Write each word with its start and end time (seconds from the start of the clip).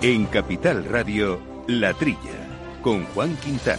En 0.00 0.26
Capital 0.26 0.84
Radio, 0.84 1.40
La 1.66 1.94
Trilla, 1.94 2.18
con 2.80 3.04
Juan 3.06 3.36
Quintana. 3.36 3.78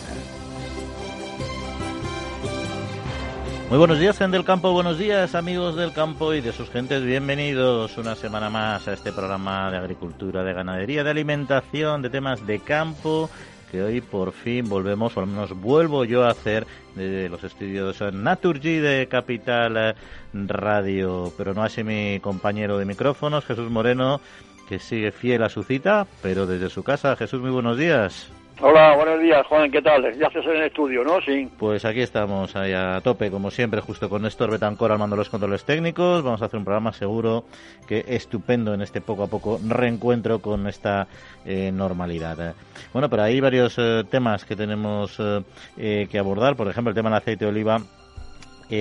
Muy 3.70 3.78
buenos 3.78 3.98
días, 3.98 4.18
gente 4.18 4.36
del 4.36 4.46
campo, 4.46 4.74
buenos 4.74 4.98
días, 4.98 5.36
amigos 5.36 5.78
del 5.78 5.94
campo 5.94 6.34
y 6.34 6.42
de 6.42 6.52
sus 6.52 6.70
gentes. 6.70 7.04
Bienvenidos 7.04 7.98
una 7.98 8.16
semana 8.16 8.50
más 8.50 8.88
a 8.90 8.94
este 8.94 9.14
programa 9.14 9.72
de 9.72 9.78
agricultura, 9.78 10.44
de 10.44 10.54
ganadería, 10.54 11.04
de 11.06 11.12
alimentación, 11.12 12.02
de 12.02 12.10
temas 12.10 12.46
de 12.46 12.60
campo 12.60 13.30
que 13.74 13.82
hoy 13.82 14.02
por 14.02 14.34
fin 14.34 14.70
volvemos, 14.70 15.18
o 15.18 15.20
al 15.20 15.26
menos 15.26 15.60
vuelvo 15.60 16.06
yo 16.06 16.26
a 16.26 16.30
hacer 16.30 16.68
de 16.94 17.28
los 17.28 17.44
estudios 17.44 18.00
Naturgy 18.14 18.78
de 18.78 19.07
Capital 19.07 19.96
Radio, 20.32 21.34
pero 21.36 21.56
no 21.56 21.64
así 21.64 21.83
mi 21.83 22.20
compañero 22.20 22.78
de 22.78 22.86
micrófonos, 22.86 23.46
Jesús 23.46 23.71
Moreno, 23.71 24.21
que 24.70 24.78
sigue 24.78 25.11
fiel 25.11 25.42
a 25.42 25.50
su 25.50 25.64
cita, 25.64 26.06
pero 26.21 26.46
desde 26.46 26.70
su 26.70 26.83
casa. 26.83 27.16
Jesús, 27.16 27.42
muy 27.42 27.50
buenos 27.50 27.75
días. 27.75 28.32
Hola, 28.62 28.96
buenos 28.96 29.20
días, 29.20 29.46
Juan, 29.48 29.71
¿qué 29.71 29.82
tal? 29.82 30.04
Ya 30.18 30.28
estás 30.28 30.46
en 30.46 30.52
el 30.52 30.64
estudio, 30.64 31.04
¿no? 31.04 31.20
Sí. 31.21 31.50
Pues 31.57 31.84
aquí 31.86 32.02
estamos, 32.02 32.56
ahí 32.56 32.72
a 32.72 33.02
tope, 33.03 33.31
como 33.31 33.50
siempre, 33.52 33.81
justo 33.81 34.09
con 34.09 34.22
Néstor 34.22 34.52
Betancor 34.52 34.92
al 34.92 35.00
mando 35.00 35.16
los 35.16 35.30
controles 35.30 35.66
técnicos. 35.66 36.23
Vamos 36.23 36.42
a 36.42 36.45
hacer 36.45 36.59
un 36.59 36.64
programa 36.64 36.94
seguro 36.94 37.45
que 37.88 38.06
estupendo 38.08 38.73
en 38.73 38.81
este 38.81 39.02
poco 39.02 39.23
a 39.23 39.28
poco 39.28 39.59
reencuentro 39.67 40.39
con 40.39 40.67
esta 40.67 41.08
eh, 41.45 41.72
normalidad. 41.73 42.56
Bueno, 42.94 43.09
pero 43.09 43.23
hay 43.23 43.42
varios 43.42 43.75
eh, 43.80 44.03
temas 44.09 44.45
que 44.45 44.56
tenemos 44.56 45.17
eh, 45.20 46.08
que 46.09 46.20
abordar. 46.20 46.56
Por 46.56 46.67
ejemplo, 46.67 46.92
el 46.92 46.95
tema 46.95 47.09
del 47.09 47.17
aceite 47.17 47.45
de 47.45 47.52
oliva 47.52 47.81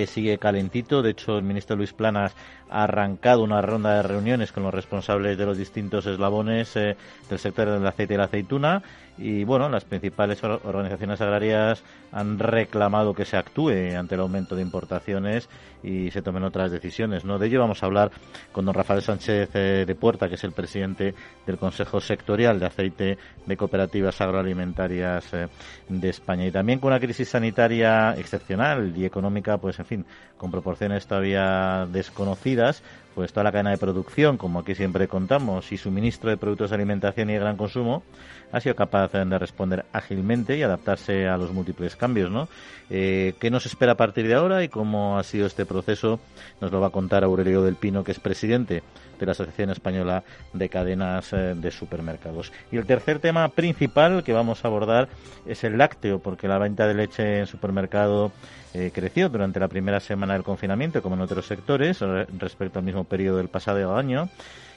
sigue 0.07 0.39
calentito. 0.39 1.03
De 1.03 1.11
hecho, 1.11 1.37
el 1.37 1.43
ministro 1.43 1.75
Luis 1.75 1.93
Planas 1.93 2.35
ha 2.69 2.85
arrancado 2.85 3.43
una 3.43 3.61
ronda 3.61 3.97
de 3.97 4.01
reuniones 4.01 4.51
con 4.51 4.63
los 4.63 4.73
responsables 4.73 5.37
de 5.37 5.45
los 5.45 5.55
distintos 5.55 6.07
eslabones 6.07 6.73
del 6.73 6.95
sector 7.37 7.69
del 7.69 7.85
aceite 7.85 8.15
y 8.15 8.17
la 8.17 8.23
aceituna 8.23 8.81
y 9.17 9.43
bueno, 9.43 9.69
las 9.69 9.85
principales 9.85 10.43
organizaciones 10.43 11.21
agrarias 11.21 11.83
han 12.11 12.39
reclamado 12.39 13.13
que 13.13 13.25
se 13.25 13.37
actúe 13.37 13.95
ante 13.97 14.15
el 14.15 14.21
aumento 14.21 14.55
de 14.55 14.63
importaciones 14.63 15.49
y 15.83 16.09
se 16.11 16.21
tomen 16.21 16.43
otras 16.43 16.71
decisiones. 16.71 17.25
¿no? 17.25 17.37
De 17.37 17.47
ello 17.47 17.59
vamos 17.59 17.83
a 17.83 17.85
hablar 17.85 18.11
con 18.51 18.65
don 18.65 18.73
Rafael 18.73 19.01
Sánchez 19.01 19.49
eh, 19.53 19.83
de 19.85 19.95
Puerta, 19.95 20.29
que 20.29 20.35
es 20.35 20.43
el 20.43 20.53
presidente 20.53 21.13
del 21.45 21.57
Consejo 21.57 21.99
Sectorial 21.99 22.59
de 22.59 22.65
Aceite 22.65 23.17
de 23.45 23.57
Cooperativas 23.57 24.19
Agroalimentarias 24.21 25.33
eh, 25.33 25.47
de 25.89 26.09
España. 26.09 26.45
Y 26.47 26.51
también 26.51 26.79
con 26.79 26.91
una 26.91 26.99
crisis 26.99 27.29
sanitaria 27.29 28.15
excepcional 28.17 28.93
y 28.95 29.05
económica, 29.05 29.57
pues 29.57 29.79
en 29.79 29.85
fin, 29.85 30.05
con 30.37 30.51
proporciones 30.51 31.05
todavía 31.05 31.87
desconocidas, 31.91 32.83
pues 33.13 33.31
toda 33.31 33.43
la 33.43 33.51
cadena 33.51 33.71
de 33.71 33.77
producción, 33.77 34.37
como 34.37 34.59
aquí 34.59 34.75
siempre 34.75 35.07
contamos, 35.07 35.71
y 35.71 35.77
suministro 35.77 36.29
de 36.29 36.37
productos 36.37 36.71
de 36.71 36.75
alimentación 36.75 37.29
y 37.29 37.33
de 37.33 37.39
gran 37.39 37.57
consumo, 37.57 38.03
ha 38.51 38.59
sido 38.59 38.75
capaz 38.75 39.11
de 39.11 39.39
responder 39.39 39.85
ágilmente 39.93 40.57
y 40.57 40.63
adaptarse 40.63 41.27
a 41.27 41.37
los 41.37 41.51
múltiples 41.51 41.95
cambios, 41.95 42.29
¿no? 42.29 42.47
Eh, 42.89 43.33
¿Qué 43.39 43.49
nos 43.49 43.65
espera 43.65 43.93
a 43.93 43.97
partir 43.97 44.27
de 44.27 44.35
ahora 44.35 44.63
y 44.63 44.69
cómo 44.69 45.17
ha 45.17 45.23
sido 45.23 45.47
este 45.47 45.65
proceso? 45.73 46.19
Nos 46.61 46.71
lo 46.71 46.79
va 46.79 46.87
a 46.87 46.91
contar 46.91 47.23
Aurelio 47.23 47.63
del 47.63 47.75
Pino, 47.75 48.03
que 48.03 48.11
es 48.11 48.19
presidente 48.19 48.83
de 49.19 49.25
la 49.25 49.31
Asociación 49.31 49.69
Española 49.69 50.23
de 50.53 50.69
Cadenas 50.69 51.33
eh, 51.33 51.53
de 51.55 51.71
Supermercados. 51.71 52.51
Y 52.71 52.77
el 52.77 52.85
tercer 52.85 53.19
tema 53.19 53.47
principal 53.49 54.23
que 54.23 54.33
vamos 54.33 54.63
a 54.63 54.67
abordar 54.67 55.09
es 55.45 55.63
el 55.63 55.77
lácteo, 55.77 56.19
porque 56.19 56.47
la 56.47 56.57
venta 56.57 56.87
de 56.87 56.93
leche 56.93 57.39
en 57.39 57.47
supermercado 57.47 58.31
eh, 58.73 58.91
creció 58.93 59.29
durante 59.29 59.59
la 59.59 59.67
primera 59.67 59.99
semana 59.99 60.33
del 60.33 60.43
confinamiento, 60.43 61.01
como 61.01 61.15
en 61.15 61.21
otros 61.21 61.45
sectores, 61.45 61.99
respecto 62.37 62.79
al 62.79 62.85
mismo 62.85 63.03
periodo 63.03 63.37
del 63.37 63.49
pasado 63.49 63.95
año. 63.95 64.29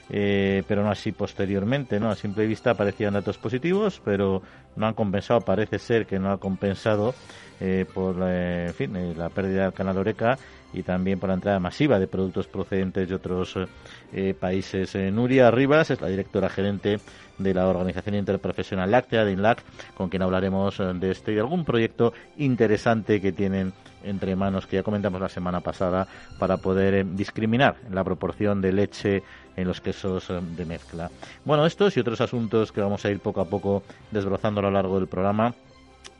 Eh, 0.09 0.63
pero 0.69 0.83
no 0.83 0.89
así 0.89 1.11
posteriormente, 1.11 1.99
¿no? 1.99 2.09
A 2.09 2.15
simple 2.15 2.45
vista 2.45 2.71
aparecían 2.71 3.13
datos 3.13 3.37
positivos, 3.37 4.01
pero 4.05 4.41
no 4.77 4.87
han 4.87 4.93
compensado, 4.93 5.41
parece 5.41 5.79
ser 5.79 6.05
que 6.05 6.17
no 6.17 6.31
ha 6.31 6.39
compensado 6.39 7.13
por 7.93 8.15
fin, 8.75 9.17
la 9.17 9.29
pérdida 9.29 9.63
del 9.63 9.73
canal 9.73 9.97
Oreca 9.97 10.37
y 10.73 10.83
también 10.83 11.19
por 11.19 11.29
la 11.29 11.35
entrada 11.35 11.59
masiva 11.59 11.99
de 11.99 12.07
productos 12.07 12.47
procedentes 12.47 13.07
de 13.07 13.15
otros 13.15 13.57
países. 14.39 14.95
Nuria 15.13 15.49
Rivas 15.49 15.91
es 15.91 16.01
la 16.01 16.07
directora 16.07 16.49
gerente 16.49 16.99
de 17.37 17.53
la 17.53 17.67
Organización 17.67 18.15
Interprofesional 18.15 18.91
Láctea, 18.91 19.25
de 19.25 19.31
INLAC, 19.31 19.63
con 19.95 20.09
quien 20.09 20.21
hablaremos 20.21 20.77
de 20.77 21.11
este 21.11 21.33
y 21.33 21.39
algún 21.39 21.65
proyecto 21.65 22.13
interesante 22.37 23.21
que 23.21 23.31
tienen 23.31 23.73
entre 24.03 24.35
manos 24.35 24.67
que 24.67 24.77
ya 24.77 24.83
comentamos 24.83 25.21
la 25.21 25.29
semana 25.29 25.61
pasada 25.61 26.07
para 26.39 26.57
poder 26.57 27.05
discriminar 27.15 27.75
la 27.91 28.03
proporción 28.03 28.61
de 28.61 28.71
leche 28.71 29.23
en 29.55 29.67
los 29.67 29.81
quesos 29.81 30.29
eh, 30.29 30.39
de 30.55 30.65
mezcla. 30.65 31.09
Bueno, 31.45 31.65
estos 31.65 31.97
y 31.97 31.99
otros 31.99 32.21
asuntos 32.21 32.71
que 32.71 32.81
vamos 32.81 33.03
a 33.05 33.11
ir 33.11 33.19
poco 33.19 33.41
a 33.41 33.45
poco 33.45 33.83
desbrozando 34.11 34.59
a 34.59 34.63
lo 34.63 34.71
largo 34.71 34.99
del 34.99 35.07
programa 35.07 35.53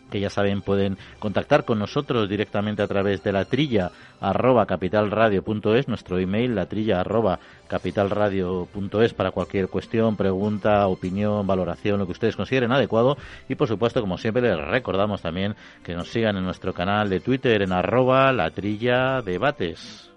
que 0.09 0.19
ya 0.19 0.29
saben 0.29 0.61
pueden 0.61 0.97
contactar 1.19 1.65
con 1.65 1.79
nosotros 1.79 2.29
directamente 2.29 2.81
a 2.81 2.87
través 2.87 3.23
de 3.23 3.31
la 3.31 3.45
trilla 3.45 3.91
arroba 4.19 4.65
capitalradio.es, 4.65 5.87
nuestro 5.87 6.19
email 6.19 6.55
la 6.55 6.65
trilla 6.65 7.01
arroba 7.01 7.39
capitalradio.es 7.67 9.13
para 9.13 9.31
cualquier 9.31 9.67
cuestión, 9.67 10.15
pregunta, 10.15 10.87
opinión, 10.87 11.45
valoración, 11.45 11.99
lo 11.99 12.05
que 12.05 12.13
ustedes 12.13 12.35
consideren 12.35 12.71
adecuado 12.71 13.17
y 13.49 13.55
por 13.55 13.67
supuesto 13.67 14.01
como 14.01 14.17
siempre 14.17 14.41
les 14.41 14.57
recordamos 14.57 15.21
también 15.21 15.55
que 15.83 15.95
nos 15.95 16.09
sigan 16.09 16.37
en 16.37 16.43
nuestro 16.43 16.73
canal 16.73 17.09
de 17.09 17.19
Twitter 17.19 17.61
en 17.61 17.71
arroba 17.71 18.31
la 18.31 18.51
trilla 18.51 19.21
debates. 19.21 20.16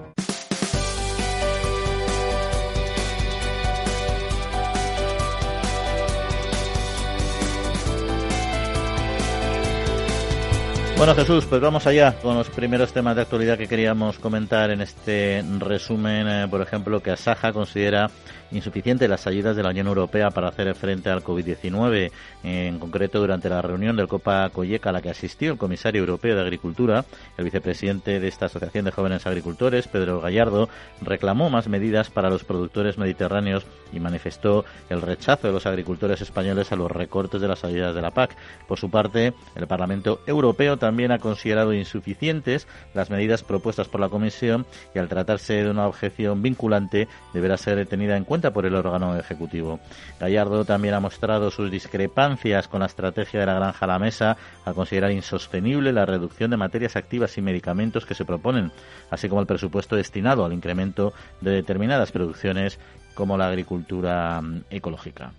Bueno 11.01 11.15
Jesús, 11.15 11.45
pues 11.45 11.59
vamos 11.59 11.87
allá 11.87 12.13
con 12.21 12.35
los 12.35 12.47
primeros 12.49 12.93
temas 12.93 13.15
de 13.15 13.23
actualidad 13.23 13.57
que 13.57 13.67
queríamos 13.67 14.19
comentar 14.19 14.69
en 14.69 14.81
este 14.81 15.43
resumen. 15.57 16.27
Eh, 16.27 16.47
por 16.47 16.61
ejemplo, 16.61 17.01
que 17.01 17.09
Asaja 17.09 17.51
considera 17.51 18.11
insuficiente 18.51 19.07
las 19.07 19.25
ayudas 19.25 19.55
de 19.55 19.63
la 19.63 19.69
Unión 19.69 19.87
Europea 19.87 20.29
para 20.29 20.49
hacer 20.49 20.75
frente 20.75 21.09
al 21.09 21.23
COVID-19. 21.23 22.11
En 22.43 22.77
concreto, 22.77 23.19
durante 23.19 23.49
la 23.49 23.63
reunión 23.63 23.95
del 23.95 24.07
Copa 24.07 24.47
Colleca 24.51 24.91
a 24.91 24.93
la 24.93 25.01
que 25.01 25.09
asistió 25.09 25.53
el 25.53 25.57
comisario 25.57 26.01
europeo 26.01 26.35
de 26.35 26.41
Agricultura, 26.41 27.05
el 27.35 27.45
vicepresidente 27.45 28.19
de 28.19 28.27
esta 28.27 28.45
Asociación 28.45 28.85
de 28.85 28.91
Jóvenes 28.91 29.25
Agricultores, 29.25 29.87
Pedro 29.87 30.21
Gallardo, 30.21 30.69
reclamó 31.01 31.49
más 31.49 31.67
medidas 31.67 32.11
para 32.11 32.29
los 32.29 32.43
productores 32.43 32.99
mediterráneos 32.99 33.65
y 33.91 33.99
manifestó 33.99 34.65
el 34.89 35.01
rechazo 35.01 35.47
de 35.47 35.53
los 35.53 35.65
agricultores 35.65 36.21
españoles 36.21 36.71
a 36.71 36.75
los 36.75 36.91
recortes 36.91 37.41
de 37.41 37.47
las 37.47 37.63
ayudas 37.63 37.95
de 37.95 38.01
la 38.01 38.11
PAC. 38.11 38.35
Por 38.67 38.77
su 38.77 38.91
parte, 38.91 39.33
el 39.55 39.65
Parlamento 39.65 40.19
Europeo 40.27 40.77
también 40.77 40.90
ha 41.11 41.19
considerado 41.19 41.73
insuficientes 41.73 42.67
las 42.93 43.09
medidas 43.09 43.43
propuestas 43.43 43.87
por 43.87 44.01
la 44.01 44.09
Comisión 44.09 44.65
y 44.93 44.99
al 44.99 45.07
tratarse 45.07 45.63
de 45.63 45.69
una 45.69 45.87
objeción 45.87 46.41
vinculante 46.41 47.07
deberá 47.33 47.57
ser 47.57 47.85
tenida 47.87 48.17
en 48.17 48.25
cuenta 48.25 48.51
por 48.51 48.65
el 48.65 48.75
órgano 48.75 49.17
ejecutivo. 49.17 49.79
Gallardo 50.19 50.65
también 50.65 50.93
ha 50.93 50.99
mostrado 50.99 51.49
sus 51.49 51.71
discrepancias 51.71 52.67
con 52.67 52.81
la 52.81 52.85
estrategia 52.85 53.39
de 53.39 53.45
la 53.45 53.55
granja 53.55 53.85
a 53.85 53.87
la 53.87 53.99
mesa 53.99 54.37
al 54.65 54.75
considerar 54.75 55.11
insostenible 55.11 55.93
la 55.93 56.05
reducción 56.05 56.51
de 56.51 56.57
materias 56.57 56.95
activas 56.95 57.37
y 57.37 57.41
medicamentos 57.41 58.05
que 58.05 58.13
se 58.13 58.25
proponen, 58.25 58.71
así 59.09 59.29
como 59.29 59.41
el 59.41 59.47
presupuesto 59.47 59.95
destinado 59.95 60.45
al 60.45 60.53
incremento 60.53 61.13
de 61.39 61.51
determinadas 61.51 62.11
producciones 62.11 62.79
como 63.15 63.37
la 63.37 63.47
agricultura 63.47 64.41
mm, 64.41 64.63
ecológica. 64.69 65.31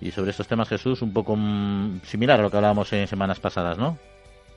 Y 0.00 0.10
sobre 0.10 0.30
estos 0.30 0.46
temas, 0.46 0.68
Jesús, 0.68 1.02
un 1.02 1.12
poco 1.12 1.34
mm, 1.36 2.00
similar 2.04 2.40
a 2.40 2.42
lo 2.42 2.50
que 2.50 2.56
hablábamos 2.56 2.92
en 2.92 3.06
semanas 3.06 3.40
pasadas, 3.40 3.78
¿no? 3.78 3.98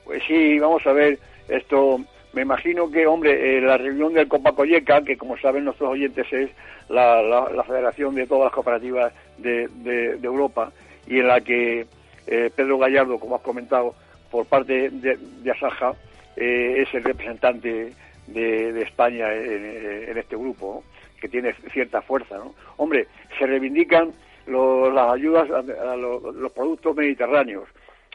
Pues 0.04 0.22
sí, 0.26 0.58
vamos 0.58 0.86
a 0.86 0.92
ver, 0.92 1.18
esto, 1.48 2.00
me 2.32 2.42
imagino 2.42 2.90
que, 2.90 3.06
hombre, 3.06 3.58
eh, 3.58 3.60
la 3.60 3.76
reunión 3.76 4.14
del 4.14 4.28
Copacoyeca, 4.28 5.02
que 5.02 5.16
como 5.16 5.36
saben 5.38 5.64
nuestros 5.64 5.90
oyentes 5.90 6.26
es 6.32 6.50
la, 6.88 7.64
federación 7.66 8.14
de 8.14 8.26
todas 8.26 8.44
las 8.44 8.52
cooperativas 8.52 9.12
de, 9.38 10.18
Europa, 10.22 10.72
y 11.06 11.18
en 11.18 11.28
la 11.28 11.40
que 11.40 11.86
eh, 12.26 12.50
Pedro 12.54 12.78
Gallardo, 12.78 13.18
como 13.18 13.36
has 13.36 13.42
comentado, 13.42 13.94
por 14.30 14.46
parte 14.46 14.90
de, 14.90 15.50
Asaja, 15.50 15.94
eh, 16.36 16.82
es 16.86 16.94
el 16.94 17.04
representante 17.04 17.92
de, 18.26 18.82
España 18.82 19.32
en, 19.32 20.16
este 20.16 20.36
grupo, 20.36 20.82
que 21.20 21.28
tiene 21.28 21.54
cierta 21.72 22.00
fuerza. 22.02 22.38
¿no? 22.38 22.54
Hombre, 22.76 23.06
se 23.38 23.46
reivindican 23.46 24.12
las 24.46 25.12
ayudas 25.12 25.48
a, 25.50 25.96
los, 25.96 26.52
productos 26.52 26.96
mediterráneos, 26.96 27.68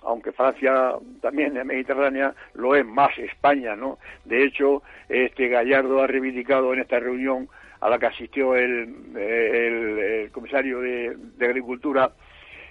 aunque 0.08 0.32
Francia 0.32 0.94
también 1.22 1.58
es 1.58 1.66
mediterránea, 1.66 2.34
lo 2.54 2.76
es 2.76 2.86
más 2.86 3.16
España, 3.18 3.76
¿no? 3.76 4.00
De 4.24 4.44
hecho, 4.44 4.82
este 5.10 5.50
Gallardo 5.50 6.02
ha 6.02 6.08
reivindicado 6.08 6.74
en 6.74 6.80
esta 6.80 7.00
reunión 7.00 7.50
a 7.82 7.90
la 7.90 8.00
que 8.00 8.06
asistió 8.08 8.56
el, 8.56 8.96
el, 9.16 10.32
comisario 10.32 10.80
de, 10.80 11.16
Agricultura 11.42 12.12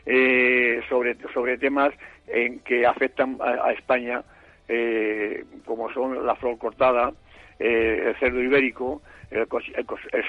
eh, 0.06 0.80
sobre, 0.88 1.16
sobre 1.34 1.58
temas 1.58 1.92
en 2.26 2.60
que 2.60 2.86
afectan 2.86 3.36
a, 3.40 3.70
España, 3.72 4.22
eh, 4.66 5.44
como 5.64 5.92
son 5.92 6.26
la 6.26 6.34
flor 6.36 6.58
cortada, 6.58 7.12
eh, 7.58 8.04
el 8.08 8.16
cerdo 8.16 8.42
ibérico, 8.42 9.02
el, 9.30 9.46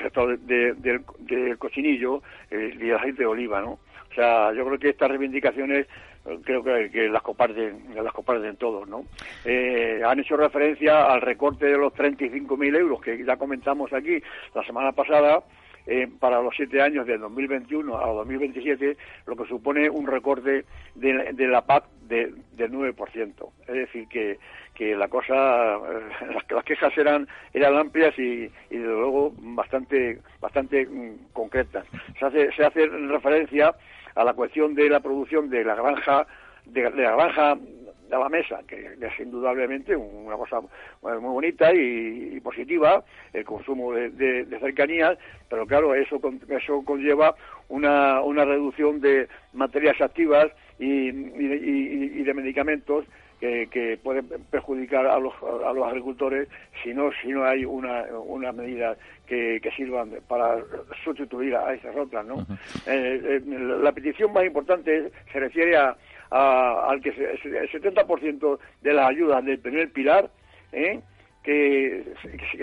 sector 0.01 0.37
del, 0.39 1.57
cochinillo 1.57 2.21
y 2.51 2.89
el 2.89 2.95
aceite 2.95 3.23
de 3.23 3.27
oliva, 3.27 3.61
¿no? 3.61 3.79
Sea, 4.17 4.51
yo 4.51 4.65
creo 4.65 4.79
que 4.79 4.89
estas 4.89 5.09
reivindicaciones 5.09 5.85
eh, 6.25 6.39
creo 6.43 6.63
que, 6.63 7.07
las 7.07 7.21
comparten 7.21 7.93
las 7.95 8.11
comparten 8.11 8.55
todos, 8.55 8.89
¿no? 8.89 9.05
Eh, 9.45 10.01
han 10.03 10.19
hecho 10.19 10.35
referencia 10.35 11.05
al 11.05 11.21
recorte 11.21 11.67
de 11.67 11.77
los 11.77 11.93
35.000 11.93 12.77
euros 12.79 12.99
que 12.99 13.23
ya 13.23 13.37
comentamos 13.37 13.93
aquí 13.93 14.19
la 14.55 14.63
semana 14.63 14.91
pasada 14.91 15.43
eh, 15.85 16.05
para 16.19 16.41
los 16.41 16.53
siete 16.53 16.81
años 16.81 17.07
de 17.07 17.17
2021 17.17 17.97
a 17.97 18.07
2027, 18.07 18.97
lo 19.25 19.35
que 19.37 19.45
supone 19.45 19.89
un 19.89 20.05
recorte 20.05 20.65
de, 20.95 21.47
la 21.47 21.61
PAC 21.61 21.85
de, 22.01 22.33
del 22.57 22.71
9%. 22.73 23.49
Es 23.67 23.73
decir, 23.73 24.05
que, 24.09 24.37
que 24.73 24.97
la 24.97 25.07
cosa, 25.07 25.75
eh, 25.75 26.37
las, 26.49 26.63
quejas 26.65 26.91
eran, 26.97 27.25
eran 27.53 27.77
amplias 27.77 28.19
y, 28.19 28.51
y 28.69 28.77
desde 28.77 28.85
luego 28.85 29.31
bastante, 29.37 30.19
bastante 30.41 30.85
mm, 30.85 31.31
concretas. 31.31 31.85
Se 32.19 32.25
hace, 32.25 32.51
se 32.51 32.65
hace 32.65 32.85
referencia 32.87 33.73
a 34.17 34.23
la 34.23 34.33
cuestión 34.33 34.73
de 34.73 34.89
la 34.89 34.99
producción 34.99 35.49
de 35.49 35.63
la 35.63 35.75
granja, 35.75 36.25
de, 36.65 36.81
la 36.89 37.15
granja 37.15 37.51
a 37.51 38.17
la 38.17 38.29
mesa, 38.29 38.61
que, 38.67 38.97
es 38.99 39.19
indudablemente 39.19 39.95
una 39.95 40.35
cosa 40.35 40.61
muy 41.01 41.19
bonita 41.19 41.73
y, 41.73 42.39
positiva, 42.41 43.03
el 43.33 43.45
consumo 43.45 43.93
de, 43.93 44.45
cercanías, 44.59 45.17
pero 45.49 45.67
claro, 45.67 45.93
eso, 45.93 46.19
eso 46.49 46.83
conlleva 46.83 47.35
una, 47.69 48.21
una 48.21 48.43
reducción 48.43 49.01
de 49.01 49.27
materias 49.53 50.01
activas 50.01 50.47
y, 50.79 51.09
y 51.09 52.23
de 52.23 52.33
medicamentos 52.33 53.05
que, 53.39 53.67
que 53.67 53.97
pueden 53.97 54.27
perjudicar 54.49 55.05
a 55.05 55.19
los, 55.19 55.33
a 55.65 55.73
los 55.73 55.87
agricultores 55.87 56.47
si 56.83 56.93
no, 56.93 57.11
si 57.21 57.29
no 57.29 57.45
hay 57.45 57.65
una, 57.65 58.05
una 58.25 58.51
medida 58.51 58.95
que, 59.27 59.59
que 59.61 59.71
sirvan 59.71 60.11
para 60.27 60.57
sustituir 61.03 61.55
a 61.55 61.73
esas 61.73 61.95
otras. 61.95 62.25
¿no? 62.25 62.45
Eh, 62.87 63.21
eh, 63.23 63.41
la 63.45 63.91
petición 63.91 64.33
más 64.33 64.45
importante 64.45 65.11
se 65.31 65.39
refiere 65.39 65.77
a, 65.77 65.95
al 66.29 67.01
que 67.01 67.09
el 67.09 67.69
70% 67.69 68.59
de 68.81 68.93
las 68.93 69.09
ayudas 69.09 69.45
del 69.45 69.59
primer 69.59 69.91
pilar 69.91 70.29
¿eh? 70.71 70.99
que, 71.43 72.03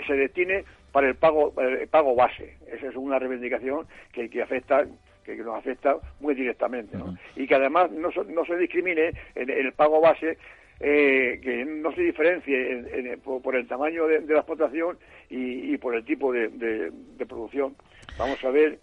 se 0.05 0.13
destine 0.13 0.63
para 0.91 1.07
el 1.07 1.15
pago, 1.15 1.53
el 1.57 1.87
pago 1.87 2.15
base. 2.15 2.57
Esa 2.71 2.87
es 2.87 2.95
una 2.95 3.19
reivindicación 3.19 3.87
que, 4.11 4.29
que 4.29 4.41
afecta 4.41 4.85
que 5.25 5.35
nos 5.37 5.57
afecta 5.57 5.97
muy 6.19 6.35
directamente, 6.35 6.95
¿no? 6.95 7.17
Y 7.35 7.47
que 7.47 7.55
además 7.55 7.89
no, 7.89 8.09
no 8.27 8.45
se 8.45 8.57
discrimine 8.57 9.11
en, 9.33 9.49
el 9.49 9.73
pago 9.73 9.99
base 9.99 10.37
eh, 10.79 11.39
que 11.41 11.65
no 11.65 11.93
se 11.93 12.01
diferencie 12.01 13.17
por, 13.23 13.55
el 13.55 13.67
tamaño 13.67 14.07
de, 14.07 14.21
la 14.21 14.39
explotación 14.39 14.97
y, 15.29 15.77
por 15.77 15.95
el 15.95 16.03
tipo 16.03 16.33
de, 16.33 16.91
producción. 17.27 17.75
Vamos 18.17 18.43
a 18.43 18.49
ver 18.49 18.79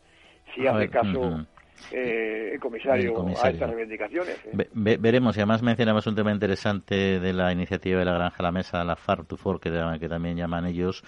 si 0.54 0.66
hace 0.66 0.88
caso. 0.88 1.46
Eh, 1.90 2.50
el, 2.54 2.60
comisario 2.60 3.26
a 3.42 3.50
estas 3.50 3.70
reivindicaciones. 3.70 4.38
¿eh? 4.46 4.68
veremos, 4.72 5.36
y 5.36 5.40
además 5.40 5.62
mencionamos 5.62 6.06
un 6.06 6.14
tema 6.14 6.30
interesante 6.30 7.18
de 7.18 7.32
la 7.32 7.52
iniciativa 7.52 7.98
de 7.98 8.04
la 8.04 8.12
Granja 8.12 8.36
a 8.38 8.42
la 8.42 8.52
Mesa, 8.52 8.84
la 8.84 8.94
Farm 8.94 9.26
to 9.26 9.36
Fork, 9.36 9.62
que 9.62 10.08
también 10.08 10.36
llaman 10.36 10.66
ellos, 10.66 11.02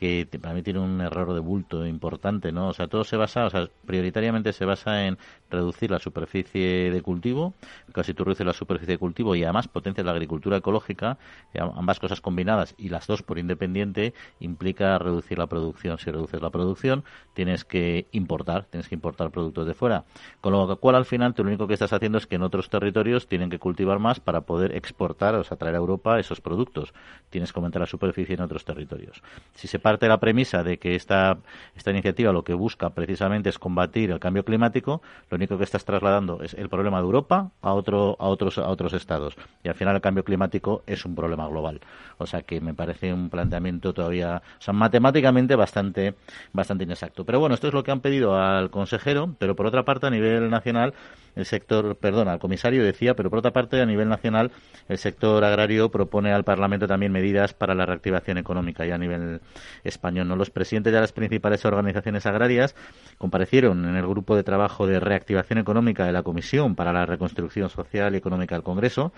que 0.00 0.26
para 0.40 0.54
mí 0.54 0.62
tiene 0.62 0.80
un 0.80 1.02
error 1.02 1.34
de 1.34 1.40
bulto 1.40 1.86
importante, 1.86 2.52
¿no? 2.52 2.68
O 2.68 2.72
sea, 2.72 2.88
todo 2.88 3.04
se 3.04 3.18
basa, 3.18 3.44
o 3.44 3.50
sea, 3.50 3.68
prioritariamente 3.84 4.54
se 4.54 4.64
basa 4.64 5.06
en 5.06 5.18
reducir 5.50 5.90
la 5.90 5.98
superficie 5.98 6.90
de 6.90 7.02
cultivo, 7.02 7.52
casi 7.92 8.14
tú 8.14 8.24
reduces 8.24 8.46
la 8.46 8.54
superficie 8.54 8.94
de 8.94 8.98
cultivo 8.98 9.34
y 9.34 9.44
además 9.44 9.68
potencias 9.68 10.06
la 10.06 10.12
agricultura 10.12 10.56
ecológica, 10.56 11.18
ambas 11.54 12.00
cosas 12.00 12.22
combinadas 12.22 12.74
y 12.78 12.88
las 12.88 13.06
dos 13.06 13.22
por 13.22 13.38
independiente 13.38 14.14
implica 14.38 14.98
reducir 14.98 15.38
la 15.38 15.48
producción. 15.48 15.98
Si 15.98 16.10
reduces 16.10 16.40
la 16.40 16.48
producción, 16.48 17.04
tienes 17.34 17.66
que 17.66 18.06
importar, 18.12 18.64
tienes 18.64 18.88
que 18.88 18.94
importar 18.94 19.30
productos 19.30 19.66
de 19.66 19.74
fuera. 19.74 20.04
Con 20.40 20.52
lo 20.52 20.76
cual, 20.78 20.94
al 20.94 21.04
final, 21.04 21.34
tú 21.34 21.44
lo 21.44 21.50
único 21.50 21.66
que 21.66 21.74
estás 21.74 21.92
haciendo 21.92 22.16
es 22.16 22.26
que 22.26 22.36
en 22.36 22.42
otros 22.42 22.70
territorios 22.70 23.26
tienen 23.26 23.50
que 23.50 23.58
cultivar 23.58 23.98
más 23.98 24.18
para 24.18 24.42
poder 24.42 24.74
exportar, 24.74 25.34
o 25.34 25.44
sea, 25.44 25.58
traer 25.58 25.74
a 25.74 25.78
Europa 25.78 26.18
esos 26.18 26.40
productos. 26.40 26.94
Tienes 27.28 27.52
que 27.52 27.58
aumentar 27.58 27.80
la 27.80 27.86
superficie 27.86 28.34
en 28.34 28.40
otros 28.40 28.64
territorios. 28.64 29.22
Si 29.54 29.68
se 29.68 29.78
parte 29.90 30.06
de 30.06 30.10
la 30.10 30.20
premisa 30.20 30.62
de 30.62 30.78
que 30.78 30.94
esta, 30.94 31.38
esta 31.74 31.90
iniciativa 31.90 32.32
lo 32.32 32.44
que 32.44 32.54
busca 32.54 32.90
precisamente 32.90 33.48
es 33.48 33.58
combatir 33.58 34.12
el 34.12 34.20
cambio 34.20 34.44
climático, 34.44 35.02
lo 35.28 35.34
único 35.34 35.58
que 35.58 35.64
estás 35.64 35.84
trasladando 35.84 36.40
es 36.44 36.54
el 36.54 36.68
problema 36.68 36.98
de 36.98 37.06
Europa 37.06 37.50
a, 37.60 37.72
otro, 37.72 38.16
a, 38.20 38.28
otros, 38.28 38.58
a 38.58 38.68
otros 38.68 38.92
estados. 38.92 39.34
Y 39.64 39.68
al 39.68 39.74
final 39.74 39.96
el 39.96 40.00
cambio 40.00 40.22
climático 40.22 40.84
es 40.86 41.04
un 41.04 41.16
problema 41.16 41.48
global. 41.48 41.80
O 42.18 42.26
sea 42.26 42.42
que 42.42 42.60
me 42.60 42.72
parece 42.72 43.12
un 43.12 43.30
planteamiento 43.30 43.92
todavía, 43.92 44.42
o 44.60 44.62
sea, 44.62 44.72
matemáticamente 44.72 45.56
bastante, 45.56 46.14
bastante 46.52 46.84
inexacto. 46.84 47.24
Pero 47.24 47.40
bueno, 47.40 47.56
esto 47.56 47.66
es 47.66 47.74
lo 47.74 47.82
que 47.82 47.90
han 47.90 48.00
pedido 48.00 48.36
al 48.36 48.70
consejero, 48.70 49.34
pero 49.40 49.56
por 49.56 49.66
otra 49.66 49.84
parte 49.84 50.06
a 50.06 50.10
nivel 50.10 50.50
nacional 50.50 50.94
el 51.36 51.46
sector, 51.46 51.96
perdón, 51.96 52.28
al 52.28 52.38
comisario 52.38 52.84
decía, 52.84 53.14
pero 53.14 53.30
por 53.30 53.38
otra 53.38 53.52
parte, 53.52 53.80
a 53.80 53.86
nivel 53.86 54.08
nacional, 54.08 54.50
el 54.88 54.98
sector 54.98 55.44
agrario 55.44 55.90
propone 55.90 56.32
al 56.32 56.44
Parlamento 56.44 56.86
también 56.86 57.12
medidas 57.12 57.54
para 57.54 57.74
la 57.74 57.86
reactivación 57.86 58.38
económica 58.38 58.86
y 58.86 58.90
a 58.90 58.98
nivel 58.98 59.40
español. 59.84 60.28
¿no? 60.28 60.36
Los 60.36 60.50
presidentes 60.50 60.92
de 60.92 61.00
las 61.00 61.12
principales 61.12 61.64
organizaciones 61.64 62.26
agrarias 62.26 62.74
comparecieron 63.18 63.84
en 63.84 63.96
el 63.96 64.06
grupo 64.06 64.36
de 64.36 64.42
trabajo 64.42 64.86
de 64.86 65.00
reactivación 65.00 65.58
económica 65.58 66.04
de 66.06 66.12
la 66.12 66.22
Comisión 66.22 66.74
para 66.74 66.92
la 66.92 67.06
Reconstrucción 67.06 67.70
Social 67.70 68.14
y 68.14 68.18
Económica 68.18 68.54
del 68.54 68.64
Congreso 68.64 69.12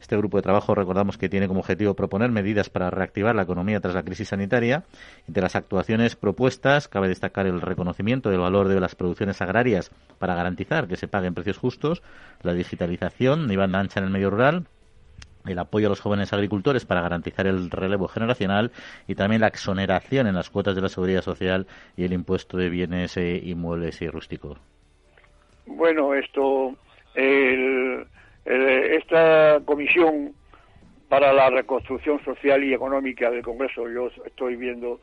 este 0.00 0.16
grupo 0.16 0.38
de 0.38 0.42
trabajo 0.42 0.74
recordamos 0.74 1.18
que 1.18 1.28
tiene 1.28 1.48
como 1.48 1.60
objetivo 1.60 1.94
proponer 1.94 2.30
medidas 2.30 2.70
para 2.70 2.90
reactivar 2.90 3.34
la 3.34 3.42
economía 3.42 3.80
tras 3.80 3.94
la 3.94 4.02
crisis 4.02 4.28
sanitaria. 4.28 4.84
Entre 5.26 5.42
las 5.42 5.56
actuaciones 5.56 6.16
propuestas 6.16 6.88
cabe 6.88 7.08
destacar 7.08 7.46
el 7.46 7.60
reconocimiento 7.60 8.30
del 8.30 8.40
valor 8.40 8.68
de 8.68 8.80
las 8.80 8.94
producciones 8.94 9.40
agrarias 9.40 9.90
para 10.18 10.34
garantizar 10.34 10.88
que 10.88 10.96
se 10.96 11.08
paguen 11.08 11.34
precios 11.34 11.58
justos, 11.58 12.02
la 12.42 12.54
digitalización 12.54 13.50
y 13.50 13.56
banda 13.56 13.80
ancha 13.80 14.00
en 14.00 14.06
el 14.06 14.12
medio 14.12 14.30
rural, 14.30 14.66
el 15.46 15.58
apoyo 15.58 15.86
a 15.86 15.90
los 15.90 16.00
jóvenes 16.00 16.32
agricultores 16.32 16.86
para 16.86 17.02
garantizar 17.02 17.46
el 17.46 17.70
relevo 17.70 18.08
generacional 18.08 18.72
y 19.06 19.14
también 19.14 19.42
la 19.42 19.48
exoneración 19.48 20.26
en 20.26 20.34
las 20.34 20.50
cuotas 20.50 20.74
de 20.74 20.82
la 20.82 20.88
seguridad 20.88 21.22
social 21.22 21.66
y 21.96 22.04
el 22.04 22.12
impuesto 22.12 22.56
de 22.56 22.70
bienes 22.70 23.16
eh, 23.16 23.40
inmuebles 23.44 24.00
y 24.00 24.08
rústicos. 24.08 24.58
Bueno, 25.66 26.14
esto, 26.14 26.74
el, 27.14 28.06
eh, 28.44 28.96
esta 28.96 29.60
comisión 29.64 30.34
para 31.08 31.32
la 31.32 31.50
reconstrucción 31.50 32.22
social 32.24 32.64
y 32.64 32.74
económica 32.74 33.30
del 33.30 33.42
Congreso, 33.42 33.88
yo 33.88 34.08
estoy 34.24 34.56
viendo 34.56 35.00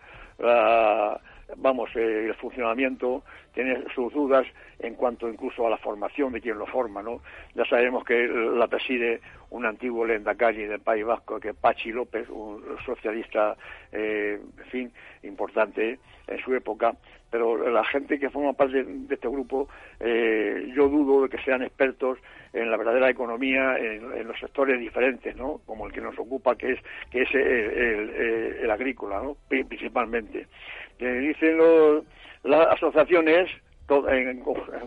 vamos, 1.58 1.90
eh, 1.96 2.28
el 2.28 2.36
funcionamiento, 2.36 3.24
tiene 3.54 3.84
sus 3.94 4.14
dudas 4.14 4.46
en 4.80 4.96
cuanto 4.96 5.28
incluso 5.30 5.68
a 5.68 5.70
la 5.70 5.78
formación 5.78 6.32
de 6.34 6.42
quien 6.42 6.58
lo 6.58 6.66
forma, 6.66 7.02
¿no? 7.02 7.22
Ya 7.56 7.66
sabemos 7.66 8.04
que 8.04 8.28
la 8.28 8.68
preside 8.68 9.22
un 9.50 9.66
antiguo 9.66 10.06
lendakari 10.06 10.66
del 10.66 10.80
País 10.80 11.06
Vasco, 11.06 11.40
que 11.40 11.50
es 11.50 11.56
Pachi 11.56 11.92
López, 11.92 12.30
un 12.30 12.64
socialista, 12.86 13.56
eh, 13.92 14.40
en 14.58 14.66
fin, 14.70 14.92
importante 15.24 16.00
en 16.28 16.38
su 16.40 16.56
época, 16.56 16.96
pero 17.32 17.70
la 17.70 17.84
gente 17.86 18.20
que 18.20 18.30
forma 18.30 18.54
parte 18.54 18.84
de 18.84 19.16
este 19.16 19.28
grupo, 19.28 19.70
eh, 20.00 20.72
yo 20.76 20.90
dudo 20.90 21.24
de 21.24 21.30
que 21.30 21.42
sean 21.44 21.64
expertos 21.64 22.20
en 22.54 22.70
la 22.70 22.78
verdadera 22.78 23.10
economía, 23.10 23.78
en, 23.78 24.28
los 24.28 24.38
sectores 24.38 24.80
diferentes, 24.80 25.36
¿no? 25.38 25.62
Como 25.66 25.88
el 25.88 25.94
que 25.94 26.02
nos 26.02 26.20
ocupa, 26.20 26.56
que 26.56 26.74
es 26.74 26.80
que 27.10 27.22
es 27.22 27.30
el, 27.34 28.70
agrícola, 28.70 29.22
¿no? 29.22 29.38
Principalmente. 29.48 30.48
dicen 31.00 31.58
las 32.44 32.68
asociaciones 32.68 33.50
en, 34.10 34.40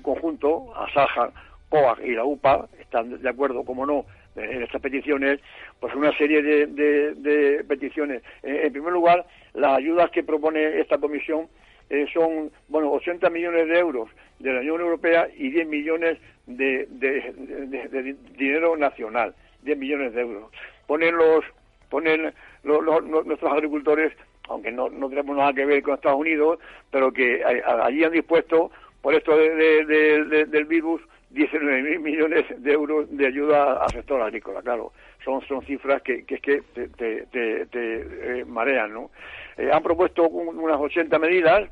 conjunto, 0.03 0.75
Asaja, 0.77 1.31
COAG 1.69 2.05
y 2.05 2.15
la 2.15 2.25
UPA 2.25 2.69
están 2.79 3.21
de 3.21 3.29
acuerdo, 3.29 3.65
como 3.65 3.87
no, 3.87 4.05
en 4.37 4.63
estas 4.63 4.81
peticiones, 4.81 5.41
pues 5.81 5.95
una 5.95 6.17
serie 6.17 6.43
de, 6.43 7.65
peticiones. 7.67 8.23
En, 8.43 8.73
primer 8.73 8.93
lugar, 8.93 9.27
las 9.55 9.79
ayudas 9.79 10.11
que 10.11 10.23
propone 10.23 10.81
esta 10.81 10.99
comisión 10.99 11.49
eh, 11.91 12.07
son, 12.13 12.51
bueno, 12.69 12.91
80 12.93 13.29
millones 13.31 13.69
de 13.69 13.79
euros 13.79 14.09
de 14.39 14.53
la 14.53 14.61
Unión 14.61 14.81
Europea 14.81 15.29
y 15.37 15.51
10 15.51 15.69
millones 15.69 16.19
de, 16.47 16.87
de 16.91 18.17
dinero 18.37 18.77
nacional, 18.77 19.35
10 19.63 19.79
millones 19.79 20.15
de 20.15 20.21
euros. 20.21 20.51
Ponen 20.87 21.17
los, 21.17 21.45
ponen 21.89 22.33
nuestros 22.65 23.53
agricultores, 23.53 24.13
aunque 24.49 24.73
no, 24.73 24.89
no 24.89 25.09
tenemos 25.09 25.37
nada 25.37 25.53
que 25.53 25.65
ver 25.65 25.83
con 25.83 25.95
Estados 25.95 26.21
Unidos, 26.21 26.59
pero 26.91 27.13
que 27.13 27.43
allí 27.45 28.05
han 28.05 28.13
dispuesto, 28.13 28.71
por 29.01 29.15
esto 29.15 29.37
del 29.37 30.65
virus, 30.67 31.01
19.000 31.35 31.99
millones 31.99 32.45
de 32.57 32.73
euros 32.73 33.07
de 33.11 33.27
ayuda 33.27 33.85
al 33.85 33.91
sector 33.91 34.23
agrícola, 34.23 34.63
claro. 34.63 34.93
Son, 35.25 35.41
son 35.47 35.63
cifras 35.65 36.03
que, 36.03 36.25
que, 36.25 36.39
que 36.39 36.63
te, 36.97 37.27
te, 37.27 38.41
eh, 38.41 38.45
marean, 38.45 38.93
¿no? 38.93 39.11
Eh, 39.57 39.71
han 39.73 39.83
propuesto 39.83 40.29
unas 40.29 40.79
80 40.79 41.19
medidas 41.19 41.71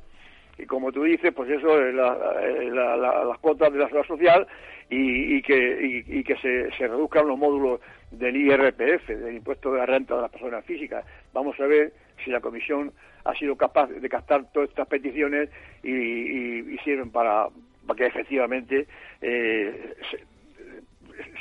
y 0.59 0.67
como 0.67 0.93
tú 0.93 1.03
dices, 1.05 1.33
pues 1.35 1.51
eso, 1.51 1.81
eh, 1.81 1.93
las 1.93 3.39
cuotas 3.39 3.73
de 3.73 3.79
la 3.79 3.87
seguridad 3.87 4.07
social 4.07 4.47
y, 4.91 5.37
y 5.37 5.43
que, 5.43 6.05
y, 6.07 6.23
que 6.23 6.37
se, 6.37 6.71
se, 6.77 6.87
reduzcan 6.87 7.27
los 7.27 7.39
módulos 7.39 7.81
del 8.11 8.37
IRPF, 8.37 9.09
del 9.09 9.37
impuesto 9.37 9.73
de 9.73 9.79
la 9.79 9.87
renta 9.87 10.15
de 10.15 10.23
las 10.23 10.31
personas 10.31 10.65
físicas. 10.65 11.05
Vamos 11.33 11.59
a 11.59 11.67
ver 11.67 11.93
si 12.23 12.31
la 12.31 12.41
Comisión 12.41 12.93
ha 13.25 13.35
sido 13.35 13.57
capaz 13.57 13.89
de 13.89 14.09
captar 14.09 14.45
todas 14.53 14.69
estas 14.69 14.87
peticiones 14.89 15.49
y, 15.83 16.77
sirven 16.85 17.11
para, 17.11 17.49
para, 17.87 17.97
que 17.97 18.07
efectivamente 18.07 18.87
eh, 19.21 19.95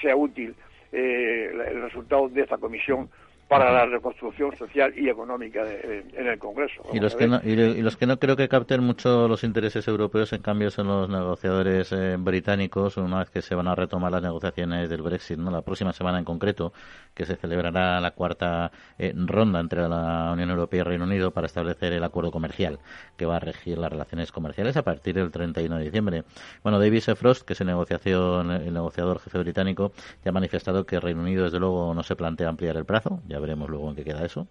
sea 0.02 0.16
útil 0.16 0.56
eh, 0.92 1.52
el 1.52 1.82
resultado 1.82 2.30
de 2.30 2.42
esta 2.42 2.58
comisión 2.58 3.10
para 3.52 3.70
la 3.70 3.86
reconstrucción 3.86 4.56
social 4.56 4.94
y 4.98 5.10
económica 5.10 5.66
en 5.70 6.26
el 6.26 6.40
Congreso. 6.40 6.84
Y 6.94 7.02
los, 7.02 7.18
que 7.18 7.28
no, 7.28 7.42
y, 7.44 7.82
los 7.82 7.98
que 7.98 8.08
no 8.08 8.18
creo 8.18 8.38
que 8.38 8.48
capten 8.48 8.82
mucho 8.82 9.28
los 9.28 9.44
intereses 9.44 9.86
europeos, 9.90 10.32
en 10.32 10.42
cambio, 10.42 10.72
son 10.72 10.88
los 10.88 11.10
negociadores 11.10 11.92
eh, 11.92 12.16
británicos, 12.18 12.96
una 12.96 13.20
vez 13.20 13.30
que 13.30 13.42
se 13.42 13.54
van 13.54 13.68
a 13.68 13.76
retomar 13.76 14.10
las 14.10 14.22
negociaciones 14.22 14.90
del 14.90 15.02
Brexit, 15.02 15.38
¿no? 15.38 15.52
la 15.52 15.64
próxima 15.64 15.92
semana 15.92 16.18
en 16.18 16.24
concreto, 16.24 16.72
que 17.14 17.26
se 17.26 17.36
celebrará 17.36 18.00
la 18.00 18.12
cuarta 18.12 18.72
eh, 18.98 19.12
ronda 19.14 19.60
entre 19.60 19.82
la 19.90 20.30
Unión 20.32 20.50
Europea 20.50 20.80
y 20.80 20.84
Reino 20.84 21.04
Unido 21.04 21.32
para 21.32 21.48
establecer 21.48 21.92
el 21.92 22.06
acuerdo 22.06 22.32
comercial 22.32 22.80
que 23.18 23.26
va 23.26 23.36
a 23.36 23.40
regir 23.40 23.78
las 23.78 23.92
relaciones 23.92 24.32
comerciales 24.32 24.78
a 24.78 24.84
partir 24.84 25.16
del 25.16 25.30
31 25.30 25.76
de 25.76 25.84
diciembre. 25.84 26.24
Bueno, 26.64 26.80
David 26.80 27.02
Frost, 27.18 27.46
que 27.46 27.52
es 27.52 27.60
el, 27.60 27.68
negociación, 27.68 28.50
el 28.50 28.74
negociador 28.74 29.20
jefe 29.20 29.40
británico, 29.40 29.92
ya 30.24 30.30
ha 30.30 30.32
manifestado 30.32 30.86
que 30.86 31.02
Reino 31.02 31.20
Unido, 31.20 31.44
desde 31.44 31.60
luego, 31.60 31.94
no 31.94 32.04
se 32.04 32.16
plantea 32.16 32.48
ampliar 32.48 32.78
el 32.78 32.86
plazo. 32.86 33.20
Ya 33.28 33.41
veremos 33.42 33.70
luego 33.70 33.90
en 33.90 33.96
qué 33.96 34.04
queda 34.04 34.26
eso. 34.26 34.48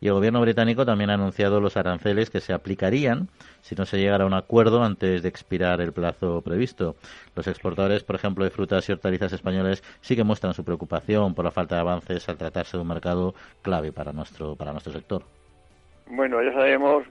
Y 0.00 0.06
el 0.06 0.14
gobierno 0.14 0.40
británico 0.40 0.86
también 0.86 1.10
ha 1.10 1.14
anunciado 1.14 1.60
los 1.60 1.76
aranceles 1.76 2.30
que 2.30 2.40
se 2.40 2.52
aplicarían 2.52 3.28
si 3.60 3.74
no 3.74 3.84
se 3.84 3.98
llegara 3.98 4.24
a 4.24 4.26
un 4.26 4.34
acuerdo 4.34 4.82
antes 4.82 5.22
de 5.22 5.28
expirar 5.28 5.80
el 5.80 5.92
plazo 5.92 6.40
previsto. 6.42 6.96
Los 7.34 7.46
exportadores, 7.46 8.04
por 8.04 8.16
ejemplo, 8.16 8.44
de 8.44 8.50
frutas 8.50 8.88
y 8.88 8.92
hortalizas 8.92 9.32
españoles 9.32 9.82
sí 10.00 10.16
que 10.16 10.24
muestran 10.24 10.54
su 10.54 10.64
preocupación 10.64 11.34
por 11.34 11.44
la 11.44 11.50
falta 11.50 11.74
de 11.74 11.80
avances 11.82 12.28
al 12.28 12.38
tratarse 12.38 12.76
de 12.76 12.82
un 12.82 12.88
mercado 12.88 13.34
clave 13.62 13.92
para 13.92 14.12
nuestro 14.12 14.56
para 14.56 14.72
nuestro 14.72 14.92
sector. 14.92 15.22
Bueno, 16.06 16.42
ya 16.42 16.52
sabemos, 16.52 17.04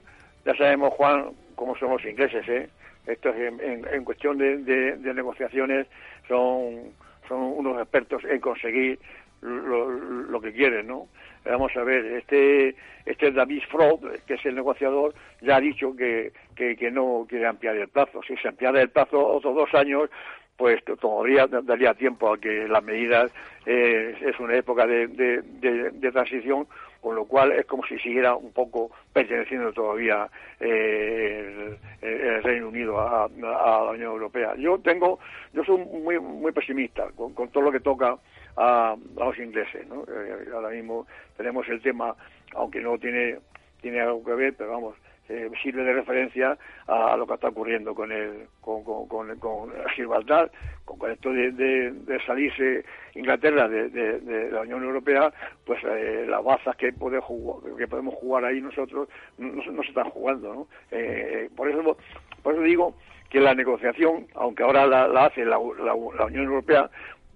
ya 0.44 0.56
sabemos, 0.56 0.92
Juan, 0.94 1.30
cómo 1.54 1.76
somos 1.76 2.04
ingleses, 2.04 2.48
¿eh? 2.48 2.68
Esto 3.06 3.30
en, 3.30 3.86
en, 3.90 4.04
cuestión 4.04 4.36
de, 4.36 4.58
de 4.58 5.14
negociaciones 5.14 5.86
son 6.26 6.92
son 7.28 7.40
unos 7.40 7.80
expertos 7.80 8.24
en 8.24 8.40
conseguir 8.40 8.98
lo, 9.42 10.40
que 10.40 10.52
quieren, 10.52 10.86
¿no? 10.86 11.08
Vamos 11.44 11.74
a 11.76 11.82
ver, 11.82 12.04
este, 12.04 12.74
este 13.06 13.32
David 13.32 13.62
Fraud, 13.70 14.00
que 14.26 14.34
es 14.34 14.46
el 14.46 14.54
negociador, 14.54 15.14
ya 15.40 15.56
ha 15.56 15.60
dicho 15.60 15.94
que, 15.96 16.32
que, 16.54 16.90
no 16.90 17.26
quiere 17.28 17.46
ampliar 17.46 17.76
el 17.76 17.88
plazo. 17.88 18.20
Si 18.26 18.36
se 18.36 18.48
ampliara 18.48 18.80
el 18.82 18.90
plazo 18.90 19.26
otros 19.26 19.54
dos 19.54 19.74
años, 19.74 20.10
pues 20.56 20.82
todavía 21.00 21.46
daría 21.46 21.94
tiempo 21.94 22.32
a 22.32 22.38
que 22.38 22.66
las 22.66 22.82
medidas 22.82 23.30
eh, 23.64 24.16
es 24.20 24.38
una 24.40 24.56
época 24.56 24.86
de, 24.86 25.06
de, 25.06 26.10
transición, 26.10 26.66
con 27.00 27.14
lo 27.14 27.26
cual 27.26 27.52
es 27.52 27.64
como 27.66 27.86
si 27.86 27.96
siguiera 28.00 28.34
un 28.34 28.52
poco 28.52 28.90
perteneciendo 29.12 29.72
todavía 29.72 30.28
eh, 30.58 31.76
el, 32.02 32.42
Reino 32.42 32.68
Unido 32.68 32.98
a, 33.00 33.28
la 33.38 33.90
Unión 33.90 34.12
Europea. 34.12 34.56
Yo 34.56 34.78
tengo, 34.78 35.20
yo 35.52 35.62
soy 35.62 35.78
muy 35.78 36.18
muy 36.18 36.50
pesimista 36.50 37.06
con, 37.14 37.32
con 37.34 37.48
todo 37.50 37.62
lo 37.62 37.72
que 37.72 37.80
toca 37.80 38.18
a, 38.58 38.96
los 39.16 39.38
ingleses. 39.38 39.86
¿no? 39.88 40.04
Eh, 40.04 40.48
ahora 40.52 40.70
mismo 40.70 41.06
tenemos 41.36 41.66
el 41.68 41.80
tema, 41.80 42.14
aunque 42.54 42.80
no 42.80 42.98
tiene, 42.98 43.38
tiene 43.80 44.00
algo 44.00 44.24
que 44.24 44.34
ver, 44.34 44.54
pero 44.56 44.72
vamos, 44.72 44.96
eh, 45.28 45.50
sirve 45.62 45.84
de 45.84 45.92
referencia 45.92 46.56
a, 46.86 47.16
lo 47.16 47.26
que 47.26 47.34
está 47.34 47.48
ocurriendo 47.48 47.94
con 47.94 48.10
el 48.10 48.46
con, 48.60 48.82
con, 48.82 49.06
con, 49.06 49.38
con 49.38 49.70
Gibraltar, 49.94 50.50
con, 50.84 51.10
esto 51.10 51.30
de, 51.30 51.52
de, 51.52 52.24
salirse 52.24 52.84
Inglaterra 53.14 53.68
de, 53.68 54.48
la 54.50 54.62
Unión 54.62 54.84
Europea, 54.84 55.30
pues 55.66 55.80
eh, 55.84 56.24
las 56.26 56.42
bazas 56.42 56.74
que, 56.76 56.92
puede 56.92 57.20
jugar, 57.20 57.76
que 57.76 57.86
podemos 57.86 58.14
jugar 58.14 58.46
ahí 58.46 58.60
nosotros 58.60 59.08
no, 59.36 59.62
se 59.62 59.88
están 59.88 60.08
jugando. 60.10 60.54
¿no? 60.54 60.68
Eh, 60.90 61.50
por, 61.54 61.68
eso, 61.68 61.98
por 62.42 62.54
eso 62.54 62.62
digo 62.62 62.94
que 63.28 63.40
la 63.40 63.54
negociación, 63.54 64.26
aunque 64.34 64.62
ahora 64.62 64.86
la, 64.86 65.26
hace 65.26 65.44
la, 65.44 65.58
la 65.58 66.24
Unión 66.24 66.44
Europea 66.44 66.88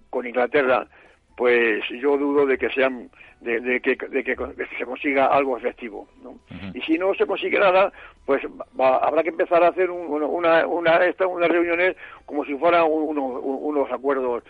con 0.09 0.25
Inglaterra, 0.25 0.87
pues 1.35 1.83
yo 1.89 2.17
dudo 2.17 2.45
de 2.45 2.57
que 2.57 2.69
sean 2.69 3.09
de, 3.41 3.81
que, 3.81 3.95
de, 3.95 4.23
que, 4.23 4.35
se 4.77 4.85
consiga 4.85 5.25
algo 5.25 5.57
efectivo 5.57 6.07
¿no? 6.23 6.39
y 6.73 6.81
si 6.81 6.97
no 6.97 7.13
se 7.13 7.25
consigue 7.25 7.59
nada 7.59 7.91
pues 8.25 8.41
habrá 8.79 9.21
que 9.21 9.29
empezar 9.29 9.63
a 9.63 9.69
hacer 9.69 9.91
una, 9.91 10.25
una, 10.25 10.65
unas 10.67 11.49
reuniones 11.49 11.97
como 12.25 12.45
si 12.45 12.55
fueran 12.55 12.85
unos 12.87 13.91
acuerdos 13.91 14.43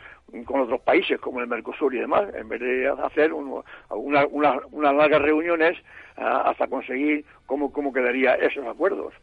con 0.46 0.62
otros 0.62 0.82
países 0.82 1.20
como 1.20 1.40
el 1.40 1.48
Mercosur 1.48 1.94
y 1.96 2.00
demás 2.00 2.26
en 2.36 2.48
vez 2.50 2.60
de 2.60 2.88
hacer 2.88 3.34
unas 3.34 3.64
una, 3.90 4.94
largas 4.94 5.22
reuniones 5.22 5.78
ah, 6.18 6.44
hasta 6.48 6.68
conseguir 6.68 7.26
cómo, 7.46 7.72
cómo 7.72 7.92
quedaría 7.94 8.36
esos 8.36 8.66
acuerdos 8.68 9.14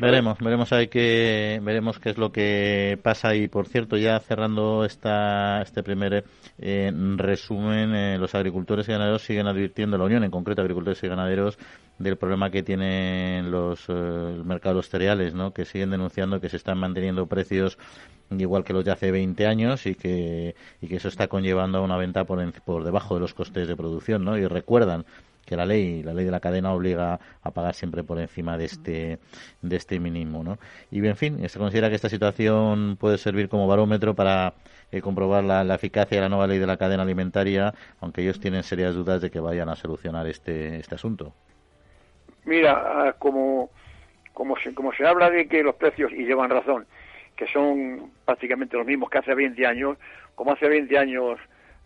Veremos, 0.00 0.38
veremos 0.38 0.72
hay 0.72 0.88
que 0.88 1.60
veremos 1.62 1.98
qué 1.98 2.10
es 2.10 2.18
lo 2.18 2.32
que 2.32 2.98
pasa 3.02 3.34
y 3.34 3.48
por 3.48 3.66
cierto 3.66 3.96
ya 3.96 4.18
cerrando 4.20 4.84
esta 4.84 5.62
este 5.62 5.82
primer 5.82 6.24
eh, 6.58 6.92
resumen 7.16 7.94
eh, 7.94 8.18
los 8.18 8.34
agricultores 8.34 8.88
y 8.88 8.92
ganaderos 8.92 9.22
siguen 9.22 9.46
advirtiendo 9.46 9.98
la 9.98 10.04
Unión 10.04 10.24
en 10.24 10.30
concreto 10.30 10.62
agricultores 10.62 11.02
y 11.02 11.08
ganaderos 11.08 11.58
del 11.98 12.16
problema 12.16 12.50
que 12.50 12.62
tienen 12.62 13.50
los 13.50 13.84
eh, 13.88 13.92
mercados 14.44 14.88
cereales, 14.88 15.34
¿no? 15.34 15.52
Que 15.52 15.64
siguen 15.64 15.90
denunciando 15.90 16.40
que 16.40 16.48
se 16.48 16.56
están 16.56 16.78
manteniendo 16.78 17.26
precios 17.26 17.78
igual 18.30 18.64
que 18.64 18.72
los 18.72 18.84
de 18.84 18.92
hace 18.92 19.10
20 19.10 19.46
años 19.46 19.86
y 19.86 19.94
que 19.94 20.54
y 20.80 20.88
que 20.88 20.96
eso 20.96 21.08
está 21.08 21.28
conllevando 21.28 21.78
a 21.78 21.82
una 21.82 21.96
venta 21.96 22.24
por 22.24 22.40
por 22.62 22.84
debajo 22.84 23.14
de 23.14 23.20
los 23.20 23.34
costes 23.34 23.68
de 23.68 23.76
producción, 23.76 24.24
¿no? 24.24 24.38
Y 24.38 24.46
recuerdan 24.46 25.04
que 25.44 25.56
la 25.56 25.66
ley, 25.66 26.02
la 26.02 26.14
ley 26.14 26.24
de 26.24 26.30
la 26.30 26.40
cadena 26.40 26.72
obliga 26.72 27.18
a 27.42 27.50
pagar 27.50 27.74
siempre 27.74 28.04
por 28.04 28.18
encima 28.18 28.56
de 28.56 28.64
este, 28.64 29.18
de 29.60 29.76
este 29.76 29.98
mínimo, 29.98 30.44
¿no? 30.44 30.58
Y 30.90 31.04
en 31.06 31.16
fin, 31.16 31.48
se 31.48 31.58
considera 31.58 31.88
que 31.88 31.96
esta 31.96 32.08
situación 32.08 32.96
puede 32.98 33.18
servir 33.18 33.48
como 33.48 33.66
barómetro 33.66 34.14
para 34.14 34.54
eh, 34.92 35.00
comprobar 35.00 35.44
la, 35.44 35.74
eficacia 35.74 36.16
de 36.16 36.22
la 36.22 36.28
nueva 36.28 36.46
ley 36.46 36.58
de 36.58 36.66
la 36.66 36.76
cadena 36.76 37.02
alimentaria, 37.02 37.74
aunque 38.00 38.22
ellos 38.22 38.40
tienen 38.40 38.62
serias 38.62 38.94
dudas 38.94 39.20
de 39.20 39.30
que 39.30 39.40
vayan 39.40 39.68
a 39.68 39.76
solucionar 39.76 40.26
este, 40.26 40.76
este 40.76 40.94
asunto. 40.94 41.32
Mira, 42.44 42.72
ah, 42.84 43.14
como, 43.18 43.70
como, 44.32 44.56
se, 44.58 44.74
como 44.74 44.92
se 44.92 45.06
habla 45.06 45.30
de 45.30 45.48
que 45.48 45.62
los 45.62 45.76
precios, 45.76 46.12
y 46.12 46.24
llevan 46.24 46.50
razón, 46.50 46.86
que 47.36 47.46
son 47.48 48.10
prácticamente 48.24 48.76
los 48.76 48.86
mismos 48.86 49.10
que 49.10 49.18
hace 49.18 49.34
20 49.34 49.66
años, 49.66 49.96
como 50.34 50.52
hace 50.52 50.68
20 50.68 50.98
años 50.98 51.38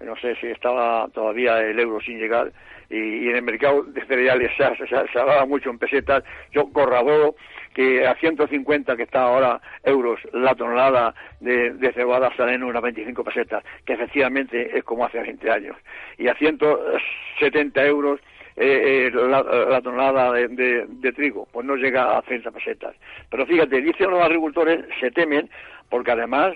no 0.05 0.17
sé 0.17 0.37
si 0.37 0.47
estaba 0.49 1.09
todavía 1.09 1.61
el 1.61 1.79
euro 1.79 2.01
sin 2.01 2.19
llegar, 2.19 2.53
y, 2.91 3.29
en 3.29 3.37
el 3.37 3.43
mercado 3.43 3.83
de 3.83 4.05
cereales 4.07 4.53
se, 4.57 4.87
se, 4.87 5.19
hablaba 5.19 5.45
mucho 5.47 5.71
en 5.71 5.79
pesetas. 5.79 6.23
Yo 6.53 6.71
corroboro 6.73 7.35
que 7.75 8.07
a 8.07 8.15
150 8.15 8.97
que 8.97 9.03
está 9.03 9.23
ahora 9.23 9.61
euros 9.83 10.21
la 10.33 10.55
tonelada 10.55 11.15
de, 11.41 11.73
de 11.73 11.93
cebada 11.93 12.35
salen 12.37 12.63
unas 12.63 12.83
25 12.83 13.25
pesetas, 13.25 13.65
que 13.85 13.95
efectivamente 13.95 14.77
es 14.77 14.85
como 14.85 15.05
hace 15.05 15.21
20 15.21 15.51
años. 15.51 15.77
Y 16.17 16.29
a 16.29 16.35
170 16.35 17.85
euros 17.87 18.21
eh, 18.57 19.09
eh, 19.09 19.11
la, 19.13 19.83
tonelada 19.83 20.33
de, 20.33 20.87
de, 20.89 21.13
trigo, 21.13 21.47
pues 21.53 21.67
no 21.67 21.77
llega 21.77 22.17
a 22.17 22.23
30 22.23 22.51
pesetas. 22.53 22.97
Pero 23.31 23.45
fíjate, 23.45 23.83
dicen 23.83 24.11
los 24.11 24.23
agricultores, 24.23 24.87
se 24.99 25.11
temen, 25.11 25.51
porque 25.91 26.13
además 26.13 26.55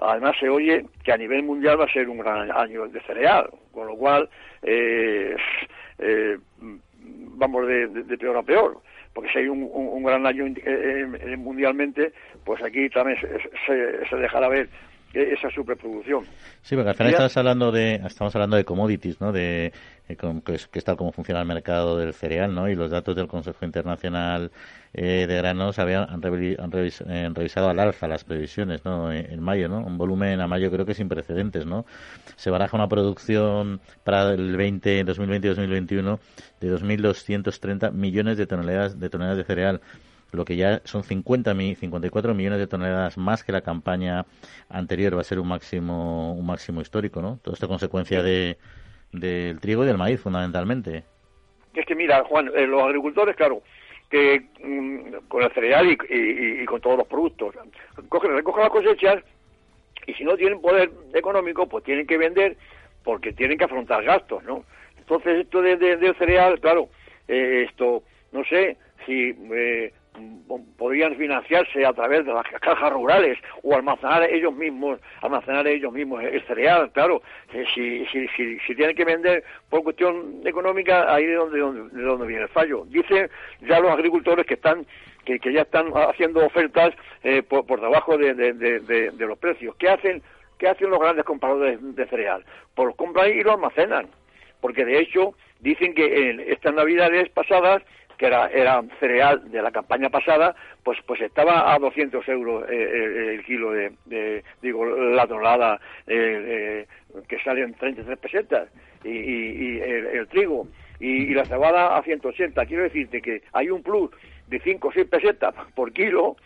Además 0.00 0.36
se 0.38 0.48
oye 0.48 0.84
que 1.02 1.12
a 1.12 1.16
nivel 1.16 1.42
mundial 1.42 1.80
va 1.80 1.84
a 1.84 1.92
ser 1.92 2.08
un 2.08 2.18
gran 2.18 2.50
año 2.50 2.86
de 2.88 3.00
cereal, 3.02 3.48
con 3.72 3.86
lo 3.86 3.96
cual 3.96 4.28
eh, 4.62 5.36
eh, 5.98 6.38
vamos 6.58 7.66
de, 7.66 8.18
peor 8.18 8.36
a 8.36 8.42
peor. 8.42 8.78
porque 9.12 9.30
si 9.30 9.38
hay 9.38 9.48
un, 9.48 9.68
un, 9.72 10.02
gran 10.02 10.26
año 10.26 10.44
mundialmente, 11.38 12.12
pues 12.44 12.62
aquí 12.62 12.88
también 12.90 13.18
se, 13.66 14.06
se 14.08 14.16
dejará 14.16 14.48
ver 14.48 14.68
esa 15.14 15.50
superproducción. 15.50 16.24
Sí, 16.62 16.74
porque 16.74 16.90
al 16.90 16.96
final 16.96 17.12
estamos 17.12 17.36
hablando 17.36 17.72
de 17.72 17.94
estamos 18.06 18.34
hablando 18.34 18.56
de 18.56 18.64
commodities, 18.64 19.20
¿no? 19.20 19.32
De 19.32 19.72
eh, 20.08 20.16
que, 20.16 20.54
es, 20.54 20.84
tal 20.84 20.96
como 20.96 21.12
funciona 21.12 21.40
el 21.40 21.46
mercado 21.46 21.96
del 21.96 22.12
cereal, 22.12 22.54
¿no? 22.54 22.68
Y 22.68 22.74
los 22.74 22.90
datos 22.90 23.16
del 23.16 23.26
Consejo 23.26 23.64
Internacional 23.64 24.50
eh, 24.92 25.26
de 25.26 25.36
Granos 25.36 25.78
habían 25.78 26.08
han, 26.10 27.34
revisado 27.34 27.68
al 27.68 27.78
alza 27.78 28.08
las 28.08 28.24
previsiones, 28.24 28.84
¿no? 28.84 29.12
En, 29.12 29.40
mayo, 29.40 29.68
¿no? 29.68 29.78
Un 29.78 29.96
volumen 29.96 30.40
a 30.40 30.46
mayo 30.46 30.70
creo 30.70 30.84
que 30.84 30.94
sin 30.94 31.08
precedentes, 31.08 31.64
¿no? 31.64 31.86
Se 32.36 32.50
baraja 32.50 32.76
una 32.76 32.88
producción 32.88 33.80
para 34.02 34.32
el 34.32 34.56
20 34.56 35.04
2020 35.04 35.46
y 35.46 35.50
2021 35.50 36.20
de 36.60 36.72
2.230 36.72 37.92
millones 37.92 38.36
de 38.36 38.46
toneladas 38.46 38.98
de 38.98 39.08
toneladas 39.08 39.38
de 39.38 39.44
cereal 39.44 39.80
lo 40.32 40.44
que 40.44 40.56
ya 40.56 40.80
son 40.84 41.04
50 41.04 41.54
54 41.54 42.34
millones 42.34 42.58
de 42.58 42.66
toneladas 42.66 43.16
más 43.16 43.44
que 43.44 43.52
la 43.52 43.60
campaña 43.60 44.26
anterior 44.68 45.16
va 45.16 45.20
a 45.20 45.24
ser 45.24 45.38
un 45.38 45.48
máximo 45.48 46.34
un 46.34 46.46
máximo 46.46 46.80
histórico, 46.80 47.22
¿no? 47.22 47.38
Todo 47.42 47.54
esto 47.54 47.68
consecuencia 47.68 48.22
de 48.22 48.56
del 49.12 49.60
trigo 49.60 49.84
y 49.84 49.86
del 49.86 49.98
maíz 49.98 50.20
fundamentalmente. 50.20 51.04
Es 51.74 51.86
que 51.86 51.94
mira, 51.94 52.24
Juan, 52.24 52.50
eh, 52.54 52.66
los 52.66 52.82
agricultores, 52.82 53.36
claro, 53.36 53.62
que 54.10 54.46
mm, 54.62 55.28
con 55.28 55.42
el 55.42 55.52
cereal 55.52 55.90
y, 55.90 56.64
con 56.66 56.80
todos 56.80 56.98
los 56.98 57.06
productos, 57.06 57.54
cogen, 58.08 58.32
recogen 58.32 58.62
las 58.62 58.70
cosechas 58.70 59.24
y 60.06 60.14
si 60.14 60.24
no 60.24 60.36
tienen 60.36 60.60
poder 60.60 60.90
económico, 61.14 61.66
pues 61.68 61.84
tienen 61.84 62.06
que 62.06 62.18
vender 62.18 62.56
porque 63.02 63.32
tienen 63.32 63.58
que 63.58 63.64
afrontar 63.64 64.04
gastos, 64.04 64.42
¿no? 64.44 64.64
Entonces 64.98 65.40
esto 65.40 65.60
de, 65.60 65.76
del 65.76 66.14
cereal, 66.16 66.60
claro, 66.60 66.88
eh, 67.28 67.66
esto, 67.68 68.02
no 68.32 68.44
sé 68.44 68.76
si 69.04 69.36
eh, 69.52 69.92
podrían 70.76 71.16
financiarse 71.16 71.84
a 71.84 71.92
través 71.92 72.24
de 72.24 72.32
las 72.32 72.44
cajas 72.60 72.92
rurales 72.92 73.38
o 73.62 73.74
almacenar 73.74 74.22
ellos 74.24 74.54
mismos 74.54 75.00
almacenar 75.20 75.66
ellos 75.66 75.92
mismos 75.92 76.22
el 76.22 76.42
cereal 76.46 76.90
claro. 76.92 77.22
Eh, 77.52 77.64
si, 77.74 78.06
si, 78.06 78.58
si, 78.58 78.74
tienen 78.74 78.96
que 78.96 79.04
vender 79.04 79.44
por 79.68 79.82
cuestión 79.82 80.40
económica 80.44 81.12
ahí 81.12 81.26
de 81.26 81.34
donde, 81.34 81.58
de 81.58 82.02
donde 82.02 82.26
viene 82.26 82.42
el 82.42 82.48
fallo. 82.48 82.84
Dicen 82.86 83.28
ya 83.62 83.80
los 83.80 83.90
agricultores 83.90 84.46
que 84.46 84.54
están 84.54 84.86
que, 85.24 85.38
que 85.38 85.52
ya 85.52 85.62
están 85.62 85.88
haciendo 85.94 86.44
ofertas 86.44 86.94
eh, 87.22 87.42
por, 87.42 87.66
por 87.66 87.80
debajo 87.80 88.18
de, 88.18 89.14
los 89.18 89.38
precios. 89.38 89.74
Qué 89.76 89.88
hacen 89.88 90.22
qué 90.58 90.68
hacen 90.68 90.90
los 90.90 91.00
grandes 91.00 91.24
compradores 91.24 91.78
de 91.80 92.06
cereal 92.06 92.44
pues 92.74 92.94
compran 92.96 93.30
y 93.30 93.42
lo 93.42 93.52
almacenan. 93.52 94.08
Porque 94.60 94.84
de 94.84 94.98
hecho 94.98 95.34
dicen 95.60 95.94
que 95.94 96.30
en 96.30 96.40
estas 96.40 96.74
navidades 96.74 97.28
pasadas 97.30 97.82
que 98.18 98.26
era, 98.26 98.48
era 98.48 98.82
cereal 99.00 99.50
de 99.50 99.62
la 99.62 99.70
campaña 99.70 100.10
pasada, 100.10 100.54
pues 100.82 100.98
pues 101.06 101.20
estaba 101.20 101.72
a 101.72 101.78
200 101.78 102.26
euros 102.28 102.64
eh, 102.68 102.74
eh, 102.74 103.34
el, 103.34 103.44
kilo 103.44 103.72
de, 103.72 104.44
digo, 104.62 104.84
la 104.84 105.26
tonelada 105.26 105.80
eh, 106.06 106.86
que 107.28 107.38
sale 107.40 107.62
en 107.62 107.74
33 107.74 108.18
pesetas 108.18 108.68
y, 109.04 109.78
el, 109.80 110.26
trigo 110.28 110.68
y, 111.00 111.34
la 111.34 111.44
cebada 111.44 111.96
a 111.96 112.02
180. 112.02 112.66
Quiero 112.66 112.84
decirte 112.84 113.20
que 113.20 113.42
hay 113.52 113.70
un 113.70 113.82
plus 113.82 114.10
de 114.46 114.60
5 114.60 114.88
o 114.88 114.92
6 114.92 115.06
pesetas 115.08 115.54
por 115.74 115.92
kilo 115.92 116.36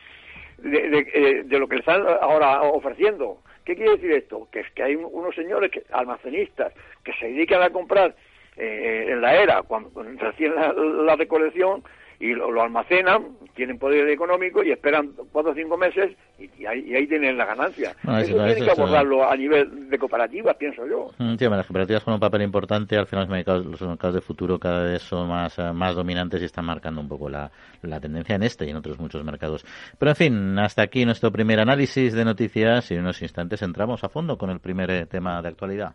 de, 0.59 1.45
de, 1.45 1.59
lo 1.59 1.69
que 1.69 1.77
le 1.77 1.81
están 1.81 2.05
ahora 2.21 2.63
ofreciendo. 2.63 3.43
¿Qué 3.65 3.77
quiere 3.77 3.93
decir 3.93 4.13
esto? 4.13 4.49
Que 4.51 4.61
es 4.61 4.71
que 4.73 4.83
hay 4.83 4.95
unos 4.95 5.35
señores 5.35 5.71
que, 5.71 5.83
almacenistas 5.93 6.73
que 7.05 7.13
se 7.15 7.27
dedican 7.27 7.63
a 7.63 7.71
comprar 7.71 8.15
eh, 8.59 9.13
en 9.13 9.21
la 9.21 9.35
era, 9.35 9.63
cuando, 9.63 9.91
recién 10.19 10.55
la, 10.55 11.17
recolección, 11.17 11.83
y 12.21 12.35
lo, 12.35 12.61
almacenan, 12.61 13.37
tienen 13.55 13.79
poder 13.79 14.09
económico 14.09 14.65
y 14.65 14.73
esperan 14.73 15.13
cuatro 15.31 15.53
o 15.53 15.55
cinco 15.55 15.77
meses 15.77 16.17
y, 16.37 16.67
ahí, 16.67 17.07
tienen 17.07 17.39
la 17.39 17.45
ganancia. 17.45 17.95
eso, 18.21 18.45
tiene 18.45 18.63
que 18.63 18.71
abordarlo 18.71 19.29
a 19.29 19.37
nivel 19.37 19.89
de 19.89 19.99
cooperativas, 19.99 20.57
pienso 20.57 20.85
yo. 20.87 21.11
Mm, 21.19 21.37
las 21.39 21.67
cooperativas 21.67 22.03
juegan 22.03 22.17
un 22.17 22.21
papel 22.21 22.43
importante, 22.43 22.97
al 22.97 23.07
final 23.07 23.25
los 23.27 23.31
mercados, 23.31 23.67
los 23.67 23.83
mercados 23.83 24.15
de 24.17 24.21
futuro 24.21 24.59
cada 24.59 24.83
vez 24.85 25.03
son 25.03 25.29
más, 25.29 25.57
eh, 25.61 25.73
más 25.73 25.95
dominantes 25.95 26.43
y 26.43 26.47
están 26.47 26.65
marcando 26.65 27.01
un 27.01 27.09
poco 27.09 27.29
la, 27.29 27.51
la 27.83 28.01
tendencia 28.01 28.35
en 28.35 28.43
este 28.43 28.67
y 28.67 28.71
en 28.71 28.77
otros 28.77 28.99
muchos 28.99 29.23
mercados. 29.23 29.65
Pero 29.97 30.11
en 30.11 30.17
fin, 30.17 30.59
hasta 30.59 30.83
aquí 30.83 31.05
nuestro 31.05 31.31
primer 31.31 31.61
análisis 31.61 32.15
de 32.15 32.25
noticias 32.25 32.91
y 32.91 32.95
en 32.95 33.01
unos 33.01 33.23
instantes 33.23 33.63
entramos 33.63 34.03
a 34.03 34.09
fondo 34.09 34.37
con 34.37 34.51
el 34.51 34.59
primer 34.59 34.91
eh, 34.91 35.07
tema 35.07 35.41
de 35.41 35.49
actualidad. 35.49 35.95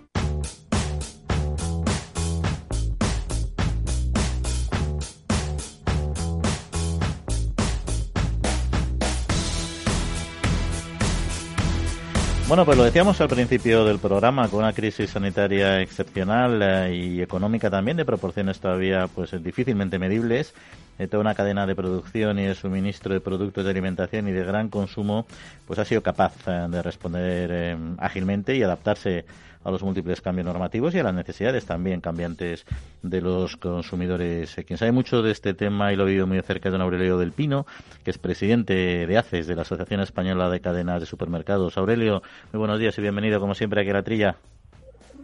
Bueno, 12.51 12.65
pues 12.65 12.77
lo 12.77 12.83
decíamos 12.83 13.21
al 13.21 13.29
principio 13.29 13.85
del 13.85 13.97
programa, 13.97 14.49
con 14.49 14.59
una 14.59 14.73
crisis 14.73 15.11
sanitaria 15.11 15.79
excepcional 15.79 16.61
eh, 16.61 16.93
y 16.93 17.21
económica 17.21 17.69
también, 17.69 17.95
de 17.95 18.03
proporciones 18.03 18.59
todavía 18.59 19.07
pues 19.07 19.41
difícilmente 19.41 19.97
medibles, 19.97 20.53
eh, 20.99 21.07
toda 21.07 21.21
una 21.21 21.33
cadena 21.33 21.65
de 21.65 21.75
producción 21.75 22.39
y 22.39 22.43
de 22.43 22.53
suministro 22.53 23.13
de 23.13 23.21
productos 23.21 23.63
de 23.63 23.69
alimentación 23.69 24.27
y 24.27 24.33
de 24.33 24.43
gran 24.43 24.67
consumo, 24.67 25.25
pues 25.65 25.79
ha 25.79 25.85
sido 25.85 26.03
capaz 26.03 26.33
eh, 26.45 26.67
de 26.69 26.81
responder 26.81 27.77
ágilmente 27.99 28.53
y 28.57 28.63
adaptarse 28.63 29.23
a 29.63 29.71
los 29.71 29.83
múltiples 29.83 30.21
cambios 30.21 30.45
normativos 30.45 30.93
y 30.95 30.99
a 30.99 31.03
las 31.03 31.13
necesidades 31.13 31.65
también 31.65 32.01
cambiantes 32.01 32.65
de 33.01 33.21
los 33.21 33.57
consumidores. 33.57 34.55
Quien 34.65 34.77
sabe 34.77 34.91
mucho 34.91 35.21
de 35.21 35.31
este 35.31 35.53
tema 35.53 35.93
y 35.93 35.95
lo 35.95 36.03
ha 36.03 36.07
vivido 36.07 36.27
muy 36.27 36.41
cerca 36.41 36.69
de 36.69 36.73
don 36.73 36.81
Aurelio 36.81 37.17
del 37.17 37.31
Pino, 37.31 37.65
que 38.03 38.11
es 38.11 38.17
presidente 38.17 39.05
de 39.05 39.17
ACES, 39.17 39.47
de 39.47 39.55
la 39.55 39.61
Asociación 39.63 40.01
Española 40.01 40.49
de 40.49 40.61
Cadenas 40.61 40.99
de 40.99 41.05
Supermercados. 41.05 41.77
Aurelio, 41.77 42.21
muy 42.51 42.59
buenos 42.59 42.79
días 42.79 42.97
y 42.97 43.01
bienvenido 43.01 43.39
como 43.39 43.55
siempre 43.55 43.81
aquí 43.81 43.89
a 43.89 43.93
la 43.93 44.03
trilla. 44.03 44.35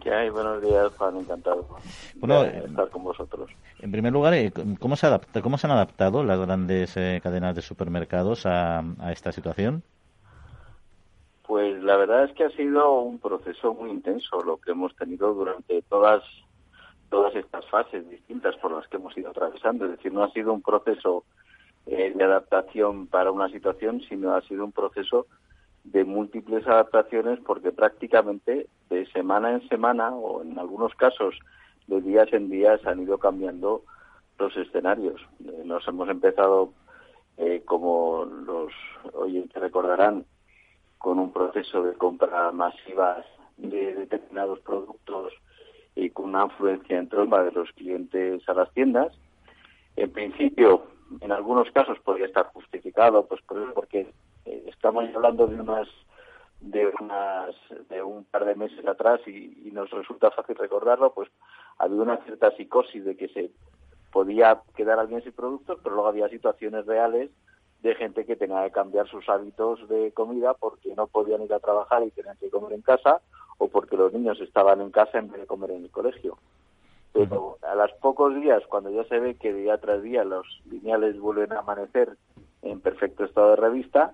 ¿Qué 0.02 0.14
hay? 0.14 0.30
Buenos 0.30 0.62
días, 0.62 0.92
Juan, 0.98 1.18
encantado 1.18 1.68
bueno, 2.16 2.44
de 2.44 2.60
estar 2.60 2.90
con 2.90 3.04
vosotros. 3.04 3.50
En 3.80 3.92
primer 3.92 4.14
lugar, 4.14 4.34
eh, 4.36 4.54
¿cómo 4.80 4.96
se, 4.96 5.08
adapta, 5.08 5.42
cómo 5.42 5.58
se 5.58 5.68
han 5.68 5.72
adaptado 5.72 6.24
las 6.24 6.40
grandes 6.40 6.96
eh, 6.96 7.20
cadenas 7.22 7.56
de 7.56 7.62
supermercados 7.62 8.46
a 8.46 8.84
esta 9.12 9.32
situación? 9.32 9.84
Pues 11.48 11.82
la 11.82 11.96
verdad 11.96 12.26
es 12.26 12.34
que 12.34 12.44
ha 12.44 12.50
sido 12.50 13.00
un 13.00 13.20
proceso 13.20 13.74
muy 13.74 13.90
intenso 13.90 14.44
lo 14.44 14.58
que 14.58 14.72
hemos 14.72 14.94
tenido 14.98 15.34
durante 15.34 15.82
todas 15.84 16.22
todas 17.10 17.34
estas 17.36 17.66
fases 17.68 18.08
distintas 18.10 18.58
por 18.58 18.74
las 18.74 18.86
que 18.90 18.98
hemos 18.98 19.18
ido 19.18 19.30
atravesando. 19.30 19.86
Es 19.86 19.92
decir, 19.92 20.12
no 20.12 20.24
ha 20.24 20.32
sido 20.32 20.52
un 20.52 20.62
proceso 20.62 21.24
eh, 21.86 22.12
de 22.14 22.24
adaptación 22.24 23.08
para 23.08 23.32
una 23.32 23.48
situación, 23.48 24.02
sino 24.10 24.36
ha 24.36 24.42
sido 24.42 24.66
un 24.66 24.74
proceso 24.74 25.26
de 25.86 26.04
múltiples 26.04 26.68
adaptaciones 26.68 27.40
porque 27.40 27.72
prácticamente 27.72 28.68
de 28.90 29.06
semana 29.12 29.54
en 29.54 29.66
semana 29.70 30.10
o 30.10 30.42
en 30.42 30.60
algunos 30.60 30.94
casos 30.96 31.40
de 31.88 32.02
días 32.02 32.28
en 32.34 32.50
días 32.50 32.86
han 32.86 33.02
ido 33.02 33.20
cambiando 33.20 33.84
los 34.38 34.56
escenarios. 34.58 35.22
Eh, 35.46 35.62
nos 35.64 35.88
hemos 35.88 36.10
empezado, 36.10 36.74
eh, 37.38 37.62
como 37.64 38.26
los 38.26 38.74
oyentes 39.14 39.62
recordarán, 39.62 40.26
con 40.98 41.20
un 41.20 41.32
proceso 41.32 41.84
de 41.84 41.94
compra 41.94 42.52
masiva 42.52 43.24
de 43.58 43.96
determinados 43.96 44.60
productos 44.60 45.34
y 45.96 46.10
con 46.12 46.26
una 46.26 46.46
influencia 46.46 46.98
en 46.98 47.10
tromba 47.10 47.44
de 47.44 47.52
los 47.52 47.72
clientes 47.72 48.48
a 48.48 48.54
las 48.54 48.72
tiendas. 48.74 49.14
En 49.96 50.12
principio, 50.12 50.84
en 51.22 51.32
algunos 51.32 51.72
casos 51.72 52.00
podría 52.00 52.28
estar 52.28 52.48
justificado, 52.54 53.26
pues 53.26 53.42
porque 53.74 54.14
eh, 54.46 54.64
estamos 54.68 55.06
hablando 55.16 55.48
de 55.48 55.60
unas 55.60 55.88
de 56.60 56.92
unas 57.00 57.56
de 57.90 58.02
un 58.02 58.26
par 58.26 58.46
de 58.46 58.56
meses 58.56 58.86
atrás 58.88 59.20
y, 59.28 59.68
y, 59.68 59.72
nos 59.72 59.92
resulta 59.92 60.32
fácil 60.32 60.56
recordarlo, 60.56 61.14
pues 61.14 61.30
había 61.78 62.02
una 62.02 62.18
cierta 62.18 62.50
psicosis 62.56 63.06
de 63.06 63.16
que 63.16 63.28
se 63.30 63.52
podía 64.12 64.62
quedar 64.76 64.98
alguien 64.98 65.22
sin 65.22 65.34
productos, 65.34 65.80
pero 65.84 65.96
luego 65.96 66.10
había 66.10 66.30
situaciones 66.30 66.86
reales 66.88 67.30
de 67.82 67.96
gente 67.96 68.26
que 68.26 68.36
tenía 68.36 68.64
que 68.66 68.72
cambiar 68.72 69.08
sus 69.08 69.28
hábitos 69.30 69.88
de 69.88 70.12
comida 70.12 70.54
porque 70.54 70.94
no 70.96 71.08
podían 71.08 71.44
ir 71.44 71.54
a 71.54 71.60
trabajar 71.60 72.04
y 72.04 72.12
tenían 72.12 72.38
que 72.38 72.50
comer 72.50 72.74
en 72.74 72.82
casa 72.82 73.22
o 73.58 73.68
porque 73.68 73.98
los 73.98 74.14
niños 74.14 74.40
estaban 74.42 74.82
en 74.82 74.92
casa 74.92 75.20
en 75.20 75.30
vez 75.30 75.42
de 75.42 75.48
comer 75.48 75.72
en 75.72 75.84
el 75.84 75.92
colegio. 75.92 76.38
Pero 77.14 77.58
a 77.62 77.76
los 77.76 77.92
pocos 77.94 78.36
días, 78.36 78.64
cuando 78.68 78.92
ya 78.92 79.04
se 79.06 79.20
ve 79.20 79.36
que 79.36 79.54
día 79.54 79.78
tras 79.78 80.04
día 80.04 80.24
los 80.24 80.46
lineales 80.70 81.20
vuelven 81.20 81.54
a 81.54 81.60
amanecer 81.60 82.18
en 82.62 82.80
perfecto 82.80 83.26
estado 83.26 83.52
de 83.52 83.56
revista, 83.56 84.14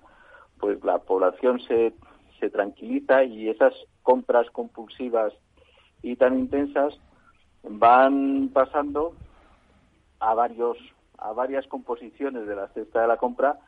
pues 0.58 0.82
la 0.84 0.98
población 0.98 1.60
se, 1.60 1.92
se 2.40 2.50
tranquiliza 2.50 3.24
y 3.24 3.48
esas 3.48 3.74
compras 4.02 4.48
compulsivas 4.50 5.32
y 6.02 6.16
tan 6.16 6.38
intensas 6.38 6.98
van 7.62 8.50
pasando 8.52 9.14
a 10.20 10.34
varios 10.34 10.78
a 11.18 11.32
varias 11.32 11.66
composiciones 11.66 12.46
de 12.46 12.56
la 12.56 12.68
cesta 12.68 13.02
de 13.02 13.08
la 13.08 13.16
compra 13.16 13.58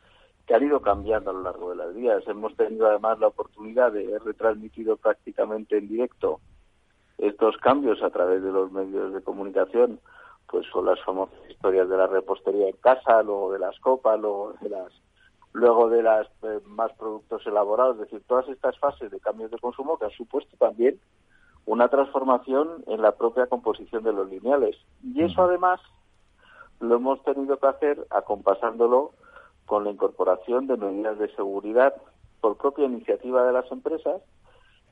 que 0.45 0.55
han 0.55 0.63
ido 0.63 0.81
cambiando 0.81 1.31
a 1.31 1.33
lo 1.33 1.41
largo 1.41 1.71
de 1.71 1.75
las 1.75 1.93
días. 1.93 2.23
Hemos 2.27 2.55
tenido 2.55 2.87
además 2.87 3.19
la 3.19 3.27
oportunidad 3.27 3.91
de 3.91 4.07
haber 4.07 4.23
retransmitido 4.23 4.95
prácticamente 4.95 5.77
en 5.77 5.89
directo 5.89 6.39
estos 7.17 7.57
cambios 7.57 8.01
a 8.01 8.09
través 8.09 8.41
de 8.41 8.51
los 8.51 8.71
medios 8.71 9.13
de 9.13 9.21
comunicación, 9.21 9.99
pues 10.49 10.65
con 10.69 10.85
las 10.85 11.03
famosas 11.03 11.37
historias 11.49 11.89
de 11.89 11.97
la 11.97 12.07
repostería 12.07 12.69
en 12.69 12.77
casa, 12.77 13.21
luego 13.23 13.51
de 13.51 13.59
las 13.59 13.77
copas, 13.79 14.19
luego 14.19 14.53
de 14.61 14.69
las 14.69 14.93
luego 15.53 15.89
de 15.89 16.03
las 16.03 16.27
eh, 16.43 16.59
más 16.67 16.93
productos 16.93 17.45
elaborados, 17.47 17.95
es 17.95 18.01
decir, 18.01 18.21
todas 18.27 18.47
estas 18.47 18.77
fases 18.77 19.09
de 19.09 19.19
cambios 19.19 19.49
de 19.49 19.57
consumo 19.57 19.97
que 19.97 20.05
han 20.05 20.11
supuesto 20.11 20.55
también 20.57 20.99
una 21.65 21.89
transformación 21.89 22.83
en 22.85 23.01
la 23.01 23.13
propia 23.13 23.47
composición 23.47 24.03
de 24.03 24.13
los 24.13 24.29
lineales. 24.29 24.77
Y 25.03 25.23
eso 25.23 25.41
además 25.41 25.81
lo 26.79 26.95
hemos 26.95 27.23
tenido 27.23 27.57
que 27.57 27.67
hacer 27.67 28.07
acompasándolo 28.09 29.13
con 29.65 29.83
la 29.83 29.91
incorporación 29.91 30.67
de 30.67 30.77
medidas 30.77 31.19
de 31.19 31.33
seguridad 31.35 31.93
por 32.41 32.57
propia 32.57 32.85
iniciativa 32.85 33.45
de 33.45 33.53
las 33.53 33.71
empresas, 33.71 34.21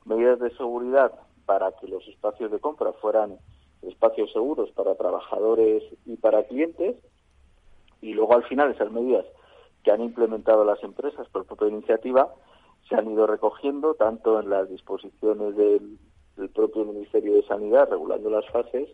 medidas 0.04 0.38
de 0.40 0.50
seguridad 0.56 1.12
para 1.46 1.72
que 1.72 1.88
los 1.88 2.06
espacios 2.08 2.50
de 2.50 2.58
compra 2.58 2.92
fueran 2.94 3.38
espacios 3.82 4.32
seguros 4.32 4.70
para 4.72 4.96
trabajadores 4.96 5.82
y 6.04 6.16
para 6.16 6.44
clientes, 6.44 6.96
y 8.00 8.14
luego 8.14 8.34
al 8.34 8.44
final 8.44 8.72
esas 8.72 8.90
medidas 8.90 9.24
que 9.82 9.92
han 9.92 10.00
implementado 10.00 10.64
las 10.64 10.82
empresas 10.82 11.28
por 11.28 11.46
propia 11.46 11.68
iniciativa 11.68 12.34
se 12.88 12.96
han 12.96 13.10
ido 13.10 13.26
recogiendo 13.26 13.94
tanto 13.94 14.40
en 14.40 14.50
las 14.50 14.68
disposiciones 14.68 15.56
del, 15.56 15.98
propio 16.54 16.84
Ministerio 16.84 17.34
de 17.34 17.46
Sanidad 17.46 17.88
regulando 17.90 18.28
las 18.28 18.46
fases 18.50 18.88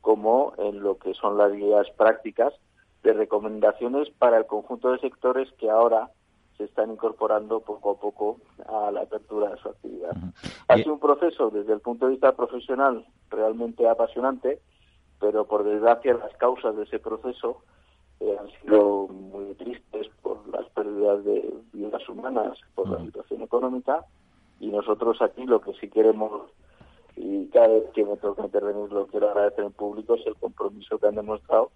como 0.00 0.54
en 0.58 0.80
lo 0.80 0.98
que 0.98 1.14
son 1.14 1.36
las 1.36 1.52
guías 1.52 1.88
prácticas 1.96 2.54
de 3.02 3.12
recomendaciones 3.12 4.10
para 4.10 4.38
el 4.38 4.46
conjunto 4.46 4.92
de 4.92 4.98
sectores 4.98 5.50
que 5.52 5.70
ahora 5.70 6.10
se 6.56 6.64
están 6.64 6.90
incorporando 6.90 7.60
poco 7.60 7.92
a 7.92 7.96
poco 7.96 8.36
a 8.66 8.90
la 8.90 9.02
apertura 9.02 9.50
de 9.50 9.56
su 9.58 9.68
actividad. 9.68 10.14
Ha 10.68 10.76
sido 10.76 10.92
un 10.92 11.00
proceso 11.00 11.50
desde 11.50 11.72
el 11.72 11.80
punto 11.80 12.04
de 12.04 12.12
vista 12.12 12.32
profesional 12.32 13.06
realmente 13.30 13.88
apasionante, 13.88 14.60
pero 15.18 15.46
por 15.46 15.64
desgracia 15.64 16.14
las 16.14 16.36
causas 16.36 16.76
de 16.76 16.82
ese 16.82 16.98
proceso 16.98 17.62
eh, 18.20 18.36
han 18.38 18.48
sido 18.60 19.08
muy 19.08 19.54
tristes 19.54 20.08
por 20.20 20.46
las 20.48 20.68
pérdidas 20.70 21.24
de 21.24 21.54
vidas 21.72 22.06
humanas, 22.08 22.58
por 22.74 22.90
la 22.90 23.00
situación 23.06 23.40
económica, 23.40 24.04
y 24.60 24.68
nosotros 24.68 25.22
aquí 25.22 25.44
lo 25.46 25.62
que 25.62 25.72
sí 25.80 25.88
queremos, 25.88 26.50
y 27.20 27.46
cada 27.48 27.68
vez 27.68 27.84
que 27.94 28.04
me 28.04 28.16
toca 28.16 28.44
intervenir 28.44 28.90
lo 28.90 29.06
quiero 29.06 29.30
agradecer 29.30 29.64
en 29.64 29.72
público, 29.72 30.14
es 30.14 30.26
el 30.26 30.36
compromiso 30.36 30.98
que 30.98 31.06
han 31.06 31.14
demostrado 31.14 31.70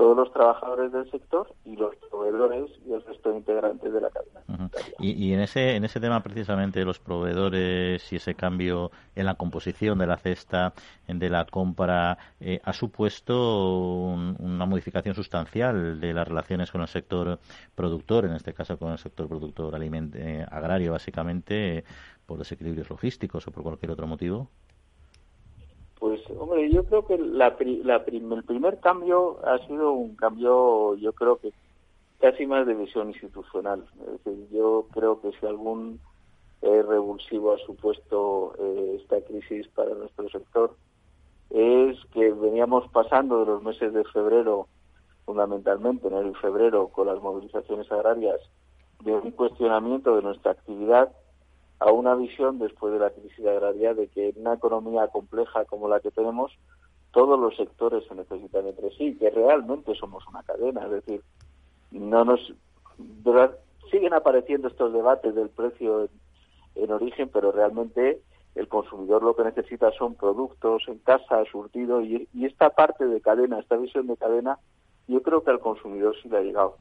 todos 0.00 0.16
los 0.16 0.32
trabajadores 0.32 0.92
del 0.92 1.10
sector 1.10 1.54
y 1.66 1.76
los 1.76 1.94
proveedores 2.10 2.70
y 2.86 2.92
el 2.94 3.04
resto 3.04 3.32
de 3.32 3.36
integrantes 3.36 3.92
de 3.92 4.00
la 4.00 4.08
cadena. 4.08 4.70
y, 4.98 5.34
en 5.34 5.40
ese 5.40 5.76
en 5.76 5.84
ese 5.84 6.00
tema 6.00 6.22
precisamente 6.22 6.86
los 6.86 6.98
proveedores 6.98 8.10
y 8.10 8.16
ese 8.16 8.34
cambio 8.34 8.90
en 9.14 9.26
la 9.26 9.34
composición 9.34 9.98
de 9.98 10.06
la 10.06 10.16
cesta 10.16 10.72
de 11.06 11.28
la 11.28 11.44
compra 11.44 12.16
eh, 12.40 12.62
ha 12.64 12.72
supuesto 12.72 14.14
una 14.38 14.64
modificación 14.64 15.14
sustancial 15.14 16.00
de 16.00 16.14
las 16.14 16.26
relaciones 16.26 16.70
con 16.70 16.80
el 16.80 16.88
sector 16.88 17.38
productor, 17.74 18.24
en 18.24 18.32
este 18.32 18.54
caso 18.54 18.78
con 18.78 18.92
el 18.92 18.98
sector 18.98 19.28
productor 19.28 19.78
eh, 19.82 20.46
agrario, 20.50 20.92
básicamente 20.92 21.84
por 22.24 22.38
desequilibrios 22.38 22.88
logísticos 22.88 23.46
o 23.46 23.50
por 23.50 23.64
cualquier 23.64 23.90
otro 23.90 24.06
motivo. 24.06 24.48
Pues, 26.00 26.22
hombre, 26.38 26.70
yo 26.70 26.82
creo 26.84 27.06
que 27.06 27.14
el 27.14 28.42
primer 28.46 28.80
cambio 28.80 29.38
ha 29.46 29.58
sido 29.66 29.92
un 29.92 30.16
cambio, 30.16 30.96
yo 30.96 31.12
creo 31.12 31.36
que 31.36 31.52
casi 32.18 32.46
más 32.46 32.66
de 32.66 32.74
visión 32.74 33.10
institucional. 33.10 33.84
Es 34.06 34.24
decir, 34.24 34.48
yo 34.50 34.86
creo 34.92 35.20
que 35.20 35.30
si 35.32 35.46
algún 35.46 36.00
eh, 36.62 36.82
revulsivo 36.82 37.52
ha 37.52 37.58
supuesto 37.58 38.54
eh, 38.58 38.98
esta 39.02 39.20
crisis 39.20 39.68
para 39.68 39.94
nuestro 39.94 40.30
sector, 40.30 40.74
es 41.50 41.98
que 42.14 42.30
veníamos 42.32 42.90
pasando 42.92 43.40
de 43.40 43.46
los 43.46 43.62
meses 43.62 43.92
de 43.92 44.04
febrero, 44.04 44.68
fundamentalmente 45.26 46.08
en 46.08 46.14
el 46.14 46.34
febrero, 46.36 46.88
con 46.88 47.08
las 47.08 47.20
movilizaciones 47.20 47.92
agrarias, 47.92 48.40
de 49.04 49.12
un 49.12 49.32
cuestionamiento 49.32 50.16
de 50.16 50.22
nuestra 50.22 50.52
actividad 50.52 51.12
a 51.80 51.90
una 51.90 52.14
visión 52.14 52.58
después 52.58 52.92
de 52.92 52.98
la 52.98 53.10
crisis 53.10 53.44
agraria 53.44 53.94
de 53.94 54.08
que 54.08 54.28
en 54.28 54.40
una 54.40 54.54
economía 54.54 55.08
compleja 55.08 55.64
como 55.64 55.88
la 55.88 56.00
que 56.00 56.10
tenemos, 56.10 56.52
todos 57.10 57.40
los 57.40 57.56
sectores 57.56 58.04
se 58.06 58.14
necesitan 58.14 58.66
entre 58.66 58.90
sí, 58.92 59.16
que 59.16 59.30
realmente 59.30 59.94
somos 59.94 60.26
una 60.28 60.42
cadena, 60.42 60.84
es 60.84 60.90
decir, 60.90 61.22
no 61.90 62.24
nos 62.24 62.52
siguen 63.90 64.12
apareciendo 64.12 64.68
estos 64.68 64.92
debates 64.92 65.34
del 65.34 65.48
precio 65.48 66.08
en, 66.74 66.92
origen, 66.92 67.30
pero 67.32 67.50
realmente 67.50 68.20
el 68.54 68.68
consumidor 68.68 69.22
lo 69.22 69.34
que 69.34 69.44
necesita 69.44 69.90
son 69.92 70.14
productos 70.14 70.82
en 70.86 70.98
casa, 70.98 71.42
surtido, 71.50 72.02
y, 72.02 72.28
y, 72.34 72.44
esta 72.44 72.70
parte 72.70 73.06
de 73.06 73.20
cadena, 73.20 73.58
esta 73.58 73.76
visión 73.76 74.06
de 74.06 74.16
cadena, 74.16 74.58
yo 75.08 75.22
creo 75.22 75.42
que 75.42 75.50
al 75.50 75.60
consumidor 75.60 76.14
sí 76.22 76.28
le 76.28 76.38
ha 76.38 76.42
llegado. 76.42 76.76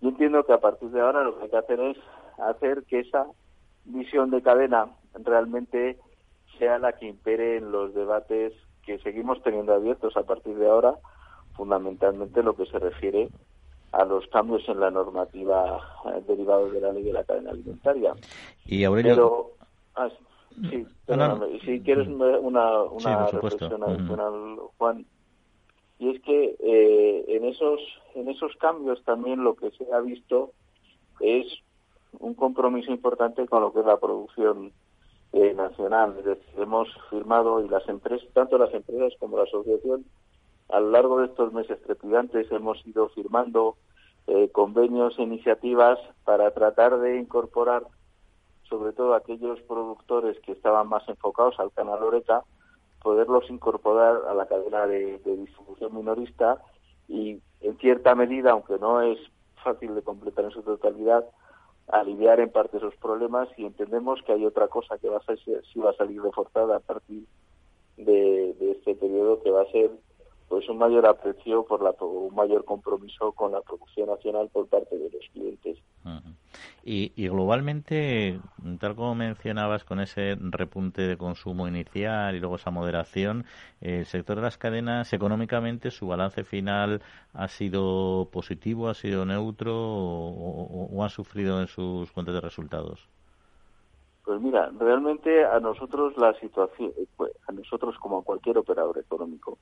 Yo 0.00 0.10
entiendo 0.10 0.44
que 0.44 0.52
a 0.52 0.60
partir 0.60 0.90
de 0.90 1.00
ahora 1.00 1.24
lo 1.24 1.36
que 1.36 1.44
hay 1.44 1.50
que 1.50 1.56
hacer 1.56 1.80
es 1.80 1.98
hacer 2.38 2.84
que 2.84 3.00
esa 3.00 3.26
visión 3.88 4.30
de 4.30 4.42
cadena 4.42 4.86
realmente 5.14 5.98
sea 6.58 6.78
la 6.78 6.92
que 6.92 7.06
impere 7.06 7.56
en 7.56 7.72
los 7.72 7.94
debates 7.94 8.52
que 8.84 8.98
seguimos 8.98 9.42
teniendo 9.42 9.74
abiertos 9.74 10.16
a 10.16 10.22
partir 10.22 10.56
de 10.56 10.68
ahora, 10.68 10.94
fundamentalmente 11.54 12.42
lo 12.42 12.54
que 12.54 12.66
se 12.66 12.78
refiere 12.78 13.28
a 13.92 14.04
los 14.04 14.26
cambios 14.28 14.68
en 14.68 14.80
la 14.80 14.90
normativa 14.90 15.80
eh, 16.06 16.22
derivados 16.26 16.72
de 16.72 16.80
la 16.80 16.92
ley 16.92 17.04
de 17.04 17.12
la 17.12 17.24
cadena 17.24 17.50
alimentaria. 17.50 18.14
Y 18.66 18.84
Aurelio... 18.84 19.14
Pero, 19.14 19.50
ah, 19.96 20.08
sí, 20.70 20.86
si 21.64 21.80
quieres 21.80 22.08
una, 22.08 22.82
una 22.82 23.26
reflexión 23.26 23.82
adicional, 23.82 24.58
Juan, 24.76 25.06
y 25.98 26.10
es 26.10 26.22
que 26.22 26.56
eh, 26.60 27.24
en 27.28 27.44
esos 27.44 27.80
en 28.14 28.28
esos 28.28 28.54
cambios 28.56 29.02
también 29.04 29.42
lo 29.42 29.54
que 29.54 29.70
se 29.72 29.84
ha 29.92 30.00
visto 30.00 30.52
es 31.20 31.46
un 32.12 32.34
compromiso 32.34 32.90
importante 32.90 33.46
con 33.46 33.62
lo 33.62 33.72
que 33.72 33.80
es 33.80 33.86
la 33.86 33.98
producción 33.98 34.72
eh, 35.32 35.54
nacional. 35.54 36.14
Hemos 36.56 36.88
firmado 37.10 37.64
y 37.64 37.68
las 37.68 37.88
empresas, 37.88 38.28
tanto 38.32 38.58
las 38.58 38.72
empresas 38.72 39.12
como 39.18 39.36
la 39.36 39.44
asociación, 39.44 40.04
a 40.70 40.80
lo 40.80 40.90
largo 40.90 41.20
de 41.20 41.26
estos 41.26 41.52
meses 41.52 41.80
trepidantes 41.82 42.50
hemos 42.52 42.84
ido 42.86 43.08
firmando 43.10 43.76
eh, 44.26 44.50
convenios 44.52 45.18
e 45.18 45.22
iniciativas 45.22 45.98
para 46.24 46.50
tratar 46.50 46.98
de 46.98 47.18
incorporar 47.18 47.84
sobre 48.68 48.92
todo 48.92 49.14
aquellos 49.14 49.60
productores 49.62 50.38
que 50.40 50.52
estaban 50.52 50.88
más 50.88 51.08
enfocados 51.08 51.58
al 51.58 51.72
canal 51.72 52.02
Oreca, 52.02 52.42
poderlos 53.02 53.48
incorporar 53.48 54.18
a 54.28 54.34
la 54.34 54.46
cadena 54.46 54.86
de 54.86 55.18
distribución 55.24 55.96
minorista 55.96 56.58
y 57.08 57.40
en 57.62 57.78
cierta 57.78 58.14
medida, 58.14 58.50
aunque 58.50 58.78
no 58.78 59.00
es 59.00 59.18
fácil 59.64 59.94
de 59.94 60.02
completar 60.02 60.44
en 60.44 60.50
su 60.50 60.62
totalidad, 60.62 61.24
aliviar 61.88 62.40
en 62.40 62.50
parte 62.50 62.76
esos 62.76 62.94
problemas 62.96 63.48
y 63.56 63.64
entendemos 63.64 64.20
que 64.22 64.32
hay 64.32 64.44
otra 64.44 64.68
cosa 64.68 64.98
que 64.98 65.08
va 65.08 65.18
a 65.18 65.80
va 65.80 65.90
a 65.90 65.94
salir 65.94 66.22
reforzada 66.22 66.76
a 66.76 66.80
partir 66.80 67.24
de, 67.96 68.54
este 68.72 68.94
periodo 68.94 69.42
que 69.42 69.50
va 69.50 69.62
a 69.62 69.70
ser 69.70 69.90
pues 70.48 70.68
un 70.68 70.78
mayor 70.78 71.06
aprecio 71.06 71.64
por 71.64 71.82
la 71.82 71.94
un 72.00 72.34
mayor 72.34 72.64
compromiso 72.64 73.32
con 73.32 73.52
la 73.52 73.60
producción 73.60 74.08
nacional 74.08 74.48
por 74.50 74.66
parte 74.68 74.96
de 74.96 75.10
los 75.10 75.28
clientes. 75.32 75.78
y, 76.84 77.12
y, 77.16 77.28
globalmente, 77.28 78.40
tal 78.80 78.96
como 78.96 79.14
mencionabas, 79.14 79.84
con 79.84 80.00
ese 80.00 80.36
repunte 80.40 81.02
de 81.02 81.18
consumo 81.18 81.68
inicial 81.68 82.34
y 82.34 82.40
luego 82.40 82.56
esa 82.56 82.70
moderación, 82.70 83.44
el 83.80 84.06
sector 84.06 84.36
de 84.36 84.42
las 84.42 84.56
cadenas, 84.56 85.12
económicamente, 85.12 85.90
su 85.90 86.06
balance 86.06 86.44
final 86.44 87.02
ha 87.34 87.48
sido 87.48 88.28
positivo, 88.32 88.88
ha 88.88 88.94
sido 88.94 89.26
neutro 89.26 89.74
o, 89.76 90.88
o 90.90 91.04
ha 91.04 91.08
sufrido 91.10 91.60
en 91.60 91.66
sus 91.66 92.10
cuentas 92.12 92.34
de 92.34 92.40
resultados. 92.40 93.08
Pues 94.28 94.42
mira, 94.42 94.70
realmente 94.78 95.42
a 95.42 95.58
nosotros 95.58 96.14
la 96.18 96.34
situación, 96.34 96.92
eh, 96.98 97.06
pues, 97.16 97.32
a 97.48 97.52
nosotros 97.52 97.96
como 97.98 98.18
a 98.18 98.22
cualquier 98.22 98.58
operador 98.58 98.98
económico, 98.98 99.56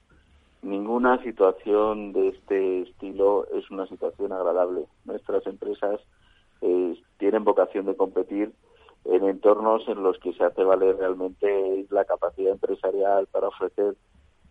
ninguna 0.62 1.22
situación 1.22 2.12
de 2.12 2.28
este 2.28 2.82
estilo 2.82 3.46
es 3.52 3.70
una 3.70 3.86
situación 3.86 4.32
agradable. 4.32 4.86
Nuestras 5.04 5.46
empresas 5.46 6.00
eh, 6.60 7.00
tienen 7.18 7.44
vocación 7.44 7.86
de 7.86 7.96
competir 7.96 8.52
en 9.04 9.24
entornos 9.24 9.86
en 9.88 10.02
los 10.02 10.18
que 10.18 10.32
se 10.32 10.44
hace 10.44 10.64
valer 10.64 10.96
realmente 10.96 11.86
la 11.90 12.04
capacidad 12.04 12.52
empresarial 12.52 13.26
para 13.28 13.48
ofrecer 13.48 13.94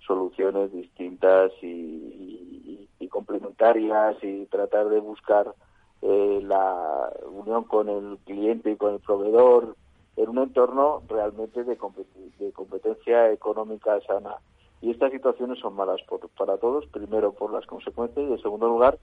soluciones 0.05 0.71
distintas 0.71 1.51
y, 1.61 2.87
complementarias 3.09 4.17
y 4.23 4.45
tratar 4.47 4.89
de 4.89 4.99
buscar 4.99 5.53
eh, 6.01 6.39
la 6.43 7.09
unión 7.31 7.63
con 7.63 7.87
el 7.87 8.17
cliente 8.25 8.71
y 8.71 8.75
con 8.75 8.95
el 8.95 8.99
proveedor 8.99 9.77
en 10.17 10.29
un 10.29 10.39
entorno 10.39 11.01
realmente 11.07 11.63
de, 11.63 11.77
competencia 11.77 13.31
económica 13.31 14.01
sana. 14.01 14.35
Y 14.81 14.91
estas 14.91 15.11
situaciones 15.11 15.59
son 15.59 15.75
malas 15.75 16.01
para 16.37 16.57
todos, 16.57 16.85
primero 16.87 17.31
por 17.33 17.51
las 17.51 17.65
consecuencias 17.65 18.29
y 18.29 18.33
en 18.33 18.41
segundo 18.41 18.67
lugar 18.67 18.99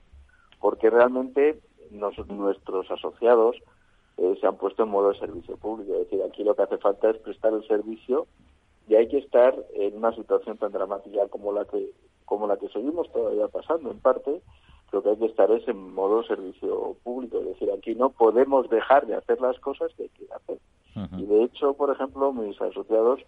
porque 0.63 0.89
realmente 0.89 1.61
nuestros 1.91 2.91
asociados 2.91 3.57
eh, 4.17 4.39
se 4.41 4.47
han 4.47 4.57
puesto 4.57 4.85
en 4.85 4.89
modo 4.89 5.13
de 5.13 5.19
servicio 5.19 5.57
público. 5.59 5.93
Es 5.95 6.05
decir, 6.05 6.23
aquí 6.23 6.45
lo 6.45 6.55
que 6.55 6.63
hace 6.63 6.79
falta 6.79 7.11
es 7.11 7.19
prestar 7.19 7.53
el 7.53 7.67
servicio 7.67 8.27
y 8.89 8.95
hay 8.95 9.09
que 9.09 9.19
estar 9.19 9.55
en 9.75 9.97
una 9.97 10.15
situación 10.15 10.57
tan 10.57 10.73
dramática 10.73 11.27
como 11.29 11.53
la 11.53 11.67
que 11.67 11.91
como 12.25 12.47
la 12.47 12.57
que 12.57 12.69
seguimos 12.69 13.11
todavía 13.13 13.49
pasando. 13.49 13.91
En 13.91 13.99
parte 13.99 14.41
lo 14.93 15.03
que 15.03 15.11
hay 15.11 15.17
que 15.17 15.27
estar 15.27 15.51
es 15.51 15.67
en 15.67 15.93
modo 15.93 16.23
servicio 16.23 16.97
público. 17.03 17.39
Es 17.39 17.47
decir 17.47 17.71
aquí 17.77 17.95
no 17.95 18.11
podemos 18.11 18.71
dejar 18.71 19.07
de 19.07 19.17
hacer 19.17 19.41
las 19.41 19.59
cosas 19.59 19.93
que 19.97 20.05
hay 20.05 20.09
que 20.11 20.27
hacer. 20.33 20.59
Y 21.19 21.27
de 21.27 21.45
hecho 21.45 21.75
por 21.75 21.91
ejemplo 21.91 22.33
mis 22.33 22.61
asociados 22.61 23.21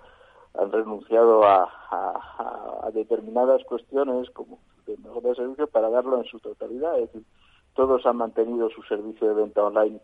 han 0.54 0.72
renunciado 0.72 1.44
a, 1.44 1.68
a, 1.90 2.90
determinadas 2.92 3.64
cuestiones 3.64 4.30
como 4.30 4.58
de 4.86 4.96
mejor 4.98 5.22
de 5.22 5.34
servicio 5.34 5.66
para 5.66 5.90
darlo 5.90 6.18
en 6.18 6.24
su 6.24 6.38
totalidad 6.38 6.98
es 6.98 7.12
decir 7.12 7.24
todos 7.74 8.06
han 8.06 8.18
mantenido 8.18 8.70
su 8.70 8.82
servicio 8.82 9.28
de 9.28 9.34
venta 9.34 9.64
online 9.64 10.00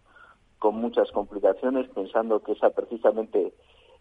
con 0.58 0.76
muchas 0.76 1.10
complicaciones 1.12 1.88
pensando 1.88 2.42
que 2.42 2.52
esa 2.52 2.70
precisamente 2.70 3.52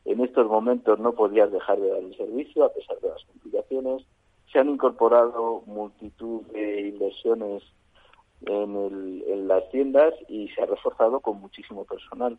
en 0.05 0.21
estos 0.21 0.47
momentos 0.47 0.99
no 0.99 1.13
podías 1.13 1.51
dejar 1.51 1.79
de 1.79 1.89
dar 1.89 1.99
el 1.99 2.15
servicio 2.15 2.65
a 2.65 2.73
pesar 2.73 2.99
de 2.99 3.09
las 3.09 3.23
complicaciones. 3.25 4.03
Se 4.51 4.59
han 4.59 4.69
incorporado 4.69 5.62
multitud 5.65 6.41
de 6.47 6.89
inversiones 6.89 7.63
en, 8.41 9.47
las 9.47 9.69
tiendas 9.69 10.13
y 10.27 10.47
se 10.49 10.62
ha 10.62 10.65
reforzado 10.65 11.19
con 11.19 11.39
muchísimo 11.39 11.85
personal. 11.85 12.38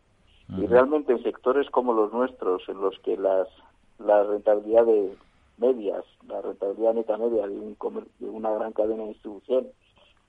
Y 0.57 0.65
realmente 0.65 1.13
en 1.13 1.23
sectores 1.23 1.69
como 1.69 1.93
los 1.93 2.11
nuestros, 2.11 2.67
en 2.67 2.81
los 2.81 2.97
que 2.99 3.15
las, 3.15 3.47
las 4.05 4.27
rentabilidades 4.27 5.17
medias, 5.57 6.03
la 6.27 6.41
rentabilidad 6.41 6.93
neta 6.93 7.17
media 7.17 7.47
de, 7.47 7.57
un, 7.57 7.77
de 8.19 8.29
una 8.29 8.51
gran 8.51 8.73
cadena 8.73 9.03
de 9.03 9.09
distribución, 9.09 9.67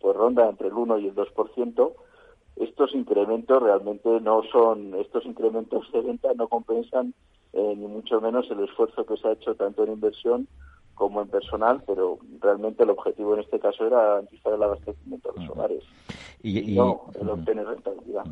pues 0.00 0.16
ronda 0.16 0.48
entre 0.48 0.68
el 0.68 0.74
1 0.74 0.98
y 0.98 1.08
el 1.08 1.14
2%, 1.14 1.92
estos 2.56 2.94
incrementos 2.94 3.62
realmente 3.62 4.20
no 4.20 4.42
son, 4.52 4.94
estos 4.94 5.24
incrementos 5.24 5.90
de 5.92 6.00
venta 6.02 6.28
no 6.34 6.48
compensan 6.48 7.14
eh, 7.52 7.74
ni 7.76 7.86
mucho 7.86 8.20
menos 8.20 8.50
el 8.50 8.60
esfuerzo 8.60 9.06
que 9.06 9.16
se 9.16 9.28
ha 9.28 9.32
hecho 9.32 9.54
tanto 9.54 9.84
en 9.84 9.92
inversión 9.92 10.48
como 10.94 11.22
en 11.22 11.28
personal, 11.28 11.82
pero 11.86 12.18
realmente 12.40 12.82
el 12.82 12.90
objetivo 12.90 13.34
en 13.34 13.40
este 13.40 13.58
caso 13.58 13.86
era 13.86 14.02
garantizar 14.02 14.52
el 14.52 14.62
abastecimiento 14.62 15.32
de 15.32 15.40
los 15.40 15.50
hogares 15.50 15.82
y, 16.42 16.74
no 16.74 17.06
el 17.18 17.30
obtener 17.30 17.66
rentabilidad. 17.66 18.24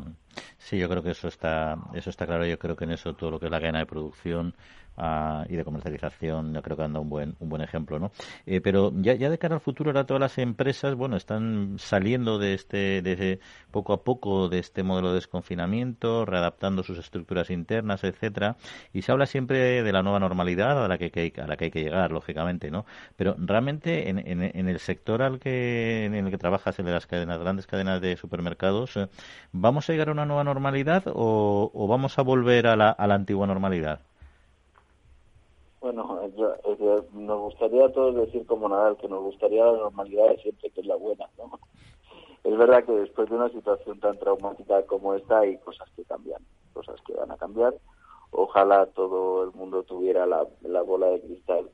Sí, 0.57 0.77
yo 0.77 0.89
creo 0.89 1.03
que 1.03 1.11
eso 1.11 1.27
está, 1.27 1.77
eso 1.93 2.09
está 2.09 2.25
claro. 2.25 2.45
Yo 2.45 2.57
creo 2.59 2.75
que 2.75 2.85
en 2.85 2.91
eso 2.91 3.13
todo 3.13 3.31
lo 3.31 3.39
que 3.39 3.45
es 3.45 3.51
la 3.51 3.59
cadena 3.59 3.79
de 3.79 3.85
producción 3.85 4.55
ah, 4.97 5.45
y 5.49 5.55
de 5.55 5.63
comercialización, 5.63 6.53
yo 6.53 6.61
creo 6.61 6.77
que 6.77 6.83
anda 6.83 6.99
un 6.99 7.09
buen, 7.09 7.35
un 7.39 7.49
buen 7.49 7.61
ejemplo, 7.61 7.99
¿no? 7.99 8.11
Eh, 8.45 8.61
pero 8.61 8.91
ya, 8.95 9.15
de 9.15 9.37
cara 9.37 9.55
al 9.55 9.61
futuro, 9.61 9.89
ahora 9.89 10.05
todas 10.05 10.21
las 10.21 10.37
empresas, 10.37 10.95
bueno, 10.95 11.17
están 11.17 11.75
saliendo 11.77 12.37
de 12.39 12.53
este, 12.53 13.01
de 13.01 13.39
poco 13.71 13.93
a 13.93 14.03
poco 14.03 14.49
de 14.49 14.59
este 14.59 14.83
modelo 14.83 15.09
de 15.09 15.15
desconfinamiento, 15.15 16.25
readaptando 16.25 16.83
sus 16.83 16.97
estructuras 16.97 17.49
internas, 17.49 18.03
etcétera, 18.03 18.57
y 18.93 19.01
se 19.01 19.11
habla 19.11 19.25
siempre 19.25 19.83
de 19.83 19.91
la 19.91 20.03
nueva 20.03 20.19
normalidad 20.19 20.83
a 20.83 20.87
la 20.87 20.97
que, 20.97 21.11
hay, 21.15 21.33
a 21.41 21.47
la 21.47 21.57
que 21.57 21.65
hay 21.65 21.71
que 21.71 21.83
llegar, 21.83 22.11
lógicamente, 22.11 22.71
¿no? 22.71 22.85
Pero 23.15 23.35
realmente 23.37 24.09
en, 24.09 24.19
en, 24.19 24.69
el 24.69 24.79
sector 24.79 25.21
al 25.21 25.39
que, 25.39 26.05
en 26.05 26.15
el 26.15 26.29
que 26.29 26.37
trabajas, 26.37 26.79
en 26.79 26.91
las 26.91 27.07
cadenas, 27.07 27.39
grandes 27.39 27.67
cadenas 27.67 28.01
de 28.01 28.17
supermercados, 28.17 28.97
eh, 28.97 29.07
¿vamos 29.51 29.89
a 29.89 29.93
llegar 29.93 30.09
a 30.09 30.11
una 30.11 30.20
nueva 30.25 30.43
normalidad 30.43 31.03
o, 31.07 31.87
vamos 31.87 32.17
a 32.17 32.21
volver 32.21 32.67
a 32.67 32.75
la, 32.75 32.89
a 32.89 33.07
la 33.07 33.15
antigua 33.15 33.47
normalidad? 33.47 33.99
Bueno, 35.79 36.21
nos 37.13 37.39
gustaría 37.41 37.85
a 37.85 37.91
todos 37.91 38.15
decir 38.15 38.45
como 38.45 38.69
Nadal 38.69 38.97
que 38.97 39.07
nos 39.07 39.21
gustaría 39.21 39.65
la 39.65 39.77
normalidad 39.77 40.29
de 40.29 40.37
siempre, 40.37 40.69
que 40.69 40.81
es 40.81 40.87
la 40.87 40.95
buena, 40.95 41.25
¿no? 41.37 41.59
Es 42.43 42.57
verdad 42.57 42.83
que 42.83 42.93
después 42.93 43.29
de 43.29 43.35
una 43.35 43.49
situación 43.49 43.99
tan 43.99 44.17
traumática 44.17 44.81
como 44.87 45.13
esta 45.13 45.39
hay 45.39 45.57
cosas 45.59 45.87
que 45.95 46.03
cambian, 46.05 46.41
cosas 46.73 46.99
que 47.05 47.13
van 47.13 47.29
a 47.29 47.37
cambiar. 47.37 47.75
Ojalá 48.31 48.87
todo 48.87 49.43
el 49.43 49.51
mundo 49.51 49.83
tuviera 49.83 50.25
la, 50.25 50.47
la 50.63 50.81
bola 50.81 51.07
de 51.07 51.21
cristal 51.21 51.69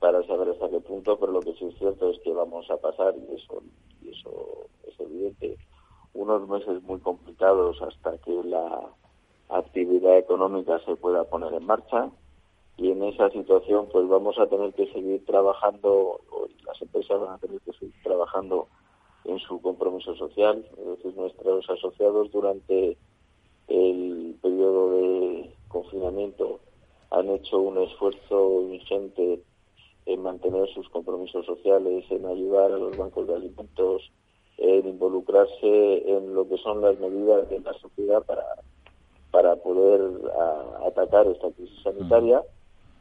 para 0.00 0.26
saber 0.26 0.48
hasta 0.48 0.68
qué 0.68 0.80
punto, 0.80 1.16
pero 1.16 1.30
lo 1.30 1.40
que 1.40 1.52
sí 1.54 1.66
es 1.66 1.78
cierto 1.78 2.10
es 2.10 2.18
que 2.24 2.32
vamos 2.32 2.68
a 2.70 2.76
pasar, 2.78 3.14
y 3.16 3.34
eso, 3.36 3.62
y 4.02 4.08
eso 4.08 4.66
es 4.88 4.98
evidente, 4.98 5.56
unos 6.14 6.48
meses 6.48 6.82
muy 6.82 6.98
complicados 7.00 7.80
hasta 7.82 8.18
que 8.18 8.32
la 8.44 8.90
actividad 9.48 10.18
económica 10.18 10.78
se 10.84 10.96
pueda 10.96 11.24
poner 11.24 11.52
en 11.54 11.66
marcha. 11.66 12.10
Y 12.76 12.90
en 12.92 13.02
esa 13.02 13.28
situación 13.30 13.88
pues 13.92 14.08
vamos 14.08 14.38
a 14.38 14.46
tener 14.46 14.72
que 14.72 14.90
seguir 14.92 15.24
trabajando, 15.26 16.20
las 16.64 16.80
empresas 16.80 17.20
van 17.20 17.34
a 17.34 17.38
tener 17.38 17.60
que 17.60 17.72
seguir 17.72 17.94
trabajando 18.02 18.68
en 19.24 19.38
su 19.38 19.60
compromiso 19.60 20.14
social, 20.16 20.64
es 20.78 20.86
decir, 20.86 21.14
nuestros 21.14 21.68
asociados 21.68 22.30
durante 22.30 22.96
el 23.68 24.34
periodo 24.40 24.92
de 24.92 25.54
confinamiento 25.68 26.60
han 27.10 27.28
hecho 27.28 27.58
un 27.58 27.78
esfuerzo 27.78 28.62
ingente 28.62 29.42
en 30.06 30.22
mantener 30.22 30.68
sus 30.70 30.88
compromisos 30.88 31.44
sociales, 31.44 32.04
en 32.10 32.24
ayudar 32.26 32.72
a 32.72 32.78
los 32.78 32.96
bancos 32.96 33.26
de 33.26 33.34
alimentos, 33.34 34.10
en 34.60 34.86
involucrarse 34.86 36.10
en 36.10 36.34
lo 36.34 36.46
que 36.46 36.58
son 36.58 36.82
las 36.82 36.98
medidas 36.98 37.48
de 37.48 37.60
la 37.60 37.72
sociedad 37.74 38.22
para, 38.24 38.44
para 39.30 39.56
poder 39.56 40.00
atacar 40.86 41.26
esta 41.26 41.50
crisis 41.52 41.82
sanitaria 41.82 42.42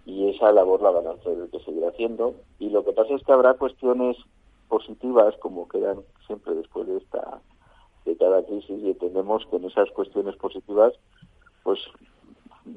y 0.05 0.29
esa 0.29 0.51
labor 0.51 0.81
la 0.81 0.91
van 0.91 1.07
a 1.07 1.15
tener 1.15 1.49
que 1.49 1.59
seguir 1.59 1.85
haciendo. 1.85 2.33
Y 2.59 2.69
lo 2.69 2.83
que 2.85 2.93
pasa 2.93 3.13
es 3.13 3.23
que 3.23 3.31
habrá 3.33 3.55
cuestiones 3.55 4.17
positivas, 4.69 5.35
como 5.39 5.67
quedan 5.67 5.99
siempre 6.25 6.55
después 6.55 6.87
de 6.87 6.97
esta 6.97 7.41
de 8.05 8.15
cada 8.15 8.41
crisis, 8.43 8.81
y 8.81 8.91
entendemos 8.91 9.45
que 9.47 9.57
en 9.57 9.65
esas 9.65 9.91
cuestiones 9.91 10.35
positivas, 10.37 10.93
pues 11.63 11.79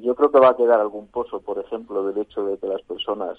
yo 0.00 0.16
creo 0.16 0.32
que 0.32 0.40
va 0.40 0.50
a 0.50 0.56
quedar 0.56 0.80
algún 0.80 1.06
pozo, 1.06 1.40
por 1.40 1.58
ejemplo, 1.58 2.04
del 2.04 2.18
hecho 2.20 2.44
de 2.44 2.58
que 2.58 2.66
las 2.66 2.82
personas 2.82 3.38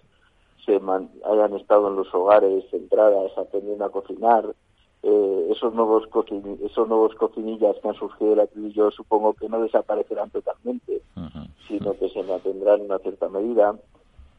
se 0.66 0.80
hayan 1.26 1.56
estado 1.56 1.90
en 1.90 1.98
los 1.98 2.14
hogares 2.14 2.64
centradas 2.72 3.38
aprendiendo 3.38 3.84
a 3.84 3.92
cocinar, 3.92 4.56
eh, 5.04 5.48
esos 5.52 5.74
nuevos 5.74 6.08
esos 6.64 6.88
nuevos 6.88 7.14
cocinillas 7.16 7.76
que 7.82 7.88
han 7.88 7.96
surgido 7.96 8.32
de 8.32 8.36
la 8.38 8.48
crisis 8.48 8.74
yo 8.74 8.92
supongo 8.92 9.34
que 9.34 9.50
no 9.50 9.62
desaparecerán 9.62 10.30
totalmente 10.30 11.02
sino 11.68 11.94
que 11.98 12.10
se 12.10 12.24
mantendrán 12.24 12.82
en 12.82 12.86
una 12.86 13.00
cierta 13.00 13.30
medida. 13.30 13.76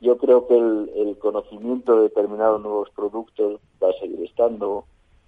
Yo 0.01 0.19
creo 0.19 0.47
que 0.47 0.57
el, 0.57 1.19
conocimiento 1.19 1.97
de 1.97 2.03
determinados 2.03 2.61
nuevos 2.61 2.91
productos 2.91 3.61
va 3.83 3.89
a 3.89 4.01
seguir 4.01 4.23
estando. 4.23 4.85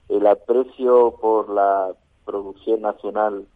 El 0.09 0.27
aprecio 0.27 1.17
por 1.21 1.49
la 1.49 1.95
producción 2.25 2.83
nacional 2.83 3.47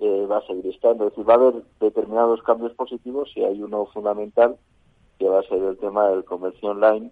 eh, 0.00 0.26
va 0.30 0.38
a 0.38 0.46
seguir 0.46 0.66
estando. 0.66 1.06
Es 1.06 1.12
decir 1.12 1.28
va 1.28 1.34
a 1.34 1.36
haber 1.36 1.62
determinados 1.80 2.42
cambios 2.42 2.72
positivos 2.74 3.30
y 3.34 3.44
hay 3.44 3.62
uno 3.62 3.86
fundamental 3.86 4.56
que 5.18 5.28
va 5.28 5.40
a 5.40 5.44
ser 5.44 5.62
el 5.62 5.78
tema 5.78 6.08
del 6.08 6.24
comercio 6.24 6.70
online 6.70 7.10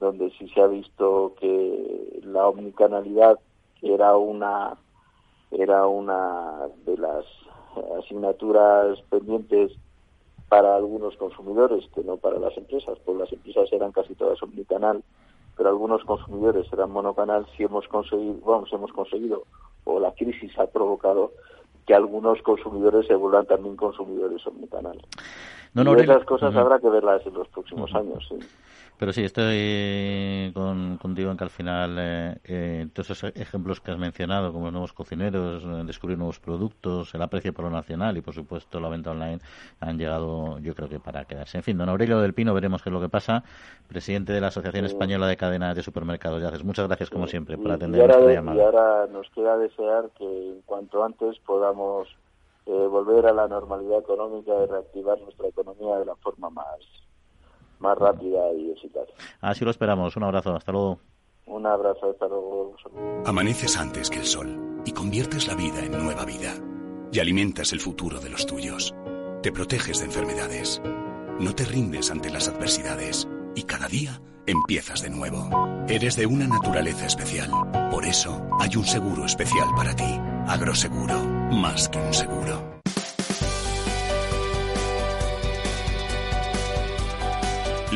donde 0.00 0.30
sí 0.32 0.48
se 0.48 0.60
ha 0.60 0.66
visto 0.66 1.34
que 1.40 2.20
la 2.24 2.48
omnicanalidad 2.48 3.38
era 3.82 4.16
una 4.16 4.76
era 5.50 5.86
una 5.86 6.68
de 6.84 6.96
las 6.98 7.24
asignaturas 7.98 9.00
pendientes 9.10 9.72
para 10.48 10.76
algunos 10.76 11.16
consumidores 11.16 11.84
que 11.94 12.02
no 12.02 12.16
para 12.16 12.38
las 12.38 12.56
empresas, 12.56 12.98
pues 13.04 13.18
las 13.18 13.32
empresas 13.32 13.72
eran 13.72 13.92
casi 13.92 14.14
todas 14.14 14.42
omnicanal, 14.42 15.02
pero 15.56 15.68
algunos 15.68 16.04
consumidores 16.04 16.66
eran 16.72 16.90
monocanal, 16.90 17.46
si 17.56 17.64
hemos 17.64 17.88
conseguido, 17.88 18.36
vamos, 18.44 18.72
hemos 18.72 18.92
conseguido, 18.92 19.44
o 19.84 19.98
la 19.98 20.12
crisis 20.12 20.56
ha 20.58 20.66
provocado 20.66 21.32
que 21.86 21.94
algunos 21.94 22.42
consumidores 22.42 23.06
se 23.06 23.14
vuelvan 23.14 23.46
también 23.46 23.76
consumidores 23.76 24.46
omnicanal. 24.46 25.00
No, 25.74 25.96
y 25.96 26.00
esas 26.00 26.24
cosas 26.24 26.54
habrá 26.56 26.78
que 26.78 26.88
verlas 26.88 27.24
en 27.26 27.34
los 27.34 27.48
próximos 27.48 27.94
años. 27.94 28.26
Sí. 28.28 28.38
Pero 28.98 29.12
sí, 29.12 29.24
estoy 29.24 30.52
con, 30.54 30.96
contigo 30.96 31.30
en 31.30 31.36
que 31.36 31.44
al 31.44 31.50
final 31.50 31.96
eh, 31.98 32.38
eh, 32.44 32.88
todos 32.94 33.10
esos 33.10 33.36
ejemplos 33.36 33.78
que 33.80 33.90
has 33.90 33.98
mencionado, 33.98 34.52
como 34.54 34.66
los 34.66 34.72
nuevos 34.72 34.94
cocineros, 34.94 35.62
eh, 35.64 35.84
descubrir 35.84 36.16
nuevos 36.16 36.40
productos, 36.40 37.14
el 37.14 37.20
aprecio 37.20 37.52
por 37.52 37.66
lo 37.66 37.70
nacional 37.70 38.16
y, 38.16 38.22
por 38.22 38.32
supuesto, 38.32 38.80
la 38.80 38.88
venta 38.88 39.10
online, 39.10 39.38
han 39.80 39.98
llegado, 39.98 40.58
yo 40.60 40.74
creo 40.74 40.88
que 40.88 40.98
para 40.98 41.26
quedarse. 41.26 41.58
En 41.58 41.62
fin, 41.62 41.76
don 41.76 41.90
Aurelio 41.90 42.20
del 42.20 42.32
Pino, 42.32 42.54
veremos 42.54 42.82
qué 42.82 42.88
es 42.88 42.92
lo 42.94 43.00
que 43.00 43.10
pasa. 43.10 43.44
Presidente 43.86 44.32
de 44.32 44.40
la 44.40 44.46
Asociación 44.46 44.86
Española 44.86 45.26
de 45.26 45.36
Cadenas 45.36 45.76
de 45.76 45.82
Supermercados 45.82 46.42
Yaces. 46.42 46.64
Muchas 46.64 46.86
gracias, 46.86 47.10
como 47.10 47.26
siempre, 47.26 47.58
por 47.58 47.72
atender 47.72 48.02
y 48.02 48.06
nuestra 48.06 48.32
llamada. 48.32 48.56
Y 48.56 48.60
ahora 48.62 49.06
nos 49.08 49.28
queda 49.30 49.58
desear 49.58 50.08
que 50.16 50.24
en 50.24 50.62
cuanto 50.62 51.04
antes 51.04 51.38
podamos 51.40 52.08
volver 52.64 53.26
a 53.26 53.32
la 53.32 53.46
normalidad 53.46 53.98
económica 53.98 54.52
y 54.60 54.66
reactivar 54.66 55.20
nuestra 55.20 55.48
economía 55.48 55.98
de 55.98 56.06
la 56.06 56.16
forma 56.16 56.50
más 56.50 56.80
más 57.78 57.98
rápida 57.98 58.52
y 58.54 58.70
eficaz. 58.72 59.08
Así 59.40 59.64
lo 59.64 59.70
esperamos. 59.70 60.16
Un 60.16 60.24
abrazo. 60.24 60.54
Hasta 60.54 60.72
luego. 60.72 60.98
Un 61.46 61.66
abrazo. 61.66 62.10
Hasta 62.10 62.26
luego. 62.28 62.74
Amaneces 63.24 63.76
antes 63.76 64.10
que 64.10 64.18
el 64.18 64.26
sol 64.26 64.82
y 64.84 64.92
conviertes 64.92 65.46
la 65.48 65.54
vida 65.54 65.80
en 65.84 65.92
nueva 65.92 66.24
vida. 66.24 66.54
Y 67.12 67.20
alimentas 67.20 67.72
el 67.72 67.80
futuro 67.80 68.20
de 68.20 68.30
los 68.30 68.46
tuyos. 68.46 68.94
te 69.42 69.52
proteges 69.52 70.00
de 70.00 70.06
enfermedades. 70.06 70.82
No 71.38 71.54
te 71.54 71.64
rindes 71.64 72.10
ante 72.10 72.30
las 72.30 72.48
adversidades 72.48 73.28
y 73.54 73.62
cada 73.62 73.86
día 73.86 74.20
empiezas 74.46 75.02
de 75.02 75.10
nuevo. 75.10 75.48
Eres 75.88 76.16
de 76.16 76.26
una 76.26 76.46
naturaleza 76.48 77.06
especial. 77.06 77.50
Por 77.90 78.04
eso 78.04 78.44
hay 78.58 78.76
un 78.76 78.84
seguro 78.84 79.24
especial 79.24 79.68
para 79.76 79.94
ti. 79.94 80.18
Agroseguro, 80.48 81.22
más 81.52 81.88
que 81.88 81.98
un 81.98 82.12
seguro. 82.12 82.75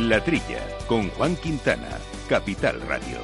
La 0.09 0.25
Trilla, 0.25 0.67
con 0.87 1.11
Juan 1.11 1.37
Quintana, 1.37 1.99
Capital 2.27 2.81
Radio. 2.89 3.19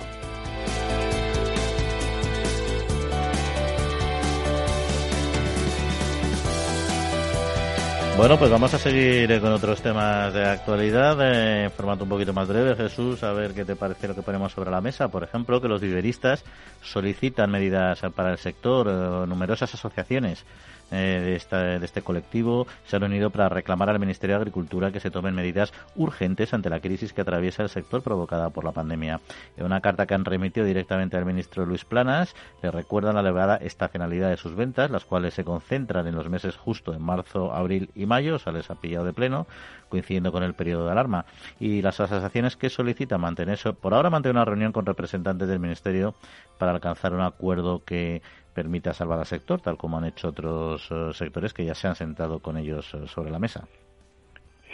Bueno, 8.18 8.38
pues 8.38 8.50
vamos 8.50 8.72
a 8.74 8.78
seguir 8.78 9.30
eh, 9.30 9.40
con 9.40 9.52
otros 9.52 9.80
temas 9.80 10.32
de 10.34 10.44
actualidad, 10.44 11.18
eh, 11.20 11.64
en 11.64 11.70
formato 11.70 12.04
un 12.04 12.10
poquito 12.10 12.32
más 12.32 12.48
breve. 12.48 12.74
Jesús, 12.74 13.22
a 13.22 13.32
ver 13.32 13.54
qué 13.54 13.64
te 13.64 13.76
parece 13.76 14.08
lo 14.08 14.14
que 14.14 14.22
ponemos 14.22 14.52
sobre 14.52 14.70
la 14.70 14.80
mesa. 14.80 15.08
Por 15.08 15.22
ejemplo, 15.22 15.60
que 15.60 15.68
los 15.68 15.80
viveristas 15.80 16.44
solicitan 16.82 17.50
medidas 17.50 18.00
para 18.14 18.32
el 18.32 18.38
sector, 18.38 18.88
eh, 18.88 19.26
numerosas 19.26 19.72
asociaciones 19.72 20.44
eh, 20.90 21.40
de, 21.50 21.78
de 21.78 21.84
este 21.84 22.02
colectivo 22.02 22.66
se 22.86 22.96
han 22.96 23.04
unido 23.04 23.30
para 23.30 23.48
reclamar 23.48 23.90
al 23.90 23.98
Ministerio 23.98 24.36
de 24.36 24.42
Agricultura 24.42 24.92
que 24.92 25.00
se 25.00 25.10
tomen 25.10 25.34
medidas 25.34 25.72
urgentes 25.94 26.54
ante 26.54 26.70
la 26.70 26.80
crisis 26.80 27.12
que 27.12 27.22
atraviesa 27.22 27.62
el 27.62 27.68
sector 27.68 28.02
provocada 28.02 28.50
por 28.50 28.64
la 28.64 28.72
pandemia. 28.72 29.20
En 29.56 29.64
una 29.66 29.80
carta 29.80 30.06
que 30.06 30.14
han 30.14 30.24
remitido 30.24 30.66
directamente 30.66 31.16
al 31.16 31.24
ministro 31.24 31.66
Luis 31.66 31.84
Planas, 31.84 32.34
le 32.62 32.70
recuerdan 32.70 33.14
la 33.14 33.20
elevada 33.20 33.56
estacionalidad 33.56 34.30
de 34.30 34.36
sus 34.36 34.54
ventas, 34.54 34.90
las 34.90 35.04
cuales 35.04 35.34
se 35.34 35.44
concentran 35.44 36.06
en 36.06 36.14
los 36.14 36.28
meses 36.28 36.56
justo 36.56 36.94
en 36.94 37.02
marzo, 37.02 37.52
abril 37.52 37.90
y 37.94 38.06
mayo, 38.06 38.36
o 38.36 38.38
sea, 38.38 38.52
les 38.52 38.70
ha 38.70 38.76
pillado 38.76 39.04
de 39.04 39.12
pleno, 39.12 39.46
coincidiendo 39.88 40.32
con 40.32 40.42
el 40.42 40.54
periodo 40.54 40.86
de 40.86 40.92
alarma. 40.92 41.26
Y 41.60 41.82
las 41.82 42.00
asociaciones 42.00 42.56
que 42.56 42.70
solicitan 42.70 43.20
mantener, 43.20 43.58
por 43.80 43.94
ahora 43.94 44.10
mantener 44.10 44.36
una 44.36 44.44
reunión 44.44 44.72
con 44.72 44.86
representantes 44.86 45.48
del 45.48 45.60
Ministerio 45.60 46.14
para 46.58 46.72
alcanzar 46.72 47.12
un 47.12 47.20
acuerdo 47.20 47.82
que 47.84 48.22
permita 48.56 48.94
salvar 48.94 49.18
al 49.18 49.26
sector, 49.26 49.60
tal 49.60 49.76
como 49.76 49.98
han 49.98 50.06
hecho 50.06 50.28
otros 50.28 50.88
eh, 50.90 51.10
sectores 51.12 51.52
que 51.52 51.66
ya 51.66 51.74
se 51.74 51.88
han 51.88 51.94
sentado 51.94 52.40
con 52.40 52.56
ellos 52.56 52.92
eh, 52.94 53.06
sobre 53.06 53.30
la 53.30 53.38
mesa. 53.38 53.68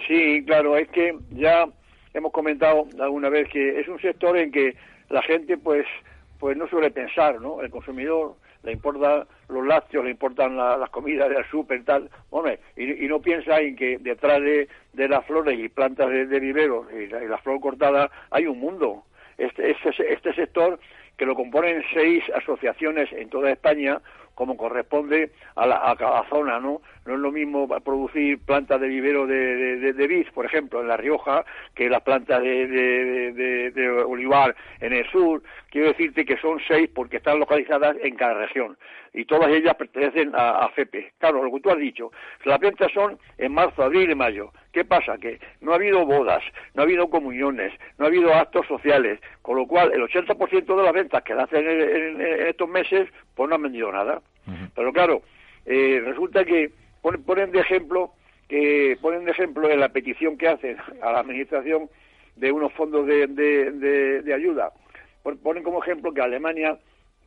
Sí, 0.06 0.44
claro, 0.46 0.76
es 0.76 0.88
que 0.90 1.18
ya 1.30 1.66
hemos 2.14 2.30
comentado 2.30 2.86
alguna 3.00 3.28
vez 3.28 3.48
que 3.48 3.80
es 3.80 3.88
un 3.88 4.00
sector 4.00 4.38
en 4.38 4.52
que 4.52 4.76
la 5.10 5.20
gente 5.22 5.58
pues 5.58 5.84
pues 6.38 6.56
no 6.56 6.68
suele 6.68 6.90
pensar, 6.90 7.40
¿no? 7.40 7.60
El 7.60 7.70
consumidor 7.70 8.36
le 8.62 8.72
importan 8.72 9.26
los 9.48 9.66
lácteos, 9.66 10.04
le 10.04 10.10
importan 10.12 10.56
las 10.56 10.90
comidas 10.90 11.28
del 11.28 11.44
súper, 11.50 11.84
tal, 11.84 12.08
hombre, 12.30 12.60
y, 12.76 13.06
no 13.06 13.20
piensa 13.20 13.60
en 13.60 13.74
que 13.74 13.98
detrás 13.98 14.40
de, 14.40 14.68
las 15.08 15.24
flores 15.26 15.58
y 15.58 15.68
plantas 15.68 16.08
de, 16.08 16.40
viveros 16.40 16.86
y 16.92 17.06
la, 17.08 17.38
flor 17.38 17.60
cortada 17.60 18.10
hay 18.30 18.46
un 18.46 18.58
mundo. 18.60 19.04
Este, 19.38 19.70
este, 19.70 20.12
este 20.12 20.34
sector 20.34 20.78
que 21.22 21.26
lo 21.26 21.36
componen 21.36 21.84
seis 21.94 22.24
asociaciones 22.34 23.12
en 23.12 23.30
toda 23.30 23.52
España, 23.52 24.00
como 24.34 24.56
corresponde 24.56 25.30
a, 25.54 25.68
la, 25.68 25.88
a 25.88 25.94
cada 25.94 26.28
zona, 26.28 26.58
¿no? 26.58 26.82
No 27.04 27.14
es 27.14 27.20
lo 27.20 27.32
mismo 27.32 27.68
producir 27.80 28.38
plantas 28.38 28.80
de 28.80 28.86
vivero 28.86 29.26
de, 29.26 29.76
de, 29.76 29.92
de, 29.92 30.06
vid, 30.06 30.26
por 30.32 30.46
ejemplo, 30.46 30.80
en 30.80 30.88
La 30.88 30.96
Rioja, 30.96 31.44
que 31.74 31.88
las 31.88 32.02
plantas 32.02 32.40
de, 32.42 34.04
olivar 34.06 34.54
en 34.80 34.92
el 34.92 35.08
sur. 35.10 35.42
Quiero 35.68 35.88
decirte 35.88 36.24
que 36.24 36.36
son 36.36 36.60
seis 36.68 36.88
porque 36.94 37.16
están 37.16 37.40
localizadas 37.40 37.96
en 38.02 38.14
cada 38.14 38.34
región 38.34 38.76
y 39.14 39.24
todas 39.24 39.50
ellas 39.50 39.74
pertenecen 39.74 40.32
a, 40.34 40.68
FEPE. 40.70 41.12
Claro, 41.18 41.42
lo 41.42 41.52
que 41.52 41.60
tú 41.60 41.70
has 41.70 41.78
dicho, 41.78 42.12
las 42.44 42.60
ventas 42.60 42.90
son 42.92 43.18
en 43.36 43.52
marzo, 43.52 43.82
abril 43.82 44.10
y 44.10 44.14
mayo. 44.14 44.52
¿Qué 44.72 44.84
pasa? 44.84 45.18
Que 45.18 45.38
no 45.60 45.72
ha 45.72 45.76
habido 45.76 46.06
bodas, 46.06 46.42
no 46.74 46.82
ha 46.82 46.84
habido 46.84 47.10
comuniones, 47.10 47.72
no 47.98 48.04
ha 48.04 48.08
habido 48.08 48.32
actos 48.32 48.66
sociales, 48.66 49.20
con 49.42 49.56
lo 49.56 49.66
cual 49.66 49.92
el 49.92 50.02
80% 50.02 50.76
de 50.76 50.82
las 50.82 50.92
ventas 50.92 51.22
que 51.22 51.32
hacen 51.32 51.66
en, 51.68 52.20
estos 52.48 52.68
meses, 52.68 53.08
pues 53.34 53.48
no 53.48 53.56
han 53.56 53.62
vendido 53.62 53.92
nada. 53.92 54.22
Pero 54.74 54.92
claro, 54.92 55.22
eh, 55.66 56.02
resulta 56.04 56.44
que 56.44 56.70
ponen, 57.02 57.52
de 57.52 57.60
ejemplo 57.60 58.12
que 58.48 58.96
ponen 59.00 59.24
de 59.24 59.32
ejemplo 59.32 59.68
en 59.68 59.80
la 59.80 59.90
petición 59.90 60.38
que 60.38 60.48
hacen 60.48 60.76
a 61.02 61.12
la 61.12 61.20
administración 61.20 61.90
de 62.36 62.52
unos 62.52 62.72
fondos 62.72 63.06
de, 63.06 63.26
de, 63.26 64.34
ayuda. 64.34 64.72
Ponen 65.42 65.62
como 65.62 65.82
ejemplo 65.82 66.12
que 66.12 66.20
Alemania 66.20 66.78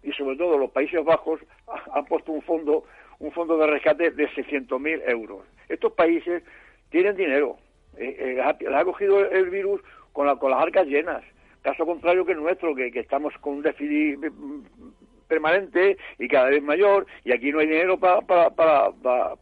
y 0.04 0.12
sobre 0.14 0.38
todo 0.38 0.58
los 0.58 0.72
Países 0.72 1.04
Bajos 1.04 1.40
han 1.94 2.06
puesto 2.06 2.32
un 2.32 2.42
fondo 2.42 2.86
un 3.20 3.32
fondo 3.32 3.58
de 3.58 3.68
rescate 3.68 4.12
de 4.12 4.30
600.000 4.30 5.04
euros. 5.08 5.46
Estos 5.70 5.94
países 5.94 6.44
tienen 6.90 7.16
dinero, 7.16 7.58
eh, 7.98 8.38
eh, 8.38 8.42
ha, 8.42 8.84
cogido 8.84 9.26
el 9.30 9.50
virus 9.50 9.82
con, 10.12 10.28
la, 10.28 10.36
con 10.36 10.52
las 10.52 10.62
arcas 10.62 10.86
llenas, 10.86 11.24
caso 11.62 11.86
contrario 11.86 12.26
que 12.26 12.34
el 12.34 12.42
nuestro, 12.42 12.76
que, 12.76 12.92
que 12.92 13.00
estamos 13.00 13.34
con 13.40 13.56
un 13.56 13.62
déficit 13.62 14.20
permanente 15.28 15.98
y 16.20 16.28
cada 16.28 16.50
vez 16.50 16.64
mayor 16.64 17.06
y 17.24 17.32
aquí 17.32 17.52
no 17.52 17.60
hay 17.60 17.68
dinero 17.68 17.98
para, 17.98 18.22
para, 18.22 18.50
para, 18.50 18.92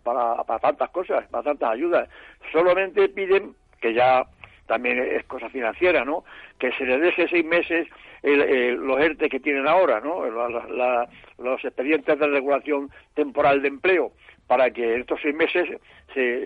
para, 0.04 0.43
para 0.43 0.60
tantas 0.60 0.89
cosas, 0.89 1.26
para 1.28 1.43
tantas 1.43 1.72
ayudas. 1.72 2.10
Solamente 2.52 3.10
piden, 3.10 3.56
que 3.82 3.93
ya 3.93 4.26
también 4.67 5.00
es 5.00 5.24
cosa 5.26 5.50
financiera, 5.50 6.06
¿no? 6.06 6.24
Que 6.58 6.72
se 6.74 6.86
les 6.86 7.02
deje 7.02 7.28
seis 7.28 7.46
meses 7.46 7.88
los 8.24 9.00
ERTE 9.02 9.30
que 9.30 9.39
tienen 9.39 9.67
ahora, 9.67 10.00
¿no? 10.00 10.26
los 10.26 11.65
expedientes 11.65 12.17
de 12.17 12.28
regulación 12.28 12.89
temporal 13.15 13.62
de 13.62 13.67
empleo, 13.67 14.13
para 14.48 14.72
que 14.72 14.96
estos 14.96 15.19
seis 15.22 15.36
meses 15.36 15.67
se, 16.13 16.46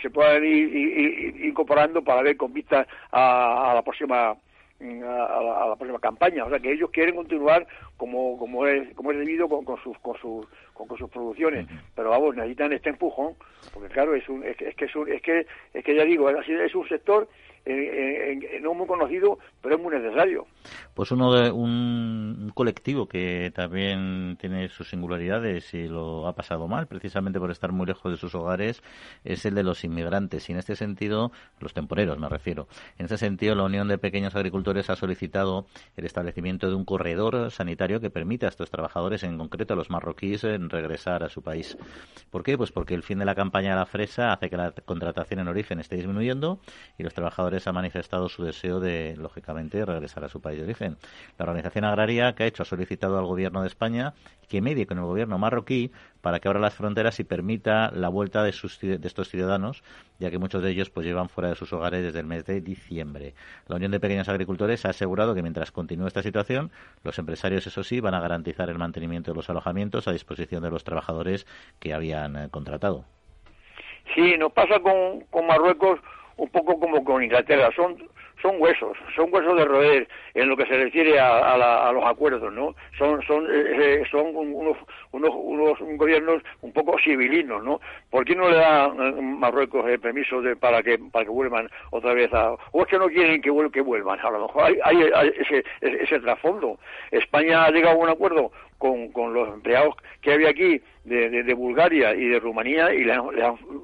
se, 0.00 0.10
puedan 0.10 0.44
ir, 0.44 1.44
incorporando 1.44 2.02
para 2.02 2.22
ver 2.22 2.36
con 2.36 2.52
vista 2.52 2.86
a 3.10 3.72
la 3.74 3.82
próxima 3.82 4.36
a 4.80 5.66
la, 5.68 5.76
próxima 5.76 5.98
campaña. 5.98 6.44
O 6.44 6.50
sea 6.50 6.58
que 6.58 6.72
ellos 6.72 6.90
quieren 6.90 7.16
continuar 7.16 7.66
como, 7.96 8.38
como, 8.38 8.66
es, 8.66 8.94
como 8.94 9.12
es 9.12 9.18
debido 9.18 9.48
con, 9.48 9.64
con 9.64 9.82
sus, 9.82 9.98
con, 9.98 10.16
sus, 10.18 10.46
con, 10.74 10.88
sus 10.96 11.10
producciones. 11.10 11.66
Pero 11.94 12.10
vamos, 12.10 12.36
necesitan 12.36 12.72
este 12.72 12.90
empujón, 12.90 13.34
porque 13.72 13.88
claro, 13.88 14.14
es, 14.14 14.28
un, 14.28 14.44
es, 14.44 14.56
que, 14.56 14.68
es, 14.68 14.74
que, 14.76 14.84
es, 14.84 15.22
que, 15.22 15.46
es 15.74 15.84
que 15.84 15.94
ya 15.94 16.04
digo, 16.04 16.30
es 16.30 16.74
un 16.74 16.88
sector 16.88 17.28
no 18.62 18.74
muy 18.74 18.86
conocido, 18.86 19.38
pero 19.60 19.76
es 19.76 19.80
muy 19.80 19.94
necesario. 19.96 20.46
Pues 20.94 21.10
uno 21.10 21.32
de 21.32 21.50
un 21.50 22.50
colectivo 22.54 23.06
que 23.06 23.52
también 23.54 24.36
tiene 24.40 24.68
sus 24.68 24.88
singularidades 24.88 25.72
y 25.74 25.86
lo 25.88 26.26
ha 26.26 26.34
pasado 26.34 26.66
mal, 26.66 26.86
precisamente 26.86 27.38
por 27.38 27.50
estar 27.50 27.72
muy 27.72 27.86
lejos 27.86 28.10
de 28.10 28.18
sus 28.18 28.34
hogares, 28.34 28.82
es 29.24 29.44
el 29.44 29.54
de 29.54 29.62
los 29.62 29.84
inmigrantes. 29.84 30.48
Y 30.48 30.52
en 30.52 30.58
este 30.58 30.76
sentido, 30.76 31.30
los 31.60 31.74
temporeros 31.74 32.18
me 32.18 32.28
refiero. 32.28 32.68
En 32.98 33.04
este 33.04 33.18
sentido, 33.18 33.54
la 33.54 33.64
Unión 33.64 33.88
de 33.88 33.98
Pequeños 33.98 34.34
Agricultores 34.34 34.90
ha 34.90 34.96
solicitado 34.96 35.66
el 35.96 36.04
establecimiento 36.04 36.68
de 36.68 36.74
un 36.74 36.84
corredor 36.84 37.50
sanitario 37.50 38.00
que 38.00 38.10
permita 38.10 38.46
a 38.46 38.50
estos 38.50 38.70
trabajadores, 38.70 39.22
en 39.22 39.38
concreto 39.38 39.74
a 39.74 39.76
los 39.76 39.90
marroquíes, 39.90 40.42
regresar 40.42 41.22
a 41.22 41.28
su 41.28 41.42
país. 41.42 41.76
¿Por 42.30 42.42
qué? 42.42 42.56
Pues 42.56 42.72
porque 42.72 42.94
el 42.94 43.02
fin 43.02 43.18
de 43.18 43.24
la 43.24 43.34
campaña 43.34 43.70
de 43.70 43.76
la 43.76 43.86
fresa 43.86 44.32
hace 44.32 44.50
que 44.50 44.56
la 44.56 44.72
contratación 44.72 45.40
en 45.40 45.48
origen 45.48 45.80
esté 45.80 45.96
disminuyendo 45.96 46.60
y 46.98 47.02
los 47.02 47.14
trabajadores 47.14 47.57
ha 47.66 47.72
manifestado 47.72 48.28
su 48.28 48.44
deseo 48.44 48.80
de, 48.80 49.16
lógicamente, 49.16 49.84
regresar 49.84 50.24
a 50.24 50.28
su 50.28 50.40
país 50.40 50.58
de 50.58 50.64
origen. 50.64 50.96
La 51.38 51.44
organización 51.44 51.84
agraria 51.84 52.34
que 52.34 52.44
ha 52.44 52.46
hecho 52.46 52.62
ha 52.62 52.66
solicitado 52.66 53.18
al 53.18 53.26
gobierno 53.26 53.62
de 53.62 53.68
España 53.68 54.14
que 54.48 54.62
medie 54.62 54.86
con 54.86 54.98
el 54.98 55.04
gobierno 55.04 55.38
marroquí 55.38 55.92
para 56.20 56.40
que 56.40 56.48
abra 56.48 56.60
las 56.60 56.74
fronteras 56.74 57.20
y 57.20 57.24
permita 57.24 57.90
la 57.92 58.08
vuelta 58.08 58.42
de, 58.42 58.52
de 58.98 59.06
estos 59.06 59.28
ciudadanos, 59.28 59.82
ya 60.18 60.30
que 60.30 60.38
muchos 60.38 60.62
de 60.62 60.70
ellos 60.70 60.90
pues 60.90 61.06
llevan 61.06 61.28
fuera 61.28 61.50
de 61.50 61.54
sus 61.54 61.72
hogares 61.72 62.02
desde 62.02 62.20
el 62.20 62.26
mes 62.26 62.44
de 62.46 62.60
diciembre. 62.60 63.34
La 63.66 63.76
Unión 63.76 63.92
de 63.92 64.00
Pequeños 64.00 64.28
Agricultores 64.28 64.84
ha 64.86 64.90
asegurado 64.90 65.34
que 65.34 65.42
mientras 65.42 65.70
continúe 65.70 66.06
esta 66.06 66.22
situación, 66.22 66.70
los 67.04 67.18
empresarios, 67.18 67.66
eso 67.66 67.84
sí, 67.84 68.00
van 68.00 68.14
a 68.14 68.20
garantizar 68.20 68.70
el 68.70 68.78
mantenimiento 68.78 69.30
de 69.30 69.36
los 69.36 69.50
alojamientos 69.50 70.08
a 70.08 70.12
disposición 70.12 70.62
de 70.62 70.70
los 70.70 70.84
trabajadores 70.84 71.46
que 71.78 71.92
habían 71.92 72.36
eh, 72.36 72.48
contratado. 72.50 73.04
Sí, 74.14 74.36
nos 74.38 74.52
pasa 74.52 74.80
con, 74.80 75.20
con 75.30 75.46
Marruecos 75.46 76.00
un 76.38 76.48
poco 76.48 76.78
como 76.80 77.04
con 77.04 77.22
Inglaterra, 77.22 77.70
son 77.76 77.96
son 78.40 78.54
huesos, 78.60 78.96
son 79.16 79.32
huesos 79.32 79.56
de 79.56 79.64
roer 79.64 80.08
en 80.34 80.48
lo 80.48 80.56
que 80.56 80.66
se 80.66 80.76
refiere 80.76 81.18
a, 81.18 81.90
los 81.92 82.04
acuerdos, 82.04 82.52
¿no? 82.52 82.74
Son 82.96 83.20
son 83.22 83.46
eh, 83.46 83.98
eh, 84.00 84.02
son 84.10 84.34
unos, 84.34 84.76
unos, 85.10 85.30
unos 85.34 85.78
gobiernos 85.98 86.42
un 86.62 86.72
poco 86.72 86.96
civilinos, 87.02 87.64
¿no? 87.64 87.80
¿Por 88.10 88.24
qué 88.24 88.36
no 88.36 88.48
le 88.48 88.56
da 88.56 88.86
eh, 88.86 89.20
Marruecos 89.20 89.84
el 89.88 89.98
permiso 89.98 90.40
de, 90.40 90.54
para 90.54 90.82
que 90.84 90.98
para 91.10 91.24
que 91.24 91.30
vuelvan 91.30 91.68
otra 91.90 92.14
vez 92.14 92.32
a 92.32 92.52
o 92.70 92.82
es 92.82 92.86
que 92.86 92.98
no 92.98 93.08
quieren 93.08 93.42
que, 93.42 93.50
que 93.72 93.80
vuelvan? 93.80 94.20
A 94.20 94.30
lo 94.30 94.46
mejor 94.46 94.64
hay, 94.64 94.78
hay, 94.84 95.30
ese, 95.40 95.64
ese 95.80 96.20
trasfondo. 96.20 96.78
España 97.10 97.64
ha 97.64 97.70
llegado 97.70 97.96
a 97.96 98.04
un 98.04 98.08
acuerdo 98.08 98.52
con, 98.78 99.12
con 99.12 99.34
los 99.34 99.48
empleados 99.52 99.94
que 100.20 100.32
había 100.32 100.50
aquí 100.50 100.80
de, 101.04 101.30
de, 101.30 101.54
Bulgaria 101.54 102.14
y 102.14 102.28
de 102.28 102.40
Rumanía 102.40 102.94
y 102.94 103.04
le 103.04 103.12
han, 103.12 103.24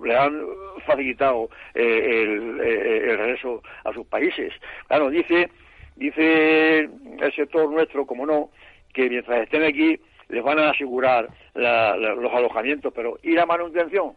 le 0.02 0.16
han, 0.16 0.40
facilitado 0.86 1.48
eh, 1.74 2.22
el, 2.22 2.60
eh, 2.60 3.10
el, 3.10 3.18
regreso 3.18 3.62
a 3.84 3.92
sus 3.92 4.06
países. 4.06 4.52
Claro, 4.86 5.08
dice, 5.08 5.48
dice 5.96 6.80
el 6.80 7.32
sector 7.34 7.70
nuestro, 7.70 8.06
como 8.06 8.26
no, 8.26 8.50
que 8.92 9.08
mientras 9.08 9.42
estén 9.42 9.64
aquí 9.64 9.98
les 10.28 10.42
van 10.42 10.58
a 10.58 10.70
asegurar 10.70 11.28
los 11.54 12.32
alojamientos, 12.32 12.92
pero 12.94 13.18
¿y 13.22 13.32
la 13.32 13.46
manutención? 13.46 14.12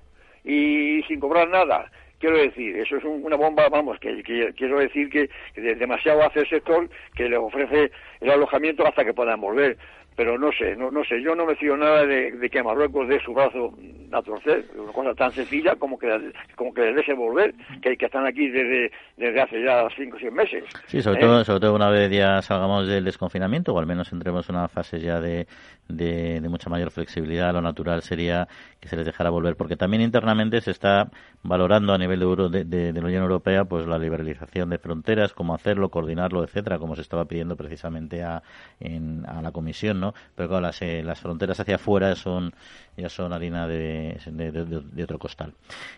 y 0.47 1.03
sin 1.03 1.19
cobrar 1.19 1.49
nada. 1.49 1.91
Quiero 2.19 2.37
decir, 2.37 2.75
eso 2.77 2.97
es 2.97 3.03
una 3.03 3.35
bomba, 3.35 3.69
vamos, 3.69 3.99
que, 3.99 4.23
quiero 4.23 4.79
decir 4.79 5.09
que, 5.09 5.29
demasiado 5.75 6.23
hace 6.23 6.39
el 6.39 6.49
sector 6.49 6.89
que 7.15 7.29
le 7.29 7.37
ofrece 7.37 7.91
el 8.21 8.31
alojamiento 8.31 8.87
hasta 8.87 9.05
que 9.05 9.13
puedan 9.13 9.39
volver 9.39 9.77
pero 10.17 10.35
no 10.35 10.51
sé, 10.51 10.75
no, 10.75 10.89
no 10.89 11.05
sé, 11.05 11.21
yo 11.21 11.35
no 11.35 11.45
me 11.45 11.55
fío 11.55 11.77
nada 11.77 12.03
de, 12.03 12.49
que 12.51 12.63
Marruecos 12.63 13.07
dé 13.07 13.21
su 13.23 13.35
brazo 13.35 13.71
a 14.11 14.21
torcer, 14.23 14.65
una 14.75 14.91
cosa 14.91 15.13
tan 15.13 15.31
sencilla 15.31 15.75
como 15.75 15.99
que, 15.99 16.31
como 16.55 16.73
que 16.73 16.81
les 16.81 16.95
deje 16.95 17.13
volver, 17.13 17.53
que, 17.83 17.95
que 17.95 18.05
están 18.07 18.25
aquí 18.25 18.49
desde, 18.49 18.91
desde 19.15 19.39
hace 19.39 19.63
ya 19.63 19.87
cinco 19.95 20.17
o 20.17 20.19
seis 20.19 20.33
meses. 20.33 20.63
Sí, 20.87 21.03
sobre, 21.03 21.19
¿eh? 21.19 21.21
todo, 21.21 21.43
sobre 21.45 21.59
todo 21.59 21.75
una 21.75 21.91
vez 21.91 22.09
ya 22.09 22.41
salgamos 22.41 22.87
del 22.87 23.05
desconfinamiento, 23.05 23.75
o 23.75 23.79
al 23.79 23.85
menos 23.85 24.11
entremos 24.11 24.49
en 24.49 24.55
una 24.55 24.67
fase 24.67 24.99
ya 24.99 25.21
de, 25.21 25.45
de, 25.87 26.41
mucha 26.49 26.69
mayor 26.69 26.89
flexibilidad, 26.89 27.53
lo 27.53 27.61
natural 27.61 28.01
sería 28.01 28.47
que 28.79 28.87
se 28.87 28.95
les 28.95 29.05
dejara 29.05 29.29
volver, 29.29 29.55
porque 29.55 29.75
también 29.75 30.01
internamente 30.01 30.61
se 30.61 30.71
está 30.71 31.11
valorando 31.43 31.93
a 31.93 31.97
nivel 31.97 32.19
de, 32.51 32.63
de, 32.65 32.91
de, 32.91 33.01
la 33.01 33.07
Unión 33.07 33.23
Europea 33.23 33.65
pues 33.65 33.85
la 33.85 33.99
liberalización 33.99 34.69
de 34.69 34.79
fronteras, 34.79 35.33
cómo 35.33 35.53
hacerlo, 35.53 35.89
coordinarlo, 35.89 36.43
etcétera, 36.43 36.79
como 36.79 36.95
se 36.95 37.01
estaba 37.01 37.25
pidiendo 37.25 37.55
precisamente 37.55 38.23
a, 38.23 38.41
en, 38.79 39.25
a 39.27 39.41
la 39.41 39.51
Comisión, 39.51 39.99
¿no? 39.99 40.06
Pero 40.35 40.49
claro, 40.49 40.61
las, 40.61 40.81
eh, 40.81 41.01
las 41.03 41.19
fronteras 41.19 41.59
hacia 41.59 41.75
afuera 41.75 42.15
son 42.15 42.53
ya 42.97 43.09
son 43.09 43.31
harina 43.31 43.67
de, 43.67 44.19
de, 44.25 45.03
otro 45.03 45.19
costal. 45.19 45.53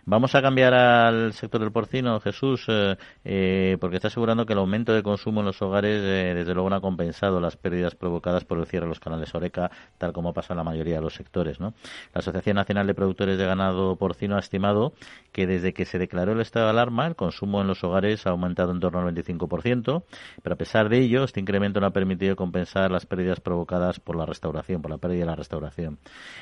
Vamos 0.06 0.36
a 0.36 0.42
cambiar 0.42 0.74
al 0.74 1.34
sector 1.34 1.62
del 1.62 1.72
porcino, 1.72 2.20
Jesús, 2.20 2.66
eh, 2.68 2.98
eh, 3.24 3.78
porque 3.80 3.96
está 3.96 4.10
asegurando 4.10 4.46
que 4.46 4.54
el 4.54 4.60
aumento 4.60 4.94
de 4.94 5.02
consumo 5.02 5.40
en 5.40 5.46
los 5.46 5.62
hogares, 5.62 6.02
desde 6.02 6.54
luego, 6.54 6.70
no 6.70 6.76
ha 6.76 6.82
compensado 6.82 7.40
las 7.40 7.56
pérdidas 7.56 7.96
provocadas 7.96 8.44
por 8.44 8.60
el 8.60 8.66
cierre 8.66 8.86
de 8.86 8.90
los 8.90 9.00
canales 9.00 9.34
Oreca, 9.34 9.72
tal 9.98 10.12
como 10.12 10.34
pasa 10.34 10.54
en 10.54 10.58
la 10.58 10.64
mayoría 10.64 10.96
de 10.96 11.02
los 11.02 11.14
sectores. 11.14 11.60
¿no? 11.60 11.74
La 12.14 12.20
Asociación 12.20 12.56
Nacional 12.56 12.86
de 12.86 12.94
Productores 12.94 13.38
de 13.38 13.46
Ganado 13.46 13.96
Porcino 13.96 14.36
ha 14.36 14.40
estimado 14.40 14.94
que 15.32 15.48
desde 15.48 15.74
que 15.74 15.86
se 15.86 16.00
declaró 16.00 16.34
el 16.34 16.42
estado 16.42 16.66
de 16.66 16.72
alarma, 16.72 17.08
el 17.08 17.16
consumo 17.16 17.62
en 17.62 17.68
los 17.68 17.84
hogares 17.84 18.28
ha 18.28 18.32
aumentado 18.32 18.72
en 18.72 18.80
torno 18.82 19.00
al 19.00 19.14
25%, 19.14 20.04
pero 20.44 20.54
a 20.54 20.58
pesar 20.58 20.90
de 20.90 21.00
ello, 21.00 21.24
este 21.24 21.40
incremento 21.40 21.80
no 21.80 21.88
ha 21.88 21.92
permitido 21.92 22.36
compensar 22.36 22.92
las 22.92 23.06
pérdidas 23.06 23.40
provocadas 23.40 24.00
por 24.00 24.16
la 24.16 24.26
restauración, 24.26 24.82
por 24.82 24.92
la 24.92 24.98
pérdida 24.98 25.22
de 25.22 25.26
la 25.28 25.36
restauración. 25.36 26.00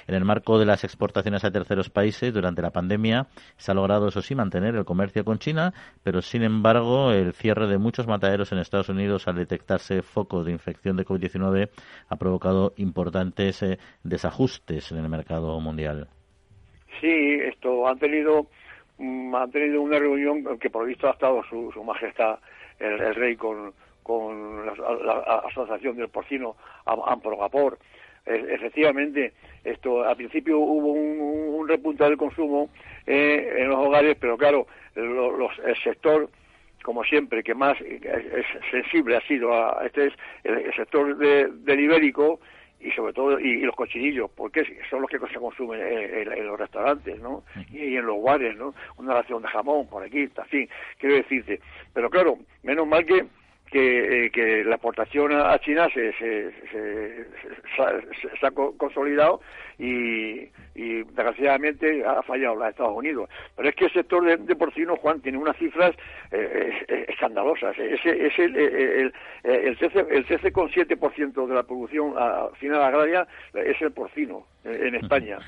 En 0.08 0.16
el 0.16 0.26
marco 0.26 0.47
de 0.56 0.66
las 0.66 0.86
exportaciones 0.86 1.43
a 1.43 1.52
terceros 1.52 1.89
países, 1.89 2.34
durante 2.34 2.62
la 2.62 2.72
pandemia, 2.72 3.28
se 3.58 3.72
ha 3.72 3.76
logrado, 3.76 4.08
eso 4.08 4.22
sí, 4.22 4.36
mantener 4.36 4.76
el 4.76 4.86
comercio 4.86 5.26
con 5.26 5.39
China, 5.39 5.74
pero 6.04 6.22
sin 6.22 6.43
embargo, 6.43 7.12
el 7.12 7.34
cierre 7.34 7.68
de 7.68 7.78
muchos 7.78 8.08
mataderos 8.08 8.52
en 8.54 8.60
Estados 8.60 8.88
Unidos 8.88 9.28
al 9.28 9.36
detectarse 9.36 10.02
focos 10.02 10.45
de 10.45 10.54
infección 10.54 10.95
de 10.95 11.06
COVID-19 11.06 11.70
ha 12.08 12.16
provocado 12.16 12.74
importantes 12.78 13.62
eh, 13.64 13.78
desajustes 14.04 14.91
en 14.93 15.00
el 15.00 15.10
mercado 15.10 15.60
mundial. 15.60 16.08
Sí, 17.02 17.39
esto 17.43 17.88
han 17.88 18.00
tenido 18.00 18.48
mm, 18.98 19.36
han 19.36 19.52
tenido 19.52 19.82
una 19.82 20.00
reunión 20.00 20.58
que 20.60 20.70
por 20.70 20.86
visto 20.88 21.08
ha 21.08 21.12
estado 21.12 21.43
su, 21.50 21.70
su 21.74 21.84
majestad 21.84 22.39
el 22.80 23.16
rey 23.16 23.36
con 23.36 23.74
con 24.08 24.66
la, 24.66 24.72
Asociación 25.50 25.98
del 25.98 26.08
Porcino 26.08 26.56
Amprogapor. 26.86 27.78
Efectivamente, 28.28 29.34
esto 29.64 30.04
al 30.04 30.16
principio 30.16 30.60
hubo 30.60 30.92
un, 30.92 31.68
repunte 31.68 32.04
del 32.06 32.16
consumo 32.18 32.70
eh, 33.06 33.56
en 33.58 33.70
los 33.70 33.78
hogares, 33.78 34.16
pero 34.20 34.38
claro, 34.38 34.68
el 34.96 35.76
sector 35.84 36.30
como 36.88 37.04
siempre, 37.04 37.44
que 37.44 37.54
más 37.54 37.78
es, 37.82 38.46
sensible 38.72 39.18
ha 39.18 39.22
sido 39.28 39.52
a 39.54 39.86
este 39.86 40.08
es 40.08 40.14
el, 40.46 40.74
sector 40.74 41.18
del 41.18 41.80
ibérico 41.82 42.40
y 42.80 42.92
sobre 42.92 43.12
todo 43.12 43.38
y, 43.42 43.62
los 43.62 43.76
cochinillos, 43.76 44.32
porque 44.34 44.64
son 44.90 45.02
los 45.02 45.10
que 45.10 45.20
se 45.20 45.40
consumen 45.40 45.82
en, 45.82 46.48
los 46.48 46.58
restaurantes, 46.58 47.20
¿no? 47.20 47.44
Y, 47.74 47.98
en 47.98 48.06
los 48.06 48.24
bares, 48.24 48.56
¿no? 48.56 48.74
Una 48.96 49.16
ración 49.16 49.42
de 49.42 49.50
jamón 49.50 49.88
por 49.90 50.02
aquí, 50.02 50.20
en 50.20 50.46
fin, 50.46 50.70
quiero 50.98 51.16
decirte. 51.16 51.60
Pero 51.94 52.10
claro, 52.10 52.38
menos 52.64 52.88
mal 52.88 53.06
que 53.06 53.26
que, 53.72 54.26
eh, 54.26 54.32
que 54.32 54.63
la 54.63 54.76
exportación 54.76 55.32
a 55.34 55.57
China 55.59 55.88
se, 55.93 56.13
se, 56.13 56.51
se, 56.82 58.45
ha 58.45 58.51
consolidado 58.51 59.41
y, 59.78 60.49
y, 60.76 61.03
desgraciadamente 61.03 62.03
ha 62.05 62.22
fallado 62.24 62.55
la 62.55 62.65
de 62.65 62.72
Estados 62.72 62.95
Unidos. 62.95 63.30
Pero 63.55 63.70
es 63.70 63.76
que 63.76 63.86
el 63.86 63.93
sector 63.93 64.24
de, 64.24 64.55
porcino, 64.55 64.95
Juan, 64.95 65.22
tiene 65.22 65.38
unas 65.38 65.57
cifras 65.57 65.95
eh, 66.32 67.05
escandalosas. 67.09 67.78
Ese, 67.78 68.28
es 68.28 68.39
el, 68.39 68.55
el, 68.55 69.13
el, 69.43 69.78
13,7% 69.78 71.47
de 71.47 71.55
la 71.55 71.63
producción 71.63 72.13
final 72.55 72.82
agraria 72.82 73.28
es 73.53 73.82
el 73.82 73.91
porcino 73.91 74.45
en 74.63 74.95
España. 74.95 75.39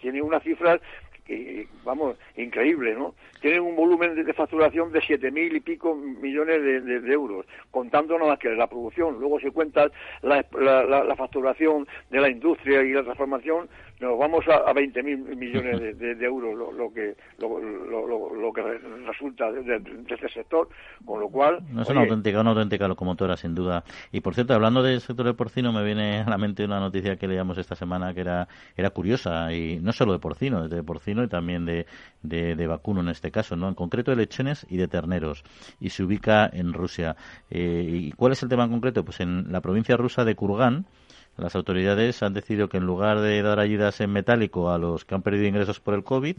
tiene 0.00 0.20
unas 0.22 0.42
cifras 0.42 0.80
que, 1.24 1.66
vamos, 1.84 2.16
increíble, 2.36 2.94
¿no? 2.94 3.14
Tienen 3.40 3.60
un 3.60 3.76
volumen 3.76 4.14
de, 4.14 4.32
facturación 4.32 4.90
de 4.92 5.00
siete 5.02 5.30
mil 5.30 5.54
y 5.54 5.60
pico 5.60 5.94
millones 5.94 6.62
de, 6.62 7.12
euros, 7.12 7.46
contando 7.70 8.18
nada 8.18 8.30
más 8.30 8.38
que 8.38 8.48
la 8.50 8.66
producción. 8.66 9.18
Luego, 9.20 9.38
si 9.38 9.50
cuentas 9.50 9.92
la, 10.22 10.44
la, 10.58 11.16
facturación 11.16 11.86
de 12.10 12.20
la 12.20 12.30
industria 12.30 12.82
y 12.82 12.92
la 12.92 13.02
transformación, 13.02 13.68
nos 14.00 14.18
vamos 14.18 14.46
a, 14.48 14.68
a 14.68 14.74
20.000 14.74 15.36
millones 15.36 15.98
de, 15.98 16.24
euros 16.24 16.56
lo, 16.56 16.92
que 16.92 17.14
lo, 17.38 17.58
lo, 17.60 18.52
que 18.52 18.62
resulta 19.06 19.52
de, 19.52 19.82
este 20.08 20.28
sector, 20.30 20.68
con 21.04 21.20
lo 21.20 21.28
cual... 21.28 21.60
No 21.70 21.82
es 21.82 21.88
una 21.90 22.00
auténtica, 22.00 22.40
una 22.40 22.50
auténtica 22.50 22.88
locomotora, 22.88 23.36
sin 23.36 23.54
duda. 23.54 23.84
Y 24.10 24.20
por 24.20 24.34
cierto, 24.34 24.54
hablando 24.54 24.82
del 24.82 25.00
sector 25.00 25.26
del 25.26 25.36
porcino, 25.36 25.72
me 25.72 25.84
viene 25.84 26.20
a 26.20 26.30
la 26.30 26.38
mente 26.38 26.64
una 26.64 26.80
noticia 26.80 27.16
que 27.16 27.28
leíamos 27.28 27.58
esta 27.58 27.76
semana 27.76 28.14
que 28.14 28.22
era, 28.22 28.48
era 28.76 28.90
curiosa, 28.90 29.52
y 29.52 29.78
no 29.80 29.92
solo 29.92 30.12
de 30.12 30.18
porcino, 30.18 30.66
de 30.66 30.82
porcino 30.82 31.13
y 31.22 31.28
también 31.28 31.64
de, 31.64 31.86
de, 32.22 32.66
vacuno 32.66 33.00
en 33.00 33.08
este 33.08 33.30
caso, 33.30 33.56
¿no? 33.56 33.68
En 33.68 33.74
concreto 33.74 34.10
de 34.10 34.16
lechones 34.16 34.66
y 34.68 34.76
de 34.76 34.88
terneros, 34.88 35.44
y 35.80 35.90
se 35.90 36.02
ubica 36.02 36.48
en 36.52 36.72
Rusia. 36.72 37.16
Eh, 37.50 37.86
¿Y 37.88 38.12
cuál 38.12 38.32
es 38.32 38.42
el 38.42 38.48
tema 38.48 38.64
en 38.64 38.70
concreto? 38.70 39.04
Pues 39.04 39.20
en 39.20 39.52
la 39.52 39.60
provincia 39.60 39.96
rusa 39.96 40.24
de 40.24 40.34
Kurgan, 40.34 40.86
las 41.36 41.56
autoridades 41.56 42.22
han 42.22 42.32
decidido 42.32 42.68
que 42.68 42.76
en 42.76 42.86
lugar 42.86 43.20
de 43.20 43.42
dar 43.42 43.58
ayudas 43.58 44.00
en 44.00 44.12
metálico 44.12 44.70
a 44.70 44.78
los 44.78 45.04
que 45.04 45.16
han 45.16 45.22
perdido 45.22 45.46
ingresos 45.46 45.80
por 45.80 45.94
el 45.94 46.04
COVID, 46.04 46.36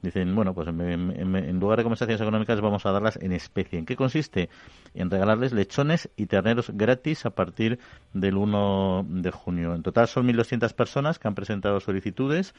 dicen, 0.00 0.34
bueno, 0.34 0.54
pues 0.54 0.68
en, 0.68 1.60
lugar 1.60 1.78
de 1.78 1.82
compensaciones 1.82 2.20
económicas 2.20 2.60
vamos 2.60 2.86
a 2.86 2.92
darlas 2.92 3.18
en 3.20 3.32
especie. 3.32 3.78
¿En 3.78 3.84
qué 3.84 3.94
consiste? 3.94 4.48
En 4.94 5.10
regalarles 5.10 5.52
lechones 5.52 6.08
y 6.16 6.26
terneros 6.26 6.70
gratis 6.72 7.26
a 7.26 7.30
partir 7.30 7.78
del 8.14 8.36
1 8.36 9.06
de 9.08 9.30
junio. 9.30 9.74
En 9.74 9.82
total 9.82 10.08
son 10.08 10.26
1.200 10.26 10.72
personas 10.72 11.18
que 11.18 11.28
han 11.28 11.34
presentado 11.34 11.80
solicitudes 11.80 12.54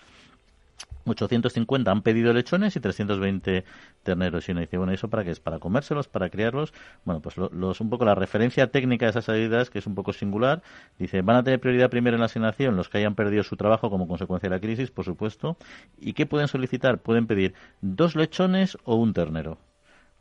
850 1.05 1.91
han 1.91 2.01
pedido 2.01 2.33
lechones 2.33 2.75
y 2.75 2.79
320 2.79 3.63
terneros. 4.03 4.47
Y 4.47 4.51
uno 4.51 4.61
dice, 4.61 4.77
bueno, 4.77 4.91
¿eso 4.91 5.09
para 5.09 5.23
qué 5.23 5.31
es? 5.31 5.39
¿Para 5.39 5.59
comérselos? 5.59 6.07
¿Para 6.07 6.29
criarlos? 6.29 6.73
Bueno, 7.05 7.21
pues 7.21 7.37
los, 7.37 7.81
un 7.81 7.89
poco 7.89 8.05
la 8.05 8.15
referencia 8.15 8.71
técnica 8.71 9.05
de 9.05 9.11
esas 9.11 9.29
ayudas, 9.29 9.69
que 9.69 9.79
es 9.79 9.87
un 9.87 9.95
poco 9.95 10.13
singular, 10.13 10.61
dice, 10.97 11.21
van 11.21 11.37
a 11.37 11.43
tener 11.43 11.59
prioridad 11.59 11.89
primero 11.89 12.15
en 12.15 12.19
la 12.21 12.25
asignación 12.25 12.75
los 12.75 12.89
que 12.89 12.99
hayan 12.99 13.15
perdido 13.15 13.43
su 13.43 13.55
trabajo 13.55 13.89
como 13.89 14.07
consecuencia 14.07 14.49
de 14.49 14.55
la 14.55 14.61
crisis, 14.61 14.91
por 14.91 15.05
supuesto. 15.05 15.57
¿Y 15.97 16.13
qué 16.13 16.25
pueden 16.25 16.47
solicitar? 16.47 16.99
Pueden 16.99 17.27
pedir 17.27 17.53
dos 17.81 18.15
lechones 18.15 18.77
o 18.83 18.95
un 18.95 19.13
ternero. 19.13 19.57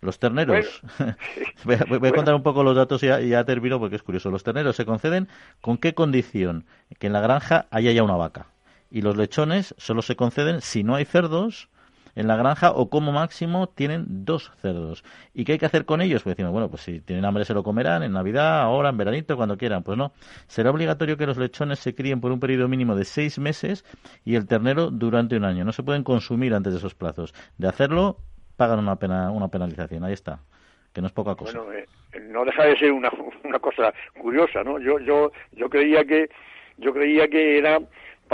Los 0.01 0.21
terneros, 0.21 0.81
voy, 1.65 1.75
a, 1.75 2.13
contar 2.13 2.33
un 2.37 2.45
poco 2.45 2.63
los 2.63 2.77
datos 2.77 3.03
y 3.03 3.07
ya, 3.07 3.19
ya, 3.19 3.45
termino 3.45 3.81
porque 3.81 3.97
es 3.97 4.03
curioso. 4.05 4.31
Los 4.31 4.45
terneros 4.45 4.77
se 4.77 4.85
conceden 4.85 5.27
con 5.61 5.77
qué 5.77 5.93
condición? 5.93 6.67
Que 7.01 7.09
en 7.09 7.13
la 7.13 7.21
granja 7.21 7.67
haya 7.73 7.91
ya 7.91 8.05
una 8.05 8.15
vaca 8.15 8.47
y 8.91 9.03
los 9.03 9.17
lechones 9.17 9.75
solo 9.79 10.03
se 10.03 10.17
conceden 10.17 10.61
si 10.61 10.83
no 10.83 10.95
hay 10.95 11.05
cerdos 11.05 11.69
en 12.19 12.27
la 12.27 12.37
granja 12.37 12.73
o 12.73 12.91
como 12.91 13.13
máximo 13.13 13.69
tienen 13.69 14.25
dos 14.25 14.51
cerdos. 14.61 15.05
¿Y 15.35 15.45
qué 15.45 15.53
hay 15.53 15.59
que 15.59 15.67
hacer 15.67 15.85
con 15.85 16.01
ellos? 16.01 16.25
Pues 16.25 16.35
decimos, 16.35 16.53
bueno, 16.53 16.69
pues 16.69 16.83
si 16.83 17.01
tienen 17.01 17.25
hambre 17.25 17.45
se 17.45 17.55
lo 17.55 17.63
comerán 17.63 18.03
en 18.03 18.13
Navidad, 18.13 18.61
ahora, 18.61 18.89
en 18.89 18.97
veranito, 18.97 19.37
cuando 19.37 19.57
quieran. 19.57 19.85
Pues 19.85 19.97
no, 19.97 20.13
será 20.49 20.71
obligatorio 20.71 21.17
que 21.17 21.27
los 21.27 21.37
lechones 21.37 21.79
se 21.79 21.95
críen 21.95 22.21
por 22.21 22.33
un 22.33 22.41
periodo 22.41 22.67
mínimo 22.67 22.97
de 22.97 23.05
seis 23.05 23.39
meses 23.39 23.85
y 24.25 24.35
el 24.35 24.49
ternero 24.49 24.91
durante 24.91 25.37
un 25.37 25.45
año. 25.45 25.65
No 25.65 25.73
se 25.73 25.85
pueden 25.85 26.03
consumir 26.03 26.55
antes 26.55 26.73
de 26.73 26.81
esos 26.81 26.97
plazos. 26.97 27.35
De 27.57 27.69
hacerlo, 27.69 28.19
pagan 28.57 28.81
una, 28.81 28.97
pena, 28.97 29.31
una 29.31 29.47
penalización. 29.47 30.03
Ahí 30.03 30.15
está, 30.15 30.41
que 30.93 31.01
no 31.01 31.07
es 31.07 31.13
poca 31.13 31.37
cosa. 31.37 31.61
Bueno, 31.61 31.73
eh, 31.73 31.87
no 32.21 32.45
deja 32.45 32.65
de 32.65 32.77
ser 32.79 32.91
una, 32.91 33.13
una 33.45 33.61
cosa 33.61 33.95
curiosa, 34.21 34.65
¿no? 34.65 34.81
Yo, 34.81 34.99
yo, 34.99 35.31
yo 35.53 35.71
creía 35.71 36.05
que 36.05 36.29
yo 36.79 36.93
creía 36.93 37.29
que 37.29 37.59
era 37.59 37.81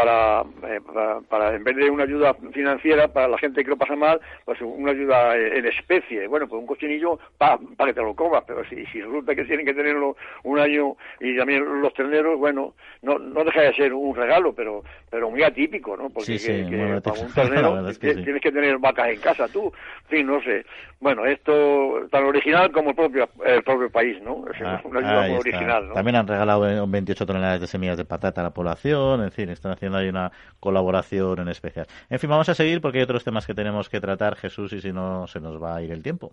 eh, 0.03 0.80
para, 0.84 1.20
para, 1.28 1.55
en 1.55 1.64
vez 1.64 1.76
de 1.76 1.90
una 1.90 2.05
ayuda 2.05 2.34
financiera 2.53 3.09
para 3.09 3.28
la 3.28 3.38
gente 3.38 3.62
que 3.62 3.70
lo 3.70 3.76
pasa 3.76 3.97
mal, 3.97 4.20
pues 4.45 4.61
una 4.61 4.90
ayuda 4.90 5.36
en 5.36 5.66
especie. 5.66 6.26
Bueno, 6.26 6.49
pues 6.49 6.61
un 6.61 6.66
cochinillo 6.66 7.18
para 7.38 7.59
que 7.86 7.95
te 7.95 8.03
lo 8.03 8.14
comas, 8.14 8.45
pero 8.47 8.64
si, 8.68 8.84
si 8.86 9.01
resulta 9.01 9.34
que 9.34 9.45
tienen 9.45 9.66
que 9.66 9.74
tenerlo 9.74 10.16
un 10.42 10.59
año 10.59 10.97
y 11.20 11.36
también 11.36 11.80
los 11.80 11.95
terneros, 11.95 12.38
bueno, 12.38 12.74
no, 13.03 13.18
no 13.18 13.45
deja 13.45 13.62
de 13.62 13.74
ser 13.74 13.92
un 13.92 14.14
regalo, 14.14 14.53
pero 14.53 14.82
pero 15.14 15.30
muy 15.30 15.45
atípico, 15.45 15.97
¿no? 15.97 16.11
Porque 16.11 17.01
para 17.05 17.20
un 17.20 17.32
ternero 17.34 17.92
tienes 17.95 18.42
que 18.42 18.51
tener 18.51 18.78
vacas 18.78 19.11
en 19.11 19.20
casa 19.20 19.47
tú. 19.47 19.66
En 19.66 20.09
fin, 20.09 20.26
no 20.26 20.42
sé. 20.42 20.64
Bueno, 20.99 21.24
esto 21.26 22.07
tan 22.11 22.24
original 22.24 22.72
como 22.72 22.90
el 22.90 22.97
propio 22.97 23.28
el 23.45 23.62
propio 23.62 23.90
país, 23.90 24.20
¿no? 24.22 24.45
Es 24.51 24.61
ah, 24.64 24.80
una 24.84 25.01
ayuda 25.01 25.28
muy 25.28 25.38
original, 25.38 25.88
¿no? 25.88 25.95
También 25.95 26.16
han 26.16 26.26
regalado 26.26 26.86
28 26.88 27.26
toneladas 27.26 27.61
de 27.61 27.66
semillas 27.68 27.97
de 27.97 28.05
patata 28.05 28.40
a 28.40 28.45
la 28.45 28.51
población, 28.51 29.22
en 29.22 29.30
fin, 29.30 29.51
están 29.51 29.72
haciendo 29.72 29.84
haciendo 29.93 30.20
una 30.20 30.32
colaboración 30.61 31.41
en 31.41 31.49
especial. 31.49 31.87
En 32.09 32.18
fin, 32.18 32.30
vamos 32.30 32.49
a 32.49 32.55
seguir 32.55 32.80
porque 32.80 32.99
hay 32.99 33.05
otros 33.05 33.24
temas 33.24 33.47
que 33.47 33.55
tenemos 33.55 33.89
que 33.89 34.01
tratar, 34.01 34.37
Jesús, 34.37 34.72
y 34.72 34.80
si 34.80 34.93
no 34.93 35.26
se 35.26 35.41
nos 35.41 35.62
va 35.62 35.76
a 35.76 35.82
ir 35.82 35.93
el 35.93 36.03
tiempo. 36.03 36.32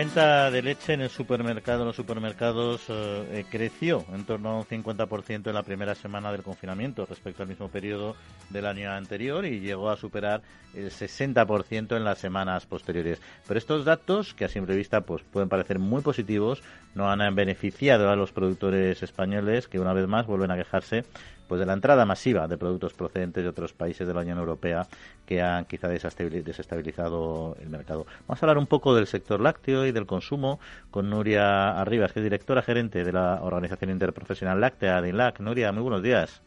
Venta 0.00 0.50
de 0.50 0.62
leche 0.62 0.94
en 0.94 1.02
el 1.02 1.10
supermercado, 1.10 1.84
los 1.84 1.94
supermercados, 1.94 2.84
eh, 2.88 3.26
eh, 3.32 3.44
creció 3.50 4.02
en 4.14 4.24
torno 4.24 4.48
a 4.48 4.56
un 4.56 4.64
50% 4.64 5.48
en 5.48 5.54
la 5.54 5.62
primera 5.62 5.94
semana 5.94 6.32
del 6.32 6.42
confinamiento 6.42 7.04
respecto 7.04 7.42
al 7.42 7.50
mismo 7.50 7.68
periodo 7.68 8.16
del 8.48 8.64
año 8.64 8.90
anterior 8.90 9.44
y 9.44 9.60
llegó 9.60 9.90
a 9.90 9.98
superar 9.98 10.40
el 10.72 10.90
60% 10.90 11.98
en 11.98 12.04
las 12.04 12.16
semanas 12.16 12.64
posteriores. 12.64 13.20
Pero 13.46 13.58
estos 13.58 13.84
datos, 13.84 14.32
que 14.32 14.46
a 14.46 14.48
simple 14.48 14.74
vista 14.74 15.02
pues, 15.02 15.22
pueden 15.22 15.50
parecer 15.50 15.78
muy 15.78 16.00
positivos, 16.00 16.62
no 16.94 17.10
han 17.10 17.34
beneficiado 17.34 18.08
a 18.08 18.16
los 18.16 18.32
productores 18.32 19.02
españoles 19.02 19.68
que 19.68 19.80
una 19.80 19.92
vez 19.92 20.08
más 20.08 20.26
vuelven 20.26 20.50
a 20.50 20.56
quejarse 20.56 21.04
pues 21.50 21.58
de 21.58 21.66
la 21.66 21.72
entrada 21.72 22.06
masiva 22.06 22.46
de 22.46 22.56
productos 22.56 22.92
procedentes 22.92 23.42
de 23.42 23.48
otros 23.48 23.72
países 23.72 24.06
de 24.06 24.14
la 24.14 24.20
Unión 24.20 24.38
Europea 24.38 24.86
que 25.26 25.42
han 25.42 25.64
quizá 25.64 25.88
desestabilizado 25.88 27.56
el 27.60 27.68
mercado. 27.68 28.06
Vamos 28.28 28.40
a 28.40 28.46
hablar 28.46 28.56
un 28.56 28.68
poco 28.68 28.94
del 28.94 29.08
sector 29.08 29.40
lácteo 29.40 29.84
y 29.84 29.90
del 29.90 30.06
consumo 30.06 30.60
con 30.92 31.10
Nuria 31.10 31.72
Arribas, 31.80 32.12
que 32.12 32.20
es 32.20 32.24
directora 32.24 32.62
gerente 32.62 33.02
de 33.02 33.12
la 33.12 33.40
Organización 33.42 33.90
Interprofesional 33.90 34.60
Láctea 34.60 35.02
de 35.02 35.08
INLAC. 35.08 35.40
Nuria, 35.40 35.72
muy 35.72 35.82
buenos 35.82 36.04
días. 36.04 36.40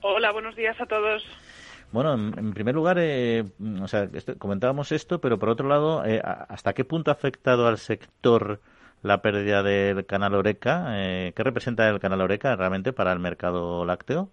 Hola, 0.00 0.32
buenos 0.32 0.56
días 0.56 0.80
a 0.80 0.86
todos. 0.86 1.24
Bueno, 1.92 2.14
en, 2.14 2.52
primer 2.54 2.74
lugar, 2.74 2.96
eh, 2.98 3.44
o 3.80 3.86
sea, 3.86 4.08
comentábamos 4.38 4.90
esto, 4.90 5.20
pero 5.20 5.38
por 5.38 5.48
otro 5.48 5.68
lado, 5.68 6.04
eh, 6.04 6.20
¿hasta 6.24 6.72
qué 6.72 6.84
punto 6.84 7.12
ha 7.12 7.14
afectado 7.14 7.68
al 7.68 7.78
sector 7.78 8.58
la 9.04 9.20
pérdida 9.20 9.62
del 9.62 10.06
canal 10.06 10.34
Oreca. 10.34 10.86
Eh, 10.96 11.34
¿Qué 11.36 11.42
representa 11.42 11.88
el 11.88 12.00
canal 12.00 12.22
Oreca 12.22 12.56
realmente 12.56 12.94
para 12.94 13.12
el 13.12 13.18
mercado 13.18 13.84
lácteo? 13.84 14.30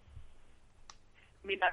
Mira, 1.43 1.69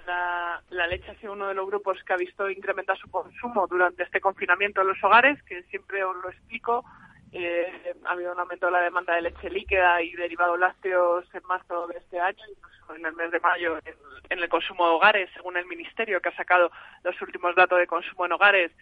la, 0.70 0.86
leche 0.88 1.12
ha 1.12 1.14
sido 1.20 1.32
uno 1.32 1.46
de 1.46 1.54
los 1.54 1.66
grupos 1.66 2.02
que 2.04 2.12
ha 2.12 2.16
visto 2.16 2.50
incrementar 2.50 2.98
su 2.98 3.08
consumo 3.08 3.68
durante 3.68 4.02
este 4.02 4.20
confinamiento 4.20 4.80
en 4.80 4.88
los 4.88 5.04
hogares, 5.04 5.40
que 5.44 5.62
siempre 5.64 6.02
os 6.02 6.16
lo 6.16 6.28
explico. 6.28 6.84
Eh, 7.30 7.94
ha 8.04 8.12
habido 8.12 8.32
un 8.32 8.40
aumento 8.40 8.66
de 8.66 8.72
la 8.72 8.80
demanda 8.80 9.14
de 9.14 9.22
leche 9.22 9.48
líquida 9.48 10.02
y 10.02 10.12
derivados 10.14 10.58
lácteos 10.58 11.24
en 11.32 11.42
marzo 11.46 11.86
de 11.86 11.98
este 11.98 12.18
año, 12.18 12.42
incluso 12.50 12.96
en 12.96 13.06
el 13.06 13.12
mes 13.12 13.30
de 13.30 13.38
mayo 13.38 13.76
en, 13.84 13.94
en 14.30 14.38
el 14.40 14.48
consumo 14.48 14.88
de 14.88 14.94
hogares, 14.94 15.30
según 15.34 15.56
el 15.56 15.66
Ministerio, 15.66 16.20
que 16.20 16.30
ha 16.30 16.36
sacado 16.36 16.72
los 17.04 17.20
últimos 17.22 17.54
datos 17.54 17.78
de 17.78 17.86
consumo 17.86 18.26
en 18.26 18.32
hogares 18.32 18.72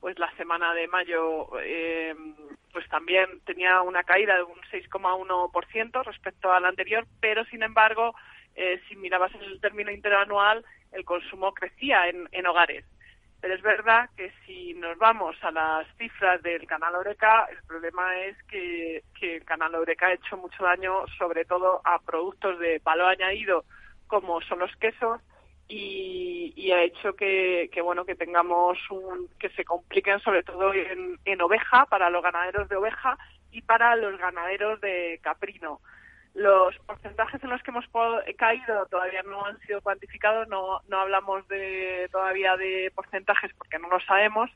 pues 0.00 0.18
la 0.18 0.30
semana 0.36 0.74
de 0.74 0.88
mayo 0.88 1.48
eh, 1.60 2.14
pues 2.72 2.88
también 2.88 3.40
tenía 3.44 3.82
una 3.82 4.04
caída 4.04 4.36
de 4.36 4.42
un 4.42 4.60
6,1% 4.70 6.04
respecto 6.04 6.52
al 6.52 6.64
anterior, 6.64 7.06
pero 7.20 7.44
sin 7.46 7.62
embargo, 7.62 8.14
eh, 8.54 8.80
si 8.88 8.96
mirabas 8.96 9.32
el 9.34 9.60
término 9.60 9.90
interanual, 9.90 10.64
el 10.92 11.04
consumo 11.04 11.54
crecía 11.54 12.08
en, 12.08 12.28
en 12.32 12.46
hogares. 12.46 12.84
Pero 13.40 13.54
es 13.54 13.62
verdad 13.62 14.08
que 14.16 14.32
si 14.44 14.74
nos 14.74 14.96
vamos 14.98 15.36
a 15.42 15.50
las 15.50 15.86
cifras 15.98 16.42
del 16.42 16.66
canal 16.66 16.94
Oreca, 16.94 17.46
el 17.50 17.62
problema 17.66 18.16
es 18.20 18.36
que, 18.44 19.02
que 19.18 19.36
el 19.36 19.44
canal 19.44 19.74
Oreca 19.74 20.08
ha 20.08 20.14
hecho 20.14 20.36
mucho 20.36 20.64
daño, 20.64 21.06
sobre 21.18 21.44
todo 21.44 21.80
a 21.84 21.98
productos 22.00 22.58
de 22.58 22.80
valor 22.82 23.10
añadido, 23.10 23.64
como 24.06 24.40
son 24.42 24.60
los 24.60 24.74
quesos, 24.76 25.20
y, 25.68 26.70
ha 26.72 26.82
hecho 26.82 27.14
que, 27.14 27.70
bueno 27.82 28.04
que 28.04 28.14
tengamos 28.14 28.78
un 28.90 29.28
que 29.38 29.48
se 29.50 29.64
compliquen 29.64 30.20
sobre 30.20 30.42
todo 30.42 30.74
en, 30.74 31.18
en 31.24 31.40
oveja 31.40 31.86
para 31.86 32.10
los 32.10 32.22
ganaderos 32.22 32.68
de 32.68 32.76
oveja 32.76 33.16
y 33.52 33.62
para 33.62 33.96
los 33.96 34.18
ganaderos 34.18 34.80
de 34.80 35.20
caprino. 35.22 35.80
Los 36.34 36.76
porcentajes 36.80 37.42
en 37.42 37.50
los 37.50 37.62
que 37.62 37.70
hemos 37.70 37.86
caído 38.36 38.86
todavía 38.86 39.22
no 39.22 39.46
han 39.46 39.58
sido 39.60 39.80
cuantificados 39.80 40.48
no 40.48 40.80
no 40.88 41.00
hablamos 41.00 41.46
de 41.48 42.08
todavía 42.12 42.56
de 42.56 42.92
porcentajes 42.94 43.52
porque 43.54 43.78
no 43.78 43.88
lo 43.88 44.00
sabemos 44.00 44.50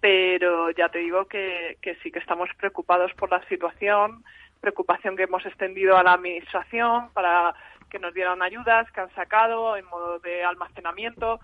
pero 0.00 0.70
ya 0.72 0.88
te 0.88 0.98
digo 0.98 1.26
que, 1.26 1.78
que 1.80 1.94
sí 2.02 2.10
que 2.10 2.18
estamos 2.18 2.50
preocupados 2.58 3.12
por 3.14 3.30
la 3.30 3.42
situación 3.48 4.24
preocupación 4.60 5.16
que 5.16 5.24
hemos 5.24 5.46
extendido 5.46 5.96
a 5.96 6.02
la 6.02 6.14
administración 6.14 7.10
para 7.12 7.54
que 7.92 7.98
nos 7.98 8.14
dieron 8.14 8.42
ayudas 8.42 8.90
que 8.90 9.02
han 9.02 9.14
sacado 9.14 9.76
en 9.76 9.84
modo 9.84 10.18
de 10.20 10.42
almacenamiento 10.42 11.38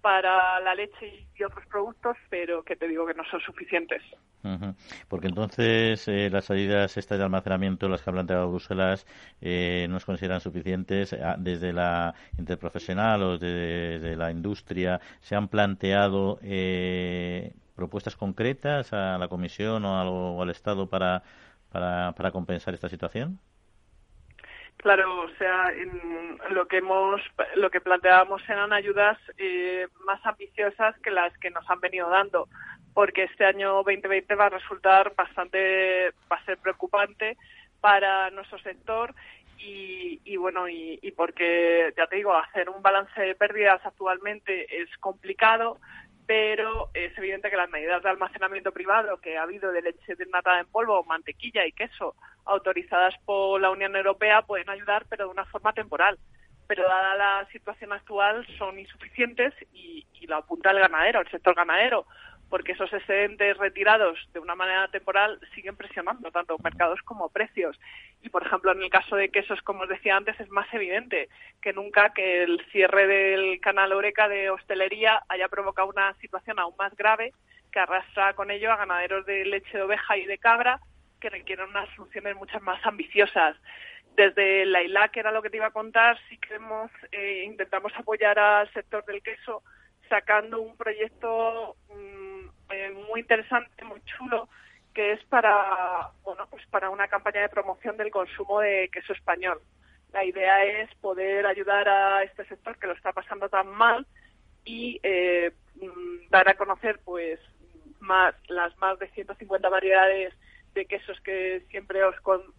para 0.00 0.60
la 0.60 0.76
leche 0.76 1.26
y 1.36 1.42
otros 1.42 1.66
productos, 1.66 2.16
pero 2.30 2.62
que 2.62 2.76
te 2.76 2.86
digo 2.86 3.04
que 3.04 3.14
no 3.14 3.24
son 3.24 3.40
suficientes. 3.40 4.00
Porque 5.08 5.26
entonces 5.26 6.06
eh, 6.06 6.30
las 6.30 6.50
ayudas 6.52 6.96
estas 6.96 7.18
de 7.18 7.24
almacenamiento, 7.24 7.88
las 7.88 8.02
que 8.02 8.10
ha 8.10 8.12
planteado 8.12 8.48
Bruselas, 8.48 9.06
eh, 9.40 9.88
no 9.90 9.98
se 9.98 10.06
consideran 10.06 10.40
suficientes. 10.40 11.12
Ah, 11.12 11.34
desde 11.36 11.72
la 11.72 12.14
interprofesional 12.38 13.22
o 13.24 13.38
desde, 13.38 14.14
la 14.14 14.30
industria, 14.30 15.00
¿se 15.20 15.34
han 15.34 15.48
planteado 15.48 16.38
eh, 16.42 17.52
propuestas 17.74 18.14
concretas 18.14 18.92
a 18.92 19.18
la 19.18 19.26
Comisión 19.26 19.84
o, 19.84 20.36
o 20.36 20.42
al 20.42 20.50
Estado 20.50 20.88
para, 20.88 21.24
para, 21.70 22.12
para 22.12 22.30
compensar 22.30 22.72
esta 22.72 22.88
situación? 22.88 23.40
Claro, 24.78 25.22
o 25.22 25.28
sea, 25.38 25.72
en 25.72 26.38
lo 26.50 26.68
que 26.68 26.78
hemos, 26.78 27.20
lo 27.56 27.68
que 27.68 27.80
planteábamos 27.80 28.48
eran 28.48 28.72
ayudas 28.72 29.18
eh, 29.36 29.88
más 30.06 30.24
ambiciosas 30.24 30.96
que 31.00 31.10
las 31.10 31.36
que 31.38 31.50
nos 31.50 31.68
han 31.68 31.80
venido 31.80 32.08
dando, 32.08 32.48
porque 32.94 33.24
este 33.24 33.44
año 33.44 33.72
2020 33.74 34.34
va 34.36 34.46
a 34.46 34.50
resultar 34.50 35.14
bastante, 35.16 36.10
va 36.30 36.36
a 36.36 36.44
ser 36.44 36.58
preocupante 36.58 37.36
para 37.80 38.30
nuestro 38.30 38.58
sector 38.60 39.14
y, 39.58 40.20
y 40.24 40.36
bueno, 40.36 40.68
y, 40.68 41.00
y, 41.02 41.10
porque 41.10 41.92
ya 41.96 42.06
te 42.06 42.16
digo, 42.16 42.32
hacer 42.36 42.70
un 42.70 42.80
balance 42.80 43.20
de 43.20 43.34
pérdidas 43.34 43.80
actualmente 43.84 44.80
es 44.80 44.88
complicado, 44.98 45.78
pero 46.28 46.90
es 46.92 47.16
evidente 47.16 47.48
que 47.48 47.56
las 47.56 47.70
medidas 47.70 48.02
de 48.02 48.10
almacenamiento 48.10 48.70
privado 48.70 49.16
que 49.16 49.38
ha 49.38 49.44
habido 49.44 49.72
de 49.72 49.80
leche 49.80 50.14
desnatada 50.14 50.60
en 50.60 50.66
polvo, 50.66 51.02
mantequilla 51.04 51.64
y 51.64 51.72
queso 51.72 52.16
autorizadas 52.44 53.14
por 53.24 53.58
la 53.58 53.70
Unión 53.70 53.96
Europea 53.96 54.42
pueden 54.42 54.68
ayudar, 54.68 55.06
pero 55.08 55.24
de 55.24 55.30
una 55.30 55.46
forma 55.46 55.72
temporal. 55.72 56.18
Pero 56.66 56.82
dada 56.82 57.14
la 57.14 57.48
situación 57.50 57.94
actual 57.94 58.46
son 58.58 58.78
insuficientes 58.78 59.54
y, 59.72 60.06
y 60.20 60.26
lo 60.26 60.36
apunta 60.36 60.70
el 60.70 60.80
ganadero, 60.80 61.22
el 61.22 61.30
sector 61.30 61.54
ganadero 61.54 62.04
porque 62.48 62.72
esos 62.72 62.92
excedentes 62.92 63.56
retirados 63.56 64.18
de 64.32 64.40
una 64.40 64.54
manera 64.54 64.88
temporal 64.88 65.38
siguen 65.54 65.76
presionando 65.76 66.30
tanto 66.30 66.56
mercados 66.62 67.00
como 67.02 67.28
precios. 67.28 67.78
Y, 68.22 68.30
por 68.30 68.46
ejemplo, 68.46 68.72
en 68.72 68.82
el 68.82 68.90
caso 68.90 69.16
de 69.16 69.28
quesos, 69.28 69.60
como 69.62 69.82
os 69.82 69.88
decía 69.88 70.16
antes, 70.16 70.38
es 70.40 70.48
más 70.50 70.72
evidente 70.72 71.28
que 71.60 71.72
nunca 71.72 72.12
que 72.14 72.42
el 72.42 72.64
cierre 72.72 73.06
del 73.06 73.60
canal 73.60 73.92
Oreca 73.92 74.28
de 74.28 74.50
hostelería 74.50 75.22
haya 75.28 75.48
provocado 75.48 75.88
una 75.88 76.14
situación 76.14 76.58
aún 76.58 76.74
más 76.78 76.94
grave 76.96 77.32
que 77.70 77.80
arrastra 77.80 78.32
con 78.34 78.50
ello 78.50 78.72
a 78.72 78.76
ganaderos 78.76 79.26
de 79.26 79.44
leche 79.44 79.76
de 79.76 79.82
oveja 79.82 80.16
y 80.16 80.24
de 80.24 80.38
cabra 80.38 80.80
que 81.20 81.30
requieren 81.30 81.68
unas 81.68 81.88
soluciones 81.94 82.36
muchas 82.36 82.62
más 82.62 82.84
ambiciosas. 82.86 83.56
Desde 84.16 84.66
la 84.66 84.82
ILA, 84.82 85.08
que 85.08 85.20
era 85.20 85.30
lo 85.30 85.42
que 85.42 85.50
te 85.50 85.58
iba 85.58 85.66
a 85.66 85.70
contar, 85.70 86.18
sí 86.28 86.38
que 86.38 86.58
eh, 87.12 87.44
intentamos 87.44 87.92
apoyar 87.96 88.38
al 88.38 88.72
sector 88.72 89.04
del 89.04 89.22
queso 89.22 89.62
sacando 90.08 90.60
un 90.60 90.76
proyecto 90.76 91.76
mm, 91.94 92.27
eh, 92.70 92.90
muy 93.08 93.20
interesante, 93.20 93.84
muy 93.84 94.00
chulo, 94.04 94.48
que 94.94 95.12
es 95.12 95.24
para, 95.24 96.10
bueno, 96.22 96.46
pues 96.50 96.64
para 96.66 96.90
una 96.90 97.08
campaña 97.08 97.42
de 97.42 97.48
promoción 97.48 97.96
del 97.96 98.10
consumo 98.10 98.60
de 98.60 98.88
queso 98.92 99.12
español. 99.12 99.60
La 100.12 100.24
idea 100.24 100.64
es 100.64 100.94
poder 100.96 101.46
ayudar 101.46 101.88
a 101.88 102.22
este 102.22 102.44
sector 102.46 102.78
que 102.78 102.86
lo 102.86 102.94
está 102.94 103.12
pasando 103.12 103.48
tan 103.48 103.68
mal 103.68 104.06
y 104.64 104.98
eh, 105.02 105.52
mm, 105.76 106.30
dar 106.30 106.48
a 106.48 106.56
conocer, 106.56 107.00
pues, 107.04 107.38
más 108.00 108.34
las 108.48 108.76
más 108.78 108.98
de 108.98 109.08
150 109.08 109.68
variedades 109.68 110.34
de 110.74 110.86
quesos 110.86 111.20
que 111.20 111.62
siempre 111.70 112.04
os 112.04 112.14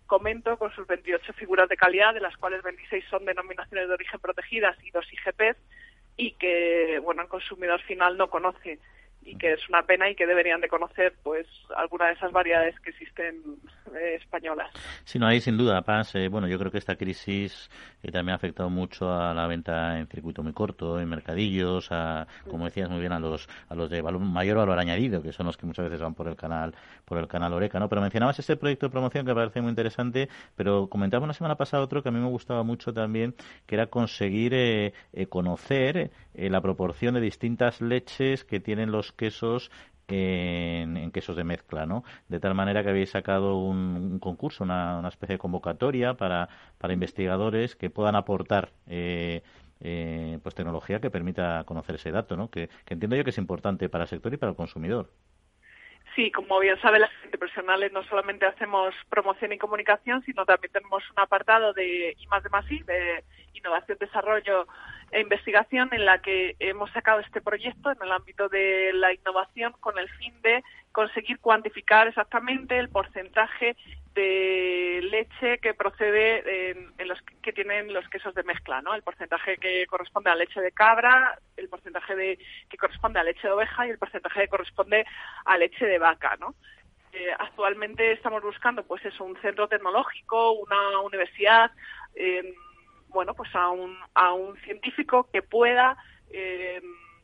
comento, 0.06 0.58
con 0.58 0.72
sus 0.74 0.86
28 0.88 1.34
figuras 1.34 1.70
de 1.70 1.78
calidad, 1.78 2.14
de 2.14 2.20
las 2.20 2.36
cuales 2.38 2.64
26 2.64 3.06
son 3.10 3.26
denominaciones 3.26 3.88
de 3.88 3.94
origen 3.94 4.20
protegidas 4.20 4.76
y 4.84 4.92
dos 4.92 5.06
IGPs, 5.12 5.58
y 6.18 6.34
que 6.34 7.00
bueno 7.04 7.22
el 7.22 7.28
consumidor 7.30 7.82
final 7.82 8.18
no 8.18 8.30
conoce 8.30 8.80
y 9.22 9.36
que 9.38 9.54
es 9.54 9.70
una 9.70 9.84
pena 9.84 10.10
y 10.10 10.16
que 10.16 10.26
deberían 10.26 10.62
de 10.62 10.68
conocer 10.68 11.14
pues 11.24 11.46
alguna 11.76 12.08
de 12.08 12.14
esas 12.14 12.32
variedades 12.32 12.80
que 12.80 12.92
existen 12.92 13.60
eh, 13.96 14.16
españolas. 14.16 14.72
Sí, 15.04 15.20
no 15.20 15.28
hay 15.28 15.42
sin 15.42 15.58
duda, 15.58 15.82
Paz. 15.82 16.16
Eh, 16.16 16.28
bueno, 16.30 16.48
yo 16.48 16.58
creo 16.58 16.72
que 16.72 16.78
esta 16.78 16.96
crisis 16.96 17.70
eh, 18.02 18.12
también 18.12 18.34
ha 18.34 18.36
afectado 18.36 18.70
mucho 18.70 19.12
a 19.12 19.34
la 19.34 19.48
venta 19.48 20.00
en 20.00 20.08
circuito 20.08 20.42
muy 20.42 20.54
corto, 20.54 21.00
en 21.00 21.10
mercadillos, 21.10 21.92
a, 21.92 22.28
como 22.50 22.66
decías 22.66 22.90
muy 22.90 23.00
bien, 23.00 23.12
a 23.12 23.20
los 23.20 23.48
a 23.68 23.76
los 23.76 23.90
de 23.90 24.02
mayor 24.02 24.58
valor 24.58 24.80
añadido, 24.80 25.22
que 25.22 25.32
son 25.32 25.46
los 25.46 25.58
que 25.58 25.66
muchas 25.66 25.86
veces 25.86 26.02
van 26.02 26.14
por 26.14 26.28
el 26.28 26.36
canal 26.36 26.74
por 27.06 27.18
el 27.18 27.28
canal 27.28 27.54
Oreca, 27.54 27.80
¿no? 27.80 27.90
Pero 27.90 28.02
mencionabas 28.02 28.40
este 28.40 28.56
proyecto 28.56 28.88
de 28.88 28.92
promoción 28.92 29.26
que 29.26 29.34
parece 29.34 29.62
muy 29.62 29.70
interesante, 29.70 30.30
pero 30.56 30.88
comentaba 30.88 31.24
una 31.24 31.34
semana 31.34 31.56
pasada 31.56 31.84
otro 31.84 32.02
que 32.02 32.10
a 32.10 32.12
mí 32.12 32.20
me 32.20 32.30
gustaba 32.30 32.64
mucho 32.64 32.94
también, 32.94 33.36
que 33.66 33.76
era 33.76 33.88
conseguir 33.88 34.94
conocer 35.30 36.12
la 36.34 36.62
proporción 36.62 37.16
de 37.16 37.22
distintas 37.22 37.82
leches 37.82 38.44
que 38.46 38.60
tienen 38.60 38.92
los 38.92 39.09
quesos 39.12 39.72
en, 40.10 41.12
quesos 41.12 41.36
de 41.36 41.44
mezcla, 41.44 41.86
¿no? 41.86 42.04
De 42.28 42.40
tal 42.40 42.56
manera 42.56 42.84
que 42.84 42.90
habéis 42.90 43.12
sacado 43.12 43.58
un, 43.58 44.20
concurso, 44.20 44.64
una, 44.64 45.08
especie 45.08 45.36
de 45.36 45.40
convocatoria 45.40 46.16
para, 46.16 46.50
para 46.78 46.94
investigadores 46.94 47.76
que 47.76 47.90
puedan 47.90 48.16
aportar 48.16 48.72
eh, 48.88 49.44
eh, 49.82 50.40
pues 50.44 50.56
tecnología 50.56 51.00
que 51.00 51.10
permita 51.10 51.64
conocer 51.66 51.96
ese 51.96 52.12
dato, 52.12 52.36
¿no? 52.36 52.50
Que, 52.50 52.70
entiendo 52.88 53.16
yo 53.16 53.24
que 53.24 53.30
es 53.30 53.38
importante 53.38 53.90
para 53.90 54.04
el 54.04 54.10
sector 54.10 54.34
y 54.34 54.38
para 54.38 54.52
el 54.52 54.56
consumidor. 54.56 55.10
Sí, 56.16 56.32
como 56.32 56.60
bien 56.60 56.80
sabe 56.82 57.00
la 57.00 57.08
gente 57.08 57.38
profesionales, 57.38 57.94
no 57.94 58.04
solamente 58.04 58.46
hacemos 58.46 58.94
promoción 59.10 59.54
y 59.54 59.58
comunicación, 59.58 60.22
sino 60.26 60.44
también 60.44 60.74
tenemos 60.74 61.04
un 61.12 61.20
apartado 61.20 61.72
de 61.72 62.16
I 62.18 62.28
más 62.28 62.44
de 62.44 62.50
más 62.50 62.68
de 62.68 63.24
innovación, 63.54 63.98
desarrollo 64.00 64.68
e 65.12 65.22
investigación 65.22 65.90
en 65.92 66.06
la 66.06 66.22
que 66.22 66.56
hemos 66.60 66.92
sacado 66.92 67.20
este 67.20 67.42
proyecto 67.42 67.92
en 67.92 67.98
el 68.02 68.12
ámbito 68.12 68.48
de 68.50 68.92
la 68.94 69.14
innovación 69.14 69.74
con 69.80 69.98
el 69.98 70.10
fin 70.10 70.34
de 70.42 70.64
conseguir 70.92 71.40
cuantificar 71.40 72.08
exactamente 72.08 72.78
el 72.78 72.90
porcentaje 72.90 73.76
de 74.14 75.00
leche 75.04 75.60
que 75.60 75.74
procede 75.74 76.72
en, 76.72 77.08
los 77.08 77.20
que 77.42 77.54
tienen 77.54 77.94
los 77.94 78.08
quesos 78.10 78.34
de 78.36 78.44
mezcla, 78.44 78.82
¿no? 78.82 78.94
El 78.94 79.04
porcentaje 79.04 79.58
que 79.58 79.86
corresponde 79.88 80.30
a 80.30 80.36
leche 80.36 80.60
de 80.62 80.72
cabra, 80.72 81.40
el 81.58 81.70
porcentaje 81.70 82.16
de 82.16 82.40
que 82.70 82.78
corresponde 82.78 83.20
a 83.20 83.24
leche 83.24 83.48
de 83.48 83.54
oveja 83.54 83.88
y 83.88 83.92
el 83.92 83.98
porcentaje 83.98 84.42
que 84.42 84.48
corresponde 84.48 85.06
a 85.46 85.58
leche 85.58 85.86
de 85.86 86.00
vaca, 86.00 86.36
¿no? 86.40 86.56
Eh, 87.14 87.32
actualmente 87.38 88.12
estamos 88.12 88.44
buscando, 88.44 88.84
pues 88.84 89.04
eso, 89.06 89.24
un 89.24 89.40
centro 89.42 89.68
tecnológico, 89.68 90.52
una 90.52 91.00
universidad. 91.00 91.72
Eh, 92.16 92.54
bueno, 93.10 93.34
pues 93.34 93.54
a 93.56 93.70
un, 93.70 93.98
a 94.14 94.34
un 94.34 94.56
científico 94.62 95.30
que 95.32 95.42
pueda, 95.42 95.98
eh, 96.32 96.82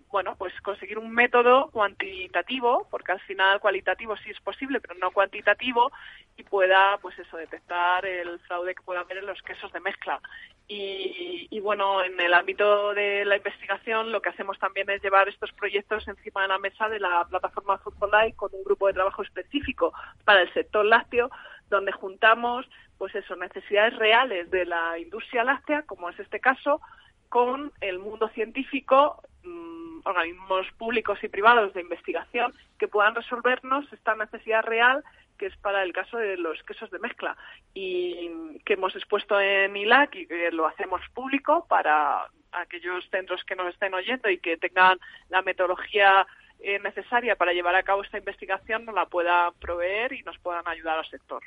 bueno, 0.10 0.36
pues 0.38 0.54
conseguir 0.62 0.98
un 0.98 1.12
método 1.12 1.70
cuantitativo, 1.72 2.88
porque 2.90 3.12
al 3.12 3.20
final 3.22 3.60
cualitativo 3.60 4.16
sí 4.18 4.30
es 4.30 4.40
posible, 4.42 4.80
pero 4.80 4.96
no 4.96 5.12
cuantitativo, 5.12 5.92
y 6.38 6.44
pueda, 6.44 6.98
pues 7.02 7.18
eso, 7.20 7.38
detectar 7.38 8.06
el 8.06 8.40
fraude 8.40 8.76
que 8.76 8.82
pueda 8.82 9.02
haber 9.02 9.18
en 9.18 9.26
los 9.26 9.42
quesos 9.42 9.72
de 9.72 9.80
mezcla. 9.80 10.20
Y, 10.68 11.60
bueno, 11.60 12.04
en 12.04 12.20
el 12.20 12.34
ámbito 12.34 12.94
de 12.94 13.24
la 13.24 13.38
investigación, 13.38 14.12
lo 14.12 14.22
que 14.22 14.30
hacemos 14.30 14.58
también 14.58 14.90
es 14.90 15.02
llevar 15.02 15.30
estos 15.30 15.52
proyectos 15.54 16.08
encima 16.08 16.42
de 16.42 16.48
la 16.48 16.58
mesa 16.58 16.90
de 16.90 17.00
la 17.00 17.26
plataforma 17.30 17.78
Food 17.78 17.96
con 18.36 18.50
un 18.52 18.64
grupo 18.64 18.88
de 18.88 18.94
trabajo 18.94 19.22
específico 19.22 19.94
para 20.24 20.42
el 20.42 20.52
sector 20.54 20.84
lácteo, 20.84 21.30
donde 21.70 21.92
juntamos 21.92 22.66
pues 22.98 23.14
eso, 23.16 23.36
necesidades 23.36 23.96
reales 23.98 24.50
de 24.52 24.66
la 24.66 24.98
industria 24.98 25.44
láctea, 25.44 25.84
como 25.84 26.10
es 26.10 26.20
este 26.20 26.40
caso, 26.40 26.80
con 27.30 27.72
el 27.82 28.00
mundo 28.00 28.30
científico, 28.30 29.22
mm, 29.44 30.00
organismos 30.06 30.68
públicos 30.78 31.22
y 31.24 31.28
privados 31.28 31.74
de 31.74 31.82
investigación 31.82 32.54
que 32.80 32.88
puedan 32.88 33.16
resolvernos 33.16 33.92
esta 33.92 34.16
necesidad 34.16 34.64
real 34.64 35.04
que 35.38 35.48
es 35.48 35.58
para 35.58 35.84
el 35.84 35.94
caso 35.94 36.18
de 36.18 36.38
los 36.38 36.62
quesos 36.64 36.90
de 36.92 37.00
mezcla. 37.00 37.36
Y 37.74 38.60
que 38.66 38.74
hemos 38.74 38.96
expuesto 38.96 39.40
en 39.40 39.76
ILAC 39.76 40.16
y 40.16 40.28
que 40.28 40.52
lo 40.52 40.68
hacemos 40.68 41.02
público 41.14 41.66
para 41.68 42.30
aquellos 42.52 43.06
centros 43.10 43.44
que 43.44 43.56
nos 43.56 43.74
estén 43.74 43.94
oyendo 43.94 44.30
y 44.30 44.38
que 44.38 44.58
tengan 44.58 44.98
la 45.30 45.42
metodología 45.42 46.26
eh, 46.66 46.80
necesaria 46.80 47.36
para 47.36 47.54
llevar 47.54 47.76
a 47.76 47.84
cabo 47.84 48.02
esta 48.02 48.18
investigación 48.18 48.86
nos 48.86 48.96
la 48.96 49.06
puedan 49.06 49.54
proveer 49.60 50.14
y 50.14 50.24
nos 50.24 50.36
puedan 50.40 50.68
ayudar 50.68 50.98
al 50.98 51.06
sector. 51.06 51.44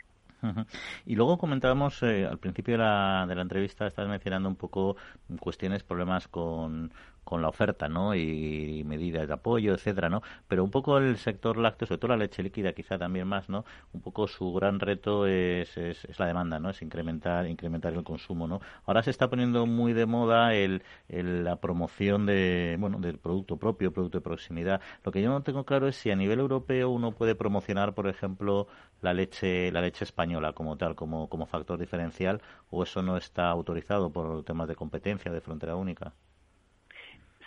Y 1.04 1.16
luego 1.16 1.36
comentábamos 1.36 2.00
eh, 2.04 2.24
al 2.24 2.38
principio 2.38 2.74
de 2.74 2.78
la, 2.78 3.26
de 3.26 3.34
la 3.34 3.42
entrevista, 3.42 3.88
estás 3.88 4.06
mencionando 4.06 4.48
un 4.48 4.54
poco 4.54 4.96
cuestiones, 5.40 5.82
problemas 5.82 6.28
con, 6.28 6.92
con 7.28 7.42
la 7.42 7.48
oferta, 7.48 7.88
¿no? 7.88 8.14
Y 8.14 8.84
medidas 8.86 9.28
de 9.28 9.34
apoyo, 9.34 9.74
etcétera, 9.74 10.08
¿no? 10.08 10.22
Pero 10.48 10.64
un 10.64 10.70
poco 10.70 10.96
el 10.96 11.18
sector 11.18 11.58
lácteo, 11.58 11.86
sobre 11.86 11.98
todo 11.98 12.08
la 12.12 12.16
leche 12.16 12.42
líquida, 12.42 12.72
quizá 12.72 12.98
también 12.98 13.26
más, 13.28 13.50
¿no? 13.50 13.66
Un 13.92 14.00
poco 14.00 14.26
su 14.26 14.50
gran 14.54 14.80
reto 14.80 15.26
es, 15.26 15.76
es, 15.76 16.18
la 16.18 16.26
demanda, 16.26 16.58
¿no? 16.58 16.70
Es 16.70 16.80
incrementar 16.80 17.46
incrementar 17.46 17.92
el 17.92 18.02
consumo, 18.02 18.48
¿no? 18.48 18.60
Ahora 18.86 19.02
se 19.02 19.10
está 19.10 19.28
poniendo 19.28 19.66
muy 19.66 19.92
de 19.92 20.06
moda 20.06 20.54
el, 20.54 20.82
la 21.08 21.56
promoción 21.56 22.24
de, 22.24 22.76
bueno, 22.80 22.98
del 22.98 23.18
producto 23.18 23.58
propio, 23.58 23.92
producto 23.92 24.18
de 24.18 24.22
proximidad. 24.22 24.80
Lo 25.04 25.12
que 25.12 25.20
yo 25.20 25.28
no 25.28 25.42
tengo 25.42 25.64
claro 25.64 25.86
es 25.86 25.96
si 25.96 26.10
a 26.10 26.16
nivel 26.16 26.40
europeo 26.40 26.88
uno 26.88 27.12
puede 27.12 27.34
promocionar, 27.34 27.94
por 27.94 28.08
ejemplo, 28.08 28.68
la 29.02 29.12
leche 29.12 29.70
la 29.70 29.82
leche 29.82 30.04
española 30.04 30.54
como 30.54 30.76
tal, 30.78 30.94
como 30.94 31.28
como 31.28 31.46
factor 31.46 31.78
diferencial, 31.78 32.40
o 32.70 32.82
eso 32.84 33.02
no 33.02 33.16
está 33.18 33.50
autorizado 33.50 34.10
por 34.12 34.44
temas 34.44 34.68
de 34.68 34.76
competencia, 34.76 35.30
de 35.30 35.40
frontera 35.42 35.76
única. 35.76 36.14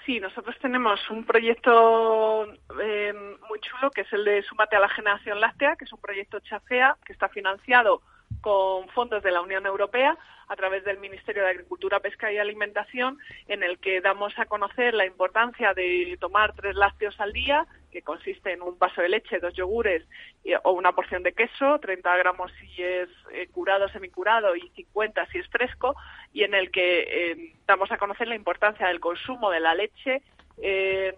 Sí, 0.06 0.20
nosotros 0.20 0.58
tenemos 0.60 1.00
un 1.12 1.26
proyecto 1.26 2.52
eh, 2.82 3.14
muy 3.48 3.60
chulo 3.60 3.92
que 3.92 4.02
es 4.02 4.14
el 4.14 4.26
de 4.26 4.42
Súmate 4.44 4.76
a 4.76 4.80
la 4.80 4.90
Generación 4.90 5.40
Láctea, 5.40 5.76
que 5.76 5.86
es 5.86 5.94
un 5.94 6.02
proyecto 6.02 6.40
chafea 6.40 6.98
que 7.06 7.14
está 7.14 7.30
financiado 7.30 8.02
con 8.42 8.88
fondos 8.90 9.22
de 9.22 9.32
la 9.32 9.42
Unión 9.42 9.66
Europea 9.66 10.18
a 10.48 10.56
través 10.56 10.84
del 10.84 10.98
Ministerio 10.98 11.44
de 11.44 11.52
Agricultura, 11.52 12.00
Pesca 12.00 12.32
y 12.32 12.38
Alimentación, 12.38 13.20
en 13.48 13.62
el 13.62 13.78
que 13.78 14.02
damos 14.02 14.38
a 14.38 14.46
conocer 14.46 14.94
la 14.96 15.06
importancia 15.06 15.74
de 15.74 16.18
tomar 16.20 16.54
tres 16.54 16.76
lácteos 16.76 17.20
al 17.20 17.32
día, 17.32 17.68
que 17.92 18.02
consiste 18.02 18.52
en 18.54 18.62
un 18.62 18.80
vaso 18.80 19.02
de 19.02 19.10
leche, 19.10 19.40
dos 19.40 19.54
yogures 19.54 20.04
o 20.64 20.72
una 20.72 20.94
porción 20.94 21.24
de 21.24 21.34
queso, 21.34 21.80
30 21.80 22.18
gramos 22.18 22.52
si 22.60 22.82
es 22.82 23.10
eh, 23.32 23.48
curado, 23.52 23.88
semicurado 23.90 24.56
y 24.56 24.70
50 24.70 25.26
si 25.28 25.40
es 25.40 25.48
fresco, 25.50 25.96
y 26.34 26.44
en 26.44 26.54
el 26.54 26.72
que 26.72 27.02
eh, 27.02 27.54
damos 27.68 27.92
a 27.92 27.98
conocer 27.98 28.28
la 28.28 28.36
importancia 28.36 28.88
del 28.88 29.00
consumo 29.00 29.52
de 29.52 29.60
la 29.60 29.76
leche 29.76 30.22
eh, 30.62 31.16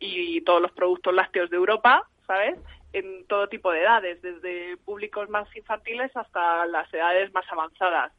y 0.00 0.40
todos 0.42 0.60
los 0.60 0.72
productos 0.72 1.14
lácteos 1.14 1.50
de 1.50 1.56
Europa, 1.56 2.08
¿sabes? 2.26 2.58
en 2.92 3.26
todo 3.26 3.48
tipo 3.48 3.72
de 3.72 3.80
edades, 3.80 4.20
desde 4.22 4.76
públicos 4.78 5.28
más 5.30 5.48
infantiles 5.56 6.14
hasta 6.14 6.66
las 6.66 6.92
edades 6.92 7.32
más 7.32 7.44
avanzadas. 7.50 8.12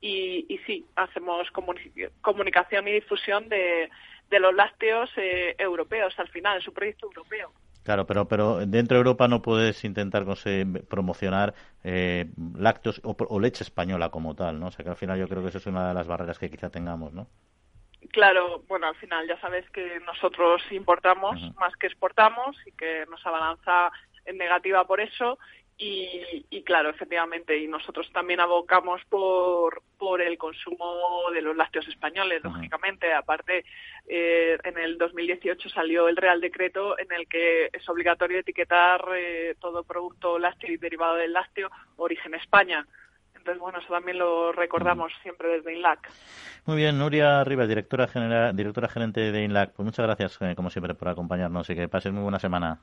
Y, 0.00 0.46
y 0.48 0.58
sí, 0.58 0.86
hacemos 0.96 1.48
comunicación 2.22 2.88
y 2.88 2.92
difusión 2.92 3.48
de, 3.48 3.90
de 4.30 4.40
los 4.40 4.54
lácteos 4.54 5.10
eh, 5.16 5.54
europeos 5.58 6.14
al 6.18 6.28
final, 6.28 6.58
es 6.58 6.68
un 6.68 6.74
proyecto 6.74 7.06
europeo. 7.06 7.52
Claro, 7.82 8.06
pero, 8.06 8.28
pero 8.28 8.66
dentro 8.66 8.96
de 8.96 8.98
Europa 8.98 9.26
no 9.26 9.40
puedes 9.42 9.84
intentar 9.84 10.24
promocionar 10.88 11.54
eh, 11.82 12.26
lácteos 12.56 13.00
o, 13.04 13.40
leche 13.40 13.64
española 13.64 14.10
como 14.10 14.34
tal, 14.34 14.60
¿no? 14.60 14.66
O 14.66 14.70
sea 14.70 14.84
que 14.84 14.90
al 14.90 14.96
final 14.96 15.18
yo 15.18 15.28
creo 15.28 15.42
que 15.42 15.48
eso 15.48 15.58
es 15.58 15.66
una 15.66 15.88
de 15.88 15.94
las 15.94 16.06
barreras 16.06 16.38
que 16.38 16.50
quizá 16.50 16.70
tengamos, 16.70 17.12
¿no? 17.12 17.26
Claro, 18.12 18.62
bueno, 18.68 18.86
al 18.86 18.96
final 18.96 19.26
ya 19.26 19.40
sabes 19.40 19.68
que 19.70 20.00
nosotros 20.00 20.62
importamos 20.70 21.40
más 21.56 21.74
que 21.76 21.86
exportamos 21.86 22.56
y 22.66 22.72
que 22.72 23.06
nos 23.10 23.24
abalanza 23.26 23.90
en 24.24 24.36
negativa 24.36 24.84
por 24.86 25.00
eso 25.00 25.38
y, 25.82 26.62
claro, 26.62 26.90
efectivamente, 26.90 27.56
y 27.56 27.66
nosotros 27.66 28.10
también 28.12 28.38
abocamos 28.40 29.00
por, 29.08 29.82
por 29.96 30.20
el 30.20 30.36
consumo 30.36 31.30
de 31.32 31.40
los 31.40 31.56
lácteos 31.56 31.88
españoles, 31.88 32.44
lógicamente. 32.44 33.14
Aparte, 33.14 33.64
eh, 34.06 34.58
en 34.62 34.78
el 34.78 34.98
2018 34.98 35.70
salió 35.70 36.08
el 36.08 36.16
Real 36.16 36.40
Decreto 36.40 36.98
en 36.98 37.10
el 37.12 37.26
que 37.26 37.70
es 37.72 37.88
obligatorio 37.88 38.40
etiquetar 38.40 39.02
eh, 39.16 39.54
todo 39.58 39.82
producto 39.82 40.38
lácteo 40.38 40.70
y 40.70 40.76
derivado 40.76 41.16
del 41.16 41.32
lácteo 41.32 41.70
origen 41.96 42.34
España. 42.34 42.86
Entonces, 43.34 43.58
bueno, 43.58 43.78
eso 43.78 43.88
también 43.88 44.18
lo 44.18 44.52
recordamos 44.52 45.12
siempre 45.22 45.48
desde 45.48 45.74
INLAC. 45.74 46.10
Muy 46.66 46.76
bien, 46.76 46.98
Nuria 46.98 47.42
Rivas, 47.42 47.68
directora, 47.68 48.06
general, 48.06 48.54
directora 48.54 48.86
gerente 48.88 49.32
de 49.32 49.44
INLAC. 49.44 49.72
Pues 49.72 49.84
muchas 49.84 50.04
gracias, 50.04 50.36
eh, 50.42 50.54
como 50.54 50.68
siempre, 50.68 50.94
por 50.94 51.08
acompañarnos 51.08 51.70
y 51.70 51.74
que 51.74 51.88
pases 51.88 52.12
muy 52.12 52.22
buena 52.22 52.38
semana. 52.38 52.82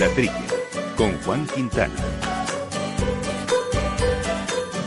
La 0.00 0.08
Trilla, 0.14 0.32
con 0.96 1.12
Juan 1.20 1.46
Quintana. 1.46 1.92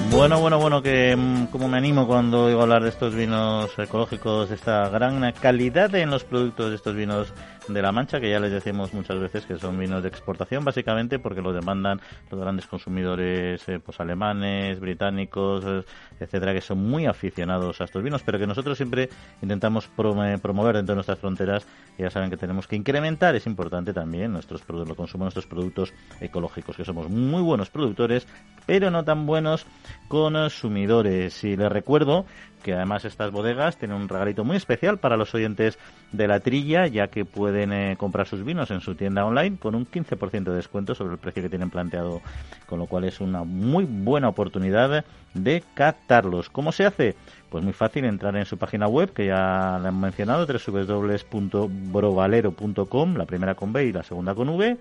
Bueno, 0.09 0.39
bueno, 0.39 0.57
bueno, 0.57 0.81
que 0.81 1.15
mm, 1.15 1.45
como 1.51 1.67
me 1.67 1.77
animo 1.77 2.07
cuando 2.07 2.45
oigo 2.45 2.63
hablar 2.63 2.81
de 2.81 2.89
estos 2.89 3.13
vinos 3.13 3.69
ecológicos, 3.77 4.49
de 4.49 4.55
esta 4.55 4.89
gran 4.89 5.31
calidad 5.33 5.93
en 5.93 6.09
los 6.09 6.23
productos 6.23 6.71
de 6.71 6.77
estos 6.77 6.95
vinos 6.95 7.31
de 7.67 7.81
la 7.81 7.91
Mancha, 7.91 8.19
que 8.19 8.29
ya 8.29 8.39
les 8.39 8.51
decimos 8.51 8.93
muchas 8.93 9.19
veces 9.19 9.45
que 9.45 9.57
son 9.57 9.77
vinos 9.79 10.03
de 10.03 10.09
exportación, 10.09 10.65
básicamente 10.65 11.19
porque 11.19 11.41
lo 11.41 11.53
demandan 11.53 12.01
los 12.29 12.39
grandes 12.39 12.67
consumidores 12.67 13.67
eh, 13.69 13.79
pues 13.79 13.99
alemanes, 13.99 14.79
británicos, 14.79 15.63
eh, 15.65 15.83
etcétera, 16.19 16.53
que 16.53 16.61
son 16.61 16.79
muy 16.79 17.05
aficionados 17.05 17.79
a 17.81 17.85
estos 17.85 18.03
vinos, 18.03 18.21
pero 18.23 18.39
que 18.39 18.47
nosotros 18.47 18.77
siempre 18.77 19.09
intentamos 19.41 19.87
promover 19.87 20.75
dentro 20.75 20.93
de 20.93 20.95
nuestras 20.95 21.19
fronteras. 21.19 21.65
ya 21.97 22.09
saben 22.09 22.29
que 22.29 22.37
tenemos 22.37 22.67
que 22.67 22.75
incrementar, 22.75 23.35
es 23.35 23.45
importante 23.45 23.93
también 23.93 24.33
nuestros 24.33 24.61
productos, 24.61 24.97
consumo 24.97 25.25
nuestros 25.25 25.47
productos 25.47 25.93
ecológicos, 26.19 26.75
que 26.75 26.85
somos 26.85 27.09
muy 27.09 27.41
buenos 27.41 27.69
productores, 27.69 28.27
pero 28.65 28.91
no 28.91 29.03
tan 29.03 29.25
buenos 29.25 29.65
consumidores. 30.07 31.43
Y 31.43 31.55
les 31.55 31.71
recuerdo 31.71 32.25
que 32.63 32.73
además 32.73 33.05
estas 33.05 33.29
bodegas 33.31 33.77
tienen 33.77 33.97
un 33.97 34.09
regalito 34.09 34.43
muy 34.43 34.57
especial 34.57 34.97
para 34.97 35.17
los 35.17 35.35
oyentes 35.35 35.77
de 36.11 36.27
la 36.27 36.39
trilla, 36.39 36.87
ya 36.87 37.09
que 37.09 37.25
pueden 37.25 37.71
eh, 37.71 37.95
comprar 37.97 38.25
sus 38.27 38.43
vinos 38.43 38.71
en 38.71 38.81
su 38.81 38.95
tienda 38.95 39.23
online 39.25 39.57
con 39.57 39.75
un 39.75 39.85
15% 39.85 40.45
de 40.45 40.55
descuento 40.55 40.95
sobre 40.95 41.13
el 41.13 41.19
precio 41.19 41.43
que 41.43 41.49
tienen 41.49 41.69
planteado, 41.69 42.23
con 42.65 42.79
lo 42.79 42.87
cual 42.87 43.03
es 43.03 43.19
una 43.19 43.43
muy 43.43 43.85
buena 43.85 44.29
oportunidad 44.29 45.05
de 45.33 45.63
captarlos. 45.75 46.49
¿Cómo 46.49 46.71
se 46.71 46.85
hace? 46.85 47.15
Pues 47.49 47.61
muy 47.63 47.73
fácil 47.73 48.05
entrar 48.05 48.35
en 48.35 48.45
su 48.45 48.57
página 48.57 48.87
web, 48.87 49.13
que 49.13 49.27
ya 49.27 49.77
la 49.81 49.89
han 49.89 49.99
mencionado, 49.99 50.47
www.brovalero.com, 50.47 53.15
la 53.15 53.25
primera 53.25 53.53
con 53.55 53.73
B 53.73 53.85
y 53.85 53.91
la 53.91 54.03
segunda 54.03 54.33
con 54.33 54.47
V 54.49 54.77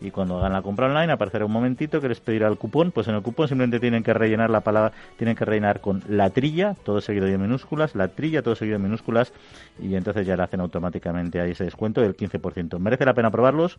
y 0.00 0.10
cuando 0.10 0.38
hagan 0.38 0.52
la 0.52 0.62
compra 0.62 0.86
online 0.86 1.12
aparecerá 1.12 1.44
un 1.44 1.52
momentito 1.52 2.00
que 2.00 2.08
les 2.08 2.20
pedirá 2.20 2.48
el 2.48 2.56
cupón, 2.56 2.92
pues 2.92 3.08
en 3.08 3.14
el 3.14 3.22
cupón 3.22 3.48
simplemente 3.48 3.80
tienen 3.80 4.02
que 4.02 4.14
rellenar 4.14 4.50
la 4.50 4.60
palabra, 4.60 4.92
tienen 5.16 5.36
que 5.36 5.44
rellenar 5.44 5.80
con 5.80 6.02
la 6.08 6.30
trilla, 6.30 6.74
todo 6.82 7.00
seguido 7.00 7.26
de 7.26 7.38
minúsculas, 7.38 7.94
la 7.94 8.08
trilla, 8.08 8.42
todo 8.42 8.54
seguido 8.54 8.78
de 8.78 8.84
minúsculas 8.84 9.32
y 9.80 9.94
entonces 9.94 10.26
ya 10.26 10.36
le 10.36 10.42
hacen 10.42 10.60
automáticamente. 10.60 11.40
Ahí 11.40 11.52
ese 11.52 11.64
descuento 11.64 12.00
del 12.00 12.16
15%. 12.16 12.78
Merece 12.78 13.04
la 13.04 13.14
pena 13.14 13.30
probarlos 13.30 13.78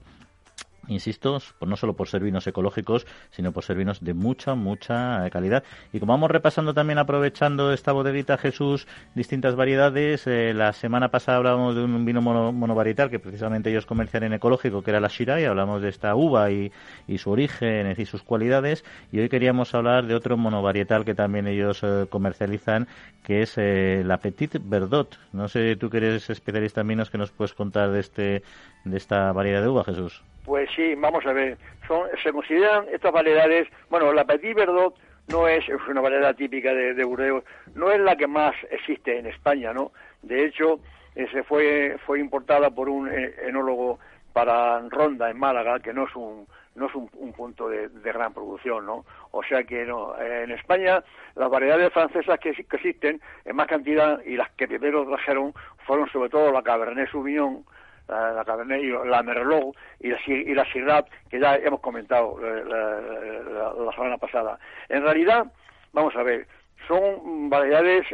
insisto, 0.90 1.40
pues 1.58 1.70
no 1.70 1.78
solo 1.78 1.94
por 1.94 2.08
ser 2.08 2.22
vinos 2.22 2.46
ecológicos, 2.48 3.08
sino 3.32 3.52
por 3.52 3.64
ser 3.64 3.78
vinos 3.78 4.04
de 4.04 4.14
mucha, 4.14 4.56
mucha 4.56 5.30
calidad. 5.30 5.64
Y 5.94 6.00
como 6.00 6.14
vamos 6.14 6.32
repasando 6.32 6.74
también, 6.74 7.00
aprovechando 7.00 7.72
esta 7.72 7.92
bodeguita 7.92 8.38
Jesús, 8.38 8.88
distintas 9.16 9.56
variedades, 9.56 10.28
eh, 10.28 10.54
la 10.54 10.74
semana 10.74 11.10
pasada 11.10 11.38
hablábamos 11.38 11.76
de 11.76 11.84
un 11.84 12.06
vino 12.06 12.22
monovarietal 12.22 13.10
que 13.10 13.20
precisamente 13.20 13.70
ellos 13.70 13.86
comercian 13.86 14.24
en 14.24 14.34
ecológico, 14.34 14.82
que 14.82 14.92
era 14.92 15.00
la 15.00 15.08
Shirai, 15.08 15.46
hablamos 15.46 15.82
de 15.82 15.90
esta 15.90 16.16
uva 16.16 16.52
y, 16.52 16.72
su 17.18 17.32
origen 17.32 17.94
y 17.98 18.06
sus 18.06 18.24
cualidades, 18.24 18.84
y 19.12 19.20
hoy 19.20 19.30
queríamos 19.30 19.74
hablar 19.76 20.06
de 20.08 20.16
otro 20.16 20.38
monovarietal 20.38 21.06
que 21.06 21.16
también 21.16 21.48
ellos 21.48 21.82
eh, 21.84 22.06
comercializan, 22.10 22.88
que 23.24 23.42
es 23.42 23.54
eh, 23.58 24.04
la 24.06 24.18
Petit 24.18 24.58
Verdot. 24.64 25.18
No 25.34 25.48
sé, 25.48 25.76
tú 25.76 25.90
que 25.90 25.98
eres 25.98 26.30
especialista 26.30 26.82
en 26.82 26.88
vinos, 26.88 27.10
que 27.10 27.18
nos 27.18 27.32
puedes 27.32 27.54
contar 27.54 27.92
de, 27.92 28.00
este, 28.00 28.44
de 28.86 28.98
esta 28.98 29.32
variedad 29.32 29.62
de 29.62 29.68
uva, 29.68 29.84
Jesús? 29.84 30.24
Pues 30.50 30.68
sí, 30.76 30.96
vamos 30.96 31.24
a 31.28 31.32
ver. 31.32 31.60
Son, 31.88 32.08
se 32.24 32.32
consideran 32.32 32.86
estas 32.92 33.12
variedades, 33.12 33.68
bueno, 33.88 34.12
la 34.12 34.26
Petit 34.26 34.56
Verdot 34.56 34.96
no 35.28 35.48
es, 35.48 35.64
una 35.88 36.02
variedad 36.02 36.36
típica 36.36 36.74
de, 36.74 36.96
de, 36.96 37.04
Burdeos, 37.04 37.44
no 37.76 37.92
es 37.92 38.00
la 38.00 38.16
que 38.16 38.26
más 38.26 38.56
existe 38.72 39.20
en 39.20 39.28
España, 39.28 39.74
¿no? 39.74 39.92
De 40.24 40.44
hecho, 40.44 40.80
se 41.14 41.44
fue, 41.44 42.00
fue 42.04 42.20
importada 42.20 42.72
por 42.72 42.90
un 42.90 43.10
eh, 43.10 43.36
enólogo 43.44 44.00
para 44.34 44.80
Ronda, 44.90 45.30
en 45.30 45.38
Málaga, 45.38 45.82
que 45.82 45.94
no 45.94 46.08
es 46.08 46.16
un, 46.16 46.48
no 46.74 46.88
es 46.88 46.96
un, 46.96 47.32
punto 47.34 47.70
de, 47.70 47.88
gran 48.04 48.34
producción, 48.34 48.88
¿no? 48.88 49.06
O 49.30 49.44
sea 49.44 49.64
que 49.66 49.86
no, 49.86 50.20
eh, 50.20 50.46
en 50.46 50.52
España 50.52 51.04
las 51.36 51.50
variedades 51.52 51.94
francesas 51.94 52.40
que, 52.40 52.54
que, 52.54 52.76
existen 52.76 53.22
en 53.46 53.56
más 53.56 53.68
cantidad 53.68 54.20
y 54.26 54.36
las 54.36 54.50
que 54.54 54.68
primero 54.68 55.06
trajeron 55.06 55.54
fueron 55.86 56.10
sobre 56.10 56.32
todo 56.32 56.52
la 56.52 56.64
Cabernet 56.64 57.12
Sauvignon, 57.12 57.64
la, 58.10 58.32
la 58.34 58.46
Cabernet, 58.46 58.82
la 59.06 59.24
Merlot 59.24 59.76
y 60.00 60.10
la, 60.10 60.18
y 60.28 60.54
la 60.54 60.66
Syrah, 60.72 61.06
que 61.30 61.40
ya 61.40 61.56
hemos 61.56 61.80
comentado 61.80 62.38
eh, 62.44 62.64
la, 62.66 63.92
semana 63.94 64.18
pasada. 64.18 64.60
En 64.90 65.04
realidad, 65.04 65.46
vamos 65.94 66.16
a 66.16 66.24
ver, 66.24 66.48
son 66.88 67.50
variedades 67.50 68.06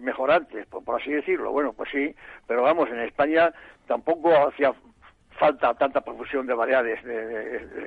mejorantes, 0.00 0.66
por, 0.66 1.00
así 1.00 1.10
decirlo. 1.12 1.52
Bueno, 1.52 1.72
pues 1.72 1.90
sí, 1.90 2.14
pero 2.46 2.62
vamos, 2.62 2.88
en 2.90 3.00
España 3.00 3.52
tampoco 3.86 4.48
hacía 4.48 4.72
falta 5.30 5.74
tanta 5.74 6.00
profusión 6.00 6.46
de 6.46 6.54
variedades 6.54 7.00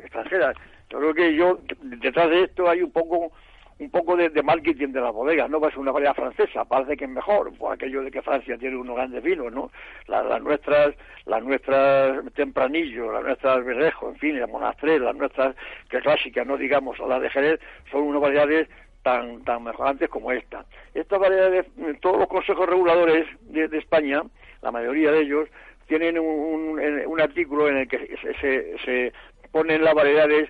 extranjeras. 0.04 0.56
Yo 0.90 1.00
creo 1.00 1.14
que 1.14 1.36
yo, 1.36 1.60
detrás 1.82 2.30
de 2.30 2.44
esto 2.44 2.70
hay 2.70 2.82
un 2.82 2.92
poco 2.92 3.32
un 3.80 3.92
poco 3.92 4.16
de, 4.16 4.30
marketing 4.42 4.90
de 4.90 5.02
las 5.02 5.14
bodegas, 5.14 5.50
no 5.50 5.60
va 5.60 5.68
a 5.68 5.72
ser 5.72 5.80
una 5.80 5.92
variedad 5.92 6.16
francesa, 6.16 6.66
parece 6.66 6.98
que 6.98 7.06
es 7.06 7.10
mejor, 7.12 7.56
por 7.58 7.74
aquello 7.74 8.02
de 8.02 8.10
que 8.10 8.22
Francia 8.22 8.58
tiene 8.58 8.76
unos 8.76 8.96
grandes 8.96 9.22
vinos, 9.22 9.54
¿no? 9.54 9.72
Las, 10.08 10.42
nuestras, 10.42 10.96
las 11.26 11.44
nuestras 11.44 12.34
Tempranillo, 12.34 13.12
las 13.12 13.24
nuestras 13.24 13.64
Berrejo, 13.64 14.10
en 14.10 14.18
fin, 14.18 14.40
las 14.40 14.50
Monastrell, 14.50 15.04
las 15.04 15.16
nuestras 15.16 15.56
que 15.90 16.00
clásicas, 16.00 16.48
no 16.48 16.58
digamos 16.58 16.98
las 17.00 17.22
de 17.22 17.30
Jerez, 17.30 17.60
son 17.92 18.02
unas 18.04 18.22
variedades 18.22 18.68
tan, 19.04 19.44
tan 19.44 19.64
mejorantes 19.64 20.10
como 20.10 20.32
esta. 20.32 20.66
Estas 20.94 21.20
variedades, 21.20 21.66
todos 22.02 22.18
los 22.18 22.28
consejos 22.28 22.68
reguladores 22.68 23.26
de, 23.42 23.78
España, 23.78 24.24
la 24.62 24.72
mayoría 24.72 25.12
de 25.12 25.22
ellos, 25.22 25.50
tienen 25.88 26.20
un, 26.20 26.80
un, 26.80 27.22
artículo 27.22 27.70
en 27.70 27.78
el 27.78 27.88
que 27.88 28.18
se, 28.42 28.78
se, 28.84 29.14
ponen 29.52 29.84
las 29.84 29.94
variedades 29.94 30.50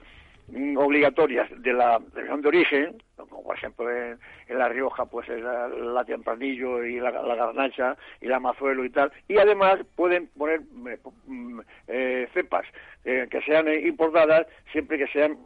obligatorias 0.78 1.50
de 1.62 1.74
la 1.74 2.00
región 2.14 2.42
de 2.42 2.48
origen, 2.48 3.04
como 3.16 3.44
por 3.44 3.56
ejemplo 3.56 3.90
en, 3.92 4.18
La 4.50 4.70
Rioja, 4.70 5.06
pues 5.06 5.28
la, 5.28 5.68
la 5.68 6.06
tempranillo 6.06 6.86
y 6.86 7.00
la, 7.00 7.12
garnacha 7.12 7.98
y 8.22 8.28
la 8.28 8.40
mazuelo 8.40 8.86
y 8.86 8.90
tal, 8.90 9.12
y 9.28 9.38
además 9.38 9.80
pueden 9.96 10.28
poner 10.38 10.62
eh, 10.88 11.00
mm, 11.26 11.60
eh, 11.88 12.30
cepas 12.34 12.66
eh, 13.04 13.28
que 13.30 13.42
sean 13.42 13.68
importadas 13.68 14.48
siempre 14.72 14.98
que 14.98 15.08
sean 15.08 15.38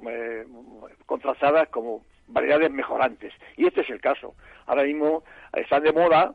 contrastadas 1.05 1.67
como 1.69 2.03
variedades 2.27 2.71
mejorantes. 2.71 3.33
Y 3.57 3.65
este 3.65 3.81
es 3.81 3.89
el 3.89 3.99
caso. 3.99 4.35
Ahora 4.67 4.83
mismo 4.83 5.23
están 5.53 5.83
de 5.83 5.91
moda 5.91 6.33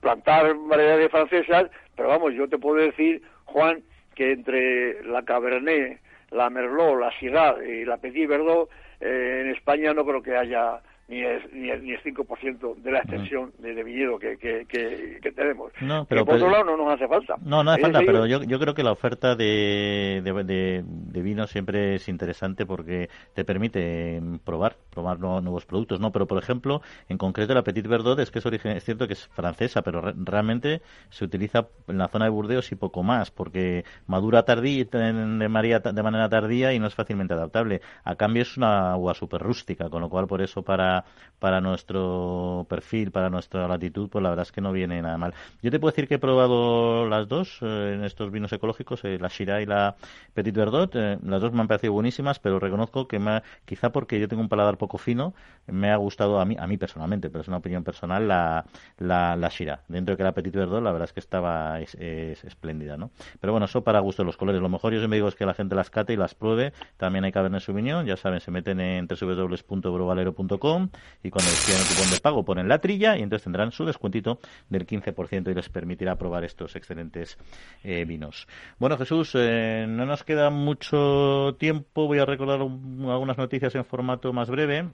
plantar 0.00 0.54
variedades 0.54 1.10
francesas, 1.10 1.70
pero 1.96 2.08
vamos, 2.08 2.34
yo 2.34 2.48
te 2.48 2.58
puedo 2.58 2.76
decir, 2.76 3.22
Juan, 3.44 3.82
que 4.14 4.32
entre 4.32 5.02
la 5.04 5.22
Cabernet, 5.24 6.00
la 6.30 6.50
Merlot, 6.50 6.98
la 6.98 7.10
Syrah 7.18 7.56
y 7.64 7.84
la 7.84 7.96
Petit 7.98 8.28
Verdot, 8.28 8.68
eh, 9.00 9.42
en 9.44 9.50
España 9.50 9.92
no 9.92 10.04
creo 10.04 10.22
que 10.22 10.36
haya 10.36 10.80
ni 11.08 11.20
el, 11.20 11.42
ni 11.52 11.70
el, 11.70 11.84
ni 11.84 11.92
el 11.92 12.02
5% 12.02 12.76
de 12.76 12.90
la 12.90 12.98
extensión 12.98 13.52
de, 13.58 13.74
de, 13.74 13.84
viñedo 13.84 14.18
que, 14.18 14.36
que, 14.38 14.66
que, 14.66 15.32
tenemos. 15.32 15.72
No, 15.80 16.04
pero, 16.04 16.24
por 16.24 16.34
otro 16.34 16.50
lado 16.50 16.64
no 16.64 16.76
nos 16.76 16.94
hace 16.94 17.06
falta. 17.06 17.36
No, 17.42 17.62
no 17.62 17.70
hace 17.70 17.82
falta, 17.82 18.00
pero 18.04 18.26
yo, 18.26 18.42
yo 18.42 18.58
creo 18.58 18.74
que 18.74 18.82
la 18.82 18.90
oferta 18.90 19.36
de, 19.36 20.20
de, 20.24 20.82
de, 20.84 21.22
vino 21.22 21.46
siempre 21.46 21.94
es 21.94 22.08
interesante 22.08 22.66
porque 22.66 23.08
te 23.34 23.44
permite 23.44 24.20
probar, 24.44 24.76
probar 24.90 25.20
nuevos 25.20 25.64
productos, 25.64 26.00
¿no? 26.00 26.10
Pero, 26.10 26.26
por 26.26 26.42
ejemplo, 26.42 26.82
en 27.08 27.18
concreto 27.18 27.54
la 27.54 27.62
Petit 27.62 27.86
Verdot 27.86 28.18
es 28.18 28.32
que 28.32 28.40
es 28.40 28.46
origen, 28.46 28.76
es 28.76 28.84
cierto 28.84 29.06
que 29.06 29.12
es 29.12 29.28
francesa, 29.28 29.82
pero 29.82 30.00
realmente 30.00 30.82
se 31.10 31.24
utiliza 31.24 31.68
en 31.86 31.98
la 31.98 32.08
zona 32.08 32.24
de 32.24 32.32
Burdeos 32.32 32.72
y 32.72 32.74
poco 32.74 33.04
más, 33.04 33.30
porque 33.30 33.84
madura 34.08 34.44
tardía, 34.44 34.84
de, 34.84 35.48
María, 35.48 35.78
de 35.78 36.02
manera 36.02 36.28
tardía 36.28 36.72
y 36.72 36.80
no 36.80 36.88
es 36.88 36.94
fácilmente 36.94 37.34
adaptable. 37.34 37.80
A 38.02 38.16
cambio 38.16 38.42
es 38.42 38.56
una 38.56 38.92
agua 38.92 39.14
súper 39.14 39.40
rústica, 39.40 39.88
con 39.88 40.02
lo 40.02 40.08
cual 40.08 40.26
por 40.26 40.42
eso 40.42 40.62
para 40.62 40.95
para 41.38 41.60
nuestro 41.60 42.66
perfil, 42.68 43.10
para 43.10 43.30
nuestra 43.30 43.68
latitud, 43.68 44.08
pues 44.08 44.22
la 44.22 44.30
verdad 44.30 44.44
es 44.44 44.52
que 44.52 44.60
no 44.60 44.72
viene 44.72 45.00
nada 45.02 45.18
mal. 45.18 45.34
Yo 45.62 45.70
te 45.70 45.78
puedo 45.78 45.92
decir 45.92 46.08
que 46.08 46.14
he 46.14 46.18
probado 46.18 47.08
las 47.08 47.28
dos 47.28 47.58
eh, 47.60 47.92
en 47.94 48.04
estos 48.04 48.30
vinos 48.30 48.52
ecológicos, 48.52 49.04
eh, 49.04 49.18
la 49.20 49.28
Shiraz 49.28 49.62
y 49.62 49.66
la 49.66 49.96
Petit 50.34 50.54
Verdot. 50.54 50.94
Eh, 50.94 51.18
las 51.22 51.40
dos 51.40 51.52
me 51.52 51.60
han 51.60 51.68
parecido 51.68 51.92
buenísimas, 51.92 52.38
pero 52.38 52.58
reconozco 52.58 53.06
que 53.06 53.18
me 53.18 53.42
quizá 53.64 53.90
porque 53.92 54.18
yo 54.18 54.28
tengo 54.28 54.42
un 54.42 54.48
paladar 54.48 54.78
poco 54.78 54.98
fino, 54.98 55.34
me 55.66 55.90
ha 55.90 55.96
gustado 55.96 56.40
a 56.40 56.44
mí, 56.44 56.56
a 56.58 56.66
mí 56.66 56.78
personalmente, 56.78 57.28
pero 57.28 57.42
es 57.42 57.48
una 57.48 57.58
opinión 57.58 57.84
personal, 57.84 58.26
la, 58.26 58.64
la, 58.98 59.36
la 59.36 59.48
Shiraz. 59.48 59.80
Dentro 59.88 60.14
de 60.14 60.16
que 60.16 60.24
la 60.24 60.32
Petit 60.32 60.54
Verdot, 60.54 60.82
la 60.82 60.92
verdad 60.92 61.06
es 61.08 61.12
que 61.12 61.20
estaba 61.20 61.80
es, 61.80 61.94
espléndida, 61.96 62.96
¿no? 62.96 63.10
Pero 63.40 63.52
bueno, 63.52 63.66
eso 63.66 63.84
para 63.84 64.00
gusto 64.00 64.22
de 64.22 64.26
los 64.26 64.36
colores. 64.36 64.62
Lo 64.62 64.68
mejor 64.68 64.92
yo 64.92 64.98
siempre 64.98 65.16
digo 65.18 65.28
es 65.28 65.34
que 65.34 65.44
la 65.44 65.54
gente 65.54 65.74
las 65.74 65.90
cate 65.90 66.14
y 66.14 66.16
las 66.16 66.34
pruebe. 66.34 66.72
También 66.96 67.24
hay 67.24 67.32
Cabernet 67.32 67.60
Sauvignon, 67.60 68.06
ya 68.06 68.16
saben, 68.16 68.40
se 68.40 68.50
meten 68.50 68.80
en 68.80 69.06
www.brovalero.com 69.06 70.85
y 71.22 71.30
cuando 71.30 71.50
tienen 71.64 71.82
el 71.82 71.88
cupón 71.88 72.10
de 72.10 72.20
pago 72.20 72.44
ponen 72.44 72.68
la 72.68 72.78
trilla 72.80 73.16
y 73.16 73.22
entonces 73.22 73.44
tendrán 73.44 73.72
su 73.72 73.84
descuentito 73.84 74.38
del 74.68 74.86
15% 74.86 75.50
y 75.50 75.54
les 75.54 75.68
permitirá 75.68 76.16
probar 76.16 76.44
estos 76.44 76.76
excelentes 76.76 77.38
eh, 77.82 78.04
vinos. 78.04 78.46
Bueno, 78.78 78.96
Jesús, 78.96 79.32
eh, 79.34 79.86
no 79.88 80.06
nos 80.06 80.24
queda 80.24 80.50
mucho 80.50 81.56
tiempo. 81.58 82.06
Voy 82.06 82.18
a 82.18 82.24
recordar 82.24 82.60
algunas 82.60 83.38
noticias 83.38 83.74
en 83.74 83.84
formato 83.84 84.32
más 84.32 84.48
breve 84.50 84.90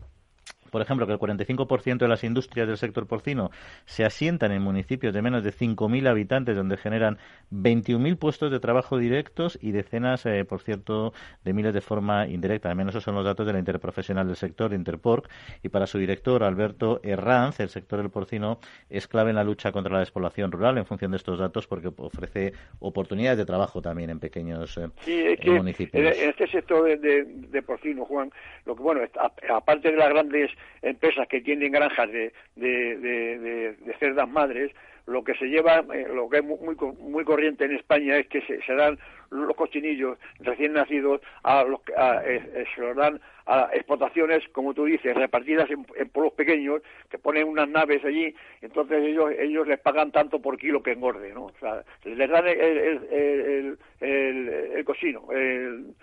por 0.72 0.80
ejemplo, 0.80 1.06
que 1.06 1.12
el 1.12 1.18
45% 1.18 1.98
de 1.98 2.08
las 2.08 2.24
industrias 2.24 2.66
del 2.66 2.78
sector 2.78 3.06
porcino 3.06 3.50
se 3.84 4.06
asientan 4.06 4.52
en 4.52 4.62
municipios 4.62 5.12
de 5.12 5.20
menos 5.20 5.44
de 5.44 5.52
5.000 5.52 6.08
habitantes, 6.08 6.56
donde 6.56 6.78
generan 6.78 7.18
21.000 7.52 8.16
puestos 8.16 8.50
de 8.50 8.58
trabajo 8.58 8.96
directos 8.96 9.58
y 9.60 9.72
decenas, 9.72 10.24
eh, 10.24 10.46
por 10.46 10.62
cierto, 10.62 11.12
de 11.44 11.52
miles 11.52 11.74
de 11.74 11.82
forma 11.82 12.26
indirecta. 12.26 12.70
Al 12.70 12.76
menos 12.76 12.94
esos 12.94 13.04
son 13.04 13.14
los 13.14 13.24
datos 13.24 13.46
de 13.46 13.52
la 13.52 13.58
interprofesional 13.58 14.26
del 14.26 14.36
sector, 14.36 14.72
Interporc, 14.72 15.28
y 15.62 15.68
para 15.68 15.86
su 15.86 15.98
director, 15.98 16.42
Alberto 16.42 17.00
Herranz, 17.02 17.60
el 17.60 17.68
sector 17.68 17.98
del 17.98 18.08
porcino 18.10 18.58
es 18.88 19.06
clave 19.06 19.28
en 19.28 19.36
la 19.36 19.44
lucha 19.44 19.72
contra 19.72 19.92
la 19.92 19.98
despoblación 20.00 20.50
rural 20.50 20.78
en 20.78 20.86
función 20.86 21.10
de 21.10 21.18
estos 21.18 21.38
datos 21.38 21.66
porque 21.66 21.90
ofrece 21.98 22.54
oportunidades 22.80 23.36
de 23.38 23.44
trabajo 23.44 23.82
también 23.82 24.08
en 24.08 24.20
pequeños 24.20 24.78
eh, 24.78 24.88
sí, 25.00 25.20
es 25.20 25.40
que 25.40 25.50
municipios. 25.50 26.16
En 26.16 26.30
este 26.30 26.46
sector 26.46 26.98
de, 26.98 27.62
porcino, 27.62 28.04
Juan, 28.06 28.32
lo 28.64 28.74
que 28.74 28.82
bueno, 28.82 29.02
aparte 29.50 29.90
de 29.90 29.96
las 29.96 30.08
grandes 30.08 30.50
empresas 30.82 31.28
que 31.28 31.40
tienen 31.40 31.72
granjas 31.72 32.10
de, 32.10 32.32
de, 32.56 33.76
cerdas 33.98 34.28
madres, 34.28 34.72
lo 35.06 35.24
que 35.24 35.34
se 35.34 35.46
lleva, 35.46 35.84
eh, 35.94 36.06
lo 36.12 36.28
que 36.28 36.38
es 36.38 36.44
muy, 36.44 36.76
muy 36.76 37.24
corriente 37.24 37.64
en 37.64 37.76
España 37.76 38.16
es 38.18 38.28
que 38.28 38.40
se, 38.42 38.74
dan 38.74 38.98
los 39.30 39.56
cochinillos 39.56 40.18
recién 40.40 40.74
nacidos 40.74 41.20
a 41.42 41.64
los 41.64 41.80
eh, 41.88 42.40
eh, 42.54 42.64
se 42.74 42.80
los 42.80 42.96
dan 42.96 43.20
a 43.46 43.70
explotaciones, 43.72 44.46
como 44.50 44.72
tú 44.72 44.84
dices, 44.84 45.16
repartidas 45.16 45.68
en, 45.70 45.84
pueblos 46.10 46.34
pequeños, 46.34 46.82
que 47.10 47.18
ponen 47.18 47.48
unas 47.48 47.68
naves 47.68 48.04
allí, 48.04 48.32
entonces 48.60 49.02
ellos 49.02 49.32
ellos 49.36 49.66
les 49.66 49.80
pagan 49.80 50.12
tanto 50.12 50.40
por 50.40 50.56
kilo 50.56 50.82
que 50.82 50.92
engorde, 50.92 51.32
¿no? 51.32 51.46
O 51.46 51.52
sea, 51.58 51.82
les 52.04 52.30
dan 52.30 52.46
el, 52.46 52.60
el, 52.60 53.78
el, 54.00 54.48
el, 54.76 54.84
cochino, 54.84 55.26
el 55.32 55.94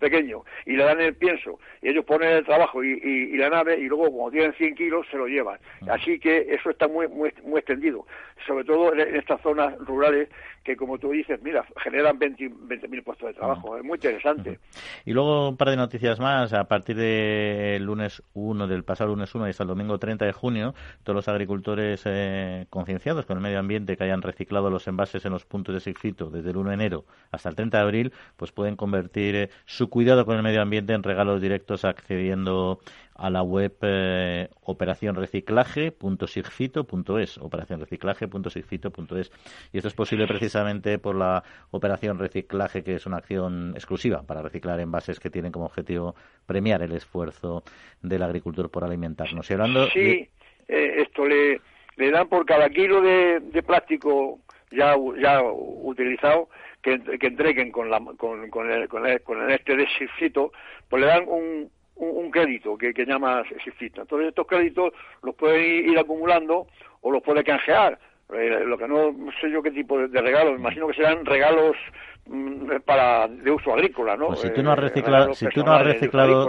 pequeño 0.00 0.42
y 0.66 0.72
le 0.72 0.84
dan 0.84 1.00
el 1.00 1.14
pienso 1.14 1.60
y 1.82 1.90
ellos 1.90 2.04
ponen 2.04 2.30
el 2.30 2.44
trabajo 2.44 2.82
y, 2.82 3.36
la 3.36 3.50
nave 3.50 3.78
y 3.78 3.84
luego 3.84 4.06
como 4.06 4.30
tienen 4.30 4.52
100 4.54 4.74
kilos 4.74 5.06
se 5.10 5.16
lo 5.16 5.26
llevan. 5.26 5.58
Así 5.88 6.18
que 6.18 6.46
eso 6.50 6.70
está 6.70 6.88
muy, 6.88 7.06
muy, 7.06 7.32
muy 7.44 7.60
extendido, 7.60 8.06
sobre 8.46 8.64
todo 8.64 8.92
en, 8.92 9.14
estas 9.14 9.40
zonas 9.42 9.78
rurales 9.78 10.28
que 10.70 10.76
como 10.76 10.98
tú 10.98 11.10
dices, 11.10 11.40
mira, 11.42 11.64
generan 11.76 12.18
20.000 12.18 12.88
mil 12.88 13.02
puestos 13.02 13.28
de 13.28 13.34
trabajo. 13.34 13.76
Es 13.76 13.84
muy 13.84 13.96
interesante. 13.96 14.58
Y 15.04 15.12
luego 15.12 15.48
un 15.48 15.56
par 15.56 15.70
de 15.70 15.76
noticias 15.76 16.20
más. 16.20 16.52
A 16.52 16.64
partir 16.64 16.96
del 16.96 17.82
lunes 17.84 18.22
1, 18.34 18.66
del 18.68 18.84
pasado 18.84 19.10
lunes 19.10 19.34
1 19.34 19.46
y 19.46 19.50
hasta 19.50 19.64
el 19.64 19.68
domingo 19.68 19.98
30 19.98 20.24
de 20.24 20.32
junio, 20.32 20.74
todos 21.02 21.16
los 21.16 21.28
agricultores 21.28 22.02
eh, 22.04 22.66
concienciados 22.70 23.26
con 23.26 23.36
el 23.36 23.42
medio 23.42 23.58
ambiente 23.58 23.96
que 23.96 24.04
hayan 24.04 24.22
reciclado 24.22 24.70
los 24.70 24.86
envases 24.86 25.24
en 25.24 25.32
los 25.32 25.44
puntos 25.44 25.74
de 25.74 25.80
Sigfito 25.80 26.30
desde 26.30 26.50
el 26.50 26.56
1 26.56 26.70
de 26.70 26.74
enero 26.74 27.04
hasta 27.32 27.48
el 27.48 27.56
30 27.56 27.76
de 27.76 27.82
abril, 27.82 28.12
pues 28.36 28.52
pueden 28.52 28.76
convertir 28.76 29.34
eh, 29.34 29.50
su 29.64 29.88
cuidado 29.90 30.24
con 30.24 30.36
el 30.36 30.42
medio 30.42 30.62
ambiente 30.62 30.92
en 30.92 31.02
regalos 31.02 31.40
directos 31.40 31.84
accediendo 31.84 32.80
a 33.20 33.28
la 33.28 33.42
web 33.42 33.74
eh, 33.82 34.48
operacionreciclaje.sigfito.es, 34.62 37.38
operacionreciclaje.sigfito.es. 37.38 39.30
Y 39.72 39.76
esto 39.76 39.88
es 39.88 39.94
posible 39.94 40.26
precisamente 40.26 40.98
por 40.98 41.16
la 41.16 41.44
operación 41.70 42.18
reciclaje, 42.18 42.82
que 42.82 42.94
es 42.94 43.04
una 43.04 43.18
acción 43.18 43.72
exclusiva 43.74 44.22
para 44.22 44.40
reciclar 44.40 44.80
envases 44.80 45.20
que 45.20 45.28
tienen 45.28 45.52
como 45.52 45.66
objetivo 45.66 46.14
premiar 46.46 46.80
el 46.80 46.92
esfuerzo 46.92 47.62
del 48.00 48.22
agricultor 48.22 48.70
por 48.70 48.84
alimentarnos. 48.84 49.50
Y 49.50 49.52
hablando 49.52 49.86
sí, 49.88 50.26
eh, 50.66 51.02
esto 51.02 51.26
le, 51.26 51.60
le 51.96 52.10
dan 52.10 52.26
por 52.26 52.46
cada 52.46 52.70
kilo 52.70 53.02
de, 53.02 53.62
plástico 53.66 54.38
ya, 54.70 54.96
ya 55.20 55.42
utilizado 55.42 56.48
que, 56.80 57.02
entreguen 57.20 57.70
con, 57.70 57.90
la, 57.90 58.00
con, 58.16 58.48
con, 58.48 58.70
el, 58.70 58.88
con, 58.88 59.06
el, 59.06 59.20
con 59.20 59.42
el 59.42 59.50
este 59.50 59.76
de 59.76 59.86
Sigfito, 59.98 60.52
pues 60.88 61.02
le 61.02 61.08
dan 61.08 61.28
un 61.28 61.70
un, 62.00 62.30
crédito 62.30 62.76
que, 62.76 62.92
que 62.92 63.04
llama 63.04 63.42
Sifita. 63.64 64.02
Entonces 64.02 64.28
estos 64.28 64.46
créditos 64.46 64.92
los 65.22 65.34
puede 65.34 65.88
ir, 65.88 65.98
acumulando 65.98 66.66
o 67.02 67.10
los 67.10 67.22
puede 67.22 67.44
canjear. 67.44 67.98
Eh, 68.32 68.64
lo 68.64 68.78
que 68.78 68.86
no 68.86 69.12
sé 69.40 69.50
yo 69.50 69.62
qué 69.62 69.72
tipo 69.72 69.98
de, 69.98 70.20
regalos, 70.20 70.52
me 70.52 70.60
imagino 70.60 70.86
que 70.86 70.94
serán 70.94 71.26
regalos 71.26 71.76
mm, 72.26 72.76
para 72.84 73.26
de 73.26 73.50
uso 73.50 73.72
agrícola, 73.72 74.16
¿no? 74.16 74.28
Pues 74.28 74.40
si 74.40 74.50
tú 74.50 74.62
no 74.62 74.72
has 74.72 74.78
eh, 74.78 74.82
reciclado, 74.82 75.34
si 75.34 75.48
tú 75.48 75.64
no 75.64 75.72
has 75.72 75.84
reciclado, 75.84 76.48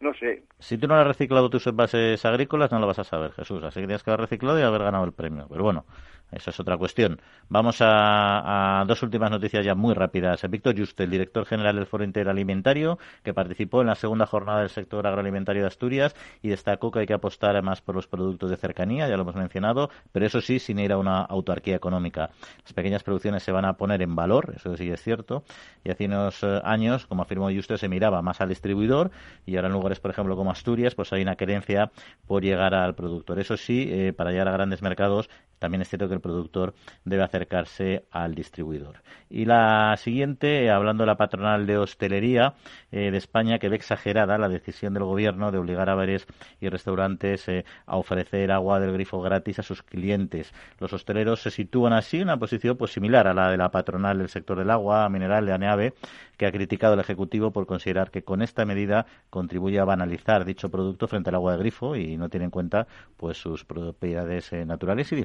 no 0.00 0.14
sé. 0.14 0.42
Si 0.58 0.78
tú 0.78 0.88
no 0.88 0.96
has 0.96 1.06
reciclado 1.06 1.48
tus 1.48 1.64
envases 1.68 2.24
agrícolas, 2.24 2.72
no 2.72 2.80
lo 2.80 2.88
vas 2.88 2.98
a 2.98 3.04
saber, 3.04 3.30
Jesús. 3.32 3.62
Así 3.62 3.80
que 3.80 3.86
tienes 3.86 4.02
que 4.02 4.10
haber 4.10 4.22
reciclado 4.22 4.58
y 4.58 4.62
haber 4.62 4.82
ganado 4.82 5.04
el 5.04 5.12
premio. 5.12 5.46
Pero 5.48 5.62
bueno, 5.62 5.84
esa 6.32 6.50
es 6.50 6.60
otra 6.60 6.76
cuestión. 6.76 7.20
Vamos 7.48 7.76
a, 7.80 8.84
dos 8.86 9.02
últimas 9.02 9.30
noticias 9.30 9.64
ya 9.64 9.74
muy 9.74 9.94
rápidas. 9.94 10.42
Víctor 10.48 10.76
Juste, 10.76 11.04
el 11.04 11.10
director 11.10 11.44
general 11.44 11.76
del 11.76 11.86
Foro 11.86 12.04
Interalimentario, 12.04 12.98
que 13.22 13.34
participó 13.34 13.82
en 13.82 13.88
la 13.88 13.94
segunda 13.94 14.26
jornada 14.26 14.60
del 14.60 14.70
sector 14.70 15.06
agroalimentario 15.06 15.62
de 15.62 15.68
Asturias 15.68 16.14
y 16.42 16.48
destacó 16.48 16.90
que 16.90 17.00
hay 17.00 17.06
que 17.06 17.14
apostar 17.14 17.62
más 17.62 17.80
por 17.80 17.94
los 17.94 18.06
productos 18.06 18.50
de 18.50 18.56
cercanía, 18.56 19.08
ya 19.08 19.16
lo 19.16 19.22
hemos 19.22 19.34
mencionado, 19.34 19.90
pero 20.12 20.26
eso 20.26 20.40
sí, 20.40 20.58
sin 20.58 20.78
ir 20.78 20.92
a 20.92 20.98
una 20.98 21.20
autarquía 21.20 21.76
económica. 21.76 22.30
Las 22.62 22.72
pequeñas 22.72 23.02
producciones 23.02 23.42
se 23.42 23.52
van 23.52 23.64
a 23.64 23.74
poner 23.74 24.02
en 24.02 24.16
valor, 24.16 24.54
eso 24.56 24.76
sí 24.76 24.90
es 24.90 25.02
cierto, 25.02 25.44
y 25.84 25.90
hace 25.90 26.06
unos 26.06 26.42
eh, 26.42 26.60
años, 26.64 27.06
como 27.06 27.22
afirmó 27.22 27.50
Juste, 27.50 27.76
se 27.76 27.88
miraba 27.88 28.22
más 28.22 28.40
al 28.40 28.48
distribuidor 28.48 29.10
y 29.44 29.56
ahora 29.56 29.68
en 29.68 29.74
lugares, 29.74 30.00
por 30.00 30.10
ejemplo, 30.10 30.36
como 30.36 30.50
Asturias, 30.50 30.94
pues 30.94 31.12
hay 31.12 31.22
una 31.22 31.36
querencia 31.36 31.90
por 32.26 32.42
llegar 32.42 32.74
al 32.74 32.94
productor. 32.94 33.38
Eso 33.38 33.56
sí, 33.56 33.88
eh, 33.90 34.12
para 34.12 34.30
llegar 34.30 34.48
a 34.48 34.52
grandes 34.52 34.82
mercados 34.82 35.28
también 35.62 35.82
es 35.82 35.88
cierto 35.88 36.08
que 36.08 36.14
el 36.14 36.20
productor 36.20 36.74
debe 37.04 37.22
acercarse 37.22 38.04
al 38.10 38.34
distribuidor. 38.34 38.96
Y 39.30 39.44
la 39.44 39.96
siguiente, 39.96 40.68
hablando 40.72 41.04
de 41.04 41.06
la 41.06 41.16
patronal 41.16 41.66
de 41.68 41.78
hostelería 41.78 42.54
eh, 42.90 43.12
de 43.12 43.16
España, 43.16 43.60
que 43.60 43.68
ve 43.68 43.76
exagerada 43.76 44.38
la 44.38 44.48
decisión 44.48 44.92
del 44.92 45.04
gobierno 45.04 45.52
de 45.52 45.58
obligar 45.58 45.88
a 45.88 45.94
bares 45.94 46.26
y 46.60 46.68
restaurantes 46.68 47.48
eh, 47.48 47.64
a 47.86 47.96
ofrecer 47.96 48.50
agua 48.50 48.80
del 48.80 48.92
grifo 48.92 49.22
gratis 49.22 49.60
a 49.60 49.62
sus 49.62 49.84
clientes. 49.84 50.52
Los 50.80 50.92
hosteleros 50.92 51.42
se 51.42 51.52
sitúan 51.52 51.92
así 51.92 52.16
en 52.16 52.24
una 52.24 52.38
posición 52.38 52.76
pues, 52.76 52.90
similar 52.92 53.28
a 53.28 53.34
la 53.34 53.48
de 53.48 53.56
la 53.56 53.70
patronal 53.70 54.18
del 54.18 54.30
sector 54.30 54.58
del 54.58 54.70
agua 54.70 55.08
mineral 55.10 55.46
de 55.46 55.52
ANEAVE, 55.52 55.94
que 56.36 56.46
ha 56.46 56.50
criticado 56.50 56.94
al 56.94 57.00
Ejecutivo 57.00 57.52
por 57.52 57.66
considerar 57.66 58.10
que 58.10 58.24
con 58.24 58.42
esta 58.42 58.64
medida 58.64 59.06
contribuye 59.30 59.78
a 59.78 59.84
banalizar 59.84 60.44
dicho 60.44 60.70
producto 60.70 61.06
frente 61.06 61.28
al 61.28 61.36
agua 61.36 61.52
de 61.52 61.58
grifo 61.58 61.94
y 61.94 62.16
no 62.16 62.28
tiene 62.28 62.46
en 62.46 62.50
cuenta 62.50 62.88
pues 63.16 63.38
sus 63.38 63.64
propiedades 63.64 64.52
eh, 64.52 64.64
naturales 64.64 65.12
y 65.12 65.16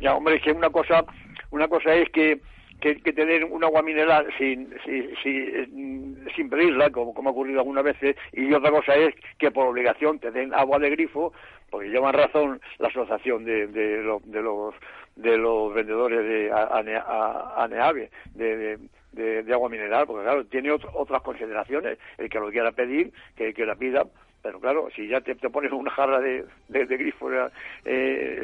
Ya, 0.00 0.14
hombre, 0.14 0.36
es 0.36 0.42
que 0.42 0.52
una 0.52 0.70
cosa, 0.70 1.04
una 1.50 1.68
cosa 1.68 1.94
es 1.94 2.08
que 2.10 2.40
que, 2.82 2.96
que, 2.96 3.12
tener 3.12 3.44
un 3.44 3.62
agua 3.62 3.80
mineral 3.80 4.26
sin, 4.36 4.74
sin, 5.22 6.18
sin, 6.34 6.50
pedirla, 6.50 6.90
como, 6.90 7.14
como 7.14 7.28
ha 7.28 7.32
ocurrido 7.32 7.60
algunas 7.60 7.84
veces, 7.84 8.16
y 8.32 8.52
otra 8.52 8.72
cosa 8.72 8.96
es 8.96 9.14
que 9.38 9.52
por 9.52 9.68
obligación 9.68 10.18
te 10.18 10.32
den 10.32 10.52
agua 10.52 10.80
de 10.80 10.90
grifo, 10.90 11.32
porque 11.70 11.90
llevan 11.90 12.12
razón 12.12 12.60
la 12.78 12.88
asociación 12.88 13.44
de, 13.44 13.68
de, 13.68 14.02
de 14.24 14.42
los 14.42 14.74
de 15.14 15.36
los 15.36 15.74
vendedores 15.74 16.24
de 16.24 16.50
ANEAVE, 17.56 18.10
de, 18.34 18.78
de, 19.12 19.42
de, 19.42 19.52
agua 19.52 19.68
mineral, 19.68 20.06
porque 20.06 20.24
claro, 20.24 20.44
tiene 20.46 20.72
otras 20.72 21.22
consideraciones. 21.22 21.98
El 22.18 22.30
que 22.30 22.40
lo 22.40 22.50
quiera 22.50 22.72
pedir, 22.72 23.12
que, 23.36 23.52
que 23.54 23.66
la 23.66 23.76
pida, 23.76 24.06
pero 24.42 24.58
claro, 24.58 24.88
si 24.94 25.06
ya 25.06 25.20
te, 25.20 25.36
te 25.36 25.48
pones 25.48 25.70
una 25.70 25.90
jarra 25.92 26.18
de, 26.18 26.44
de, 26.68 26.96
grifo 26.96 27.30
eh, 27.84 28.42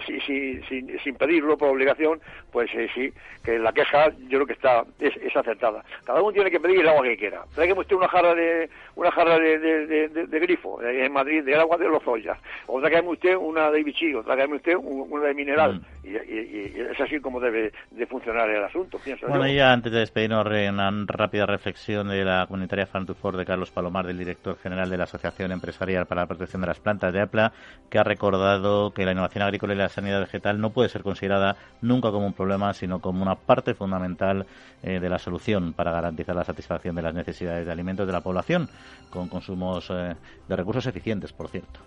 sin 1.03 1.15
pedirlo 1.17 1.59
por 1.59 1.71
obligación, 1.71 2.21
pues 2.53 2.71
eh, 2.73 2.89
sí, 2.95 3.13
que 3.43 3.59
la 3.59 3.73
queja 3.73 4.11
yo 4.29 4.39
creo 4.39 4.47
que 4.47 4.53
está 4.53 4.85
es, 5.01 5.17
es, 5.17 5.37
acertada. 5.37 5.85
Cada 6.05 6.23
uno 6.23 6.33
tiene 6.33 6.51
que 6.51 6.61
pedir 6.61 6.81
el 6.81 6.89
agua 6.89 7.03
que 7.03 7.17
quiera. 7.17 7.43
Tráigame 7.55 7.81
usted 7.81 7.97
una 7.97 8.09
jarra 8.09 8.35
de 8.35 8.71
una 8.95 9.11
jarra 9.11 9.39
de, 9.39 10.09
de 10.09 10.41
grifo 10.41 10.81
eh, 10.83 11.05
en 11.05 11.13
Madrid, 11.13 11.43
del 11.43 11.61
agua 11.61 11.77
de 11.77 11.89
los 11.89 12.07
ollas. 12.07 12.39
O 12.67 12.81
tráigame 12.81 13.09
usted 13.09 13.37
una 13.37 13.71
de 13.73 13.83
Vichy, 13.83 14.15
o 14.15 14.23
tráigame 14.23 14.57
usted 14.57 14.77
una 14.77 15.27
de 15.27 15.35
mineral. 15.35 15.81
Mm. 15.81 16.09
Y, 16.09 16.79
es 16.79 17.01
así 17.01 17.21
como 17.21 17.41
debe 17.41 17.73
de 17.91 18.07
funcionar 18.07 18.49
el 18.49 18.65
asunto, 18.65 18.99
pienso 18.99 19.27
Bueno, 19.27 19.47
ya 19.49 19.73
antes 19.73 19.93
de 19.93 19.99
despedirnos, 19.99 20.47
una 20.47 20.91
rápida 21.07 21.45
reflexión 21.45 22.09
de 22.09 22.25
la 22.25 22.47
comunitaria 22.47 22.87
to 22.87 23.33
de 23.33 23.45
Carlos 23.45 23.71
Palomar, 23.71 24.07
del 24.07 24.17
director 24.17 24.57
general 24.59 24.89
de 24.89 24.97
la 24.97 25.05
Asociación 25.05 25.53
Empresarial 25.53 25.88
Para 25.89 26.23
la 26.23 26.27
Protección 26.27 26.61
de 26.61 26.69
las 26.69 26.81
Plantas 26.81 27.13
de 27.13 27.21
APLA, 27.21 27.53
que 27.89 27.99
ha 27.99 28.05
recordado 28.05 28.93
que 28.93 29.05
la 29.05 29.13
innovación 29.13 29.43
agrícola 29.43 29.73
y 29.75 29.77
la 29.77 29.89
sanidad 29.89 30.21
vegetal 30.21 30.61
no 30.61 30.71
puede 30.71 30.89
ser 30.89 31.03
considerada 31.03 31.57
nunca 31.81 32.11
como 32.11 32.27
un 32.27 32.35
problema, 32.35 32.75
sino 32.75 33.01
como 33.01 33.23
una 33.23 33.35
parte 33.35 33.75
fundamental 33.75 34.47
eh, 34.83 35.01
de 35.01 35.09
la 35.09 35.19
solución 35.19 35.73
para 35.73 35.93
garantizar 35.93 36.37
la 36.37 36.45
satisfacción 36.45 36.95
de 36.95 37.03
las 37.03 37.15
necesidades 37.15 37.67
de 37.67 37.73
alimentos 37.73 38.07
de 38.07 38.13
la 38.13 38.21
población, 38.21 38.69
con 39.11 39.29
consumos 39.29 39.89
eh, 39.91 40.15
de 40.47 40.57
recursos 40.57 40.87
eficientes, 40.87 41.33
por 41.33 41.49
cierto. 41.49 41.81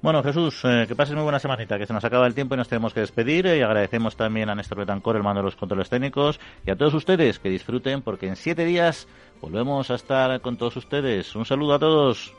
Bueno, 0.00 0.22
Jesús, 0.22 0.62
eh, 0.64 0.86
que 0.86 0.94
pases 0.94 1.14
muy 1.14 1.24
buena 1.24 1.38
semanita, 1.38 1.78
que 1.78 1.86
se 1.86 1.92
nos 1.92 2.04
acaba 2.04 2.26
el 2.26 2.34
tiempo 2.34 2.54
y 2.54 2.58
nos 2.58 2.68
tenemos 2.68 2.94
que 2.94 3.00
despedir. 3.00 3.46
y 3.46 3.62
agradecemos 3.62 4.16
también 4.16 4.48
a 4.48 4.54
Néstor 4.54 4.78
Betancor, 4.78 5.16
el 5.16 5.22
mando 5.22 5.40
de 5.40 5.46
los 5.46 5.56
controles 5.56 5.90
técnicos, 5.90 6.40
y 6.64 6.70
a 6.70 6.76
todos 6.76 6.94
ustedes 6.94 7.38
que 7.38 7.48
disfruten, 7.48 8.02
porque 8.02 8.28
en 8.28 8.36
siete 8.36 8.64
días 8.64 9.08
volvemos 9.40 9.90
a 9.90 9.94
estar 9.94 10.40
con 10.40 10.56
todos 10.56 10.76
ustedes. 10.76 11.34
Un 11.34 11.44
saludo 11.44 11.74
a 11.74 11.78
todos. 11.78 12.32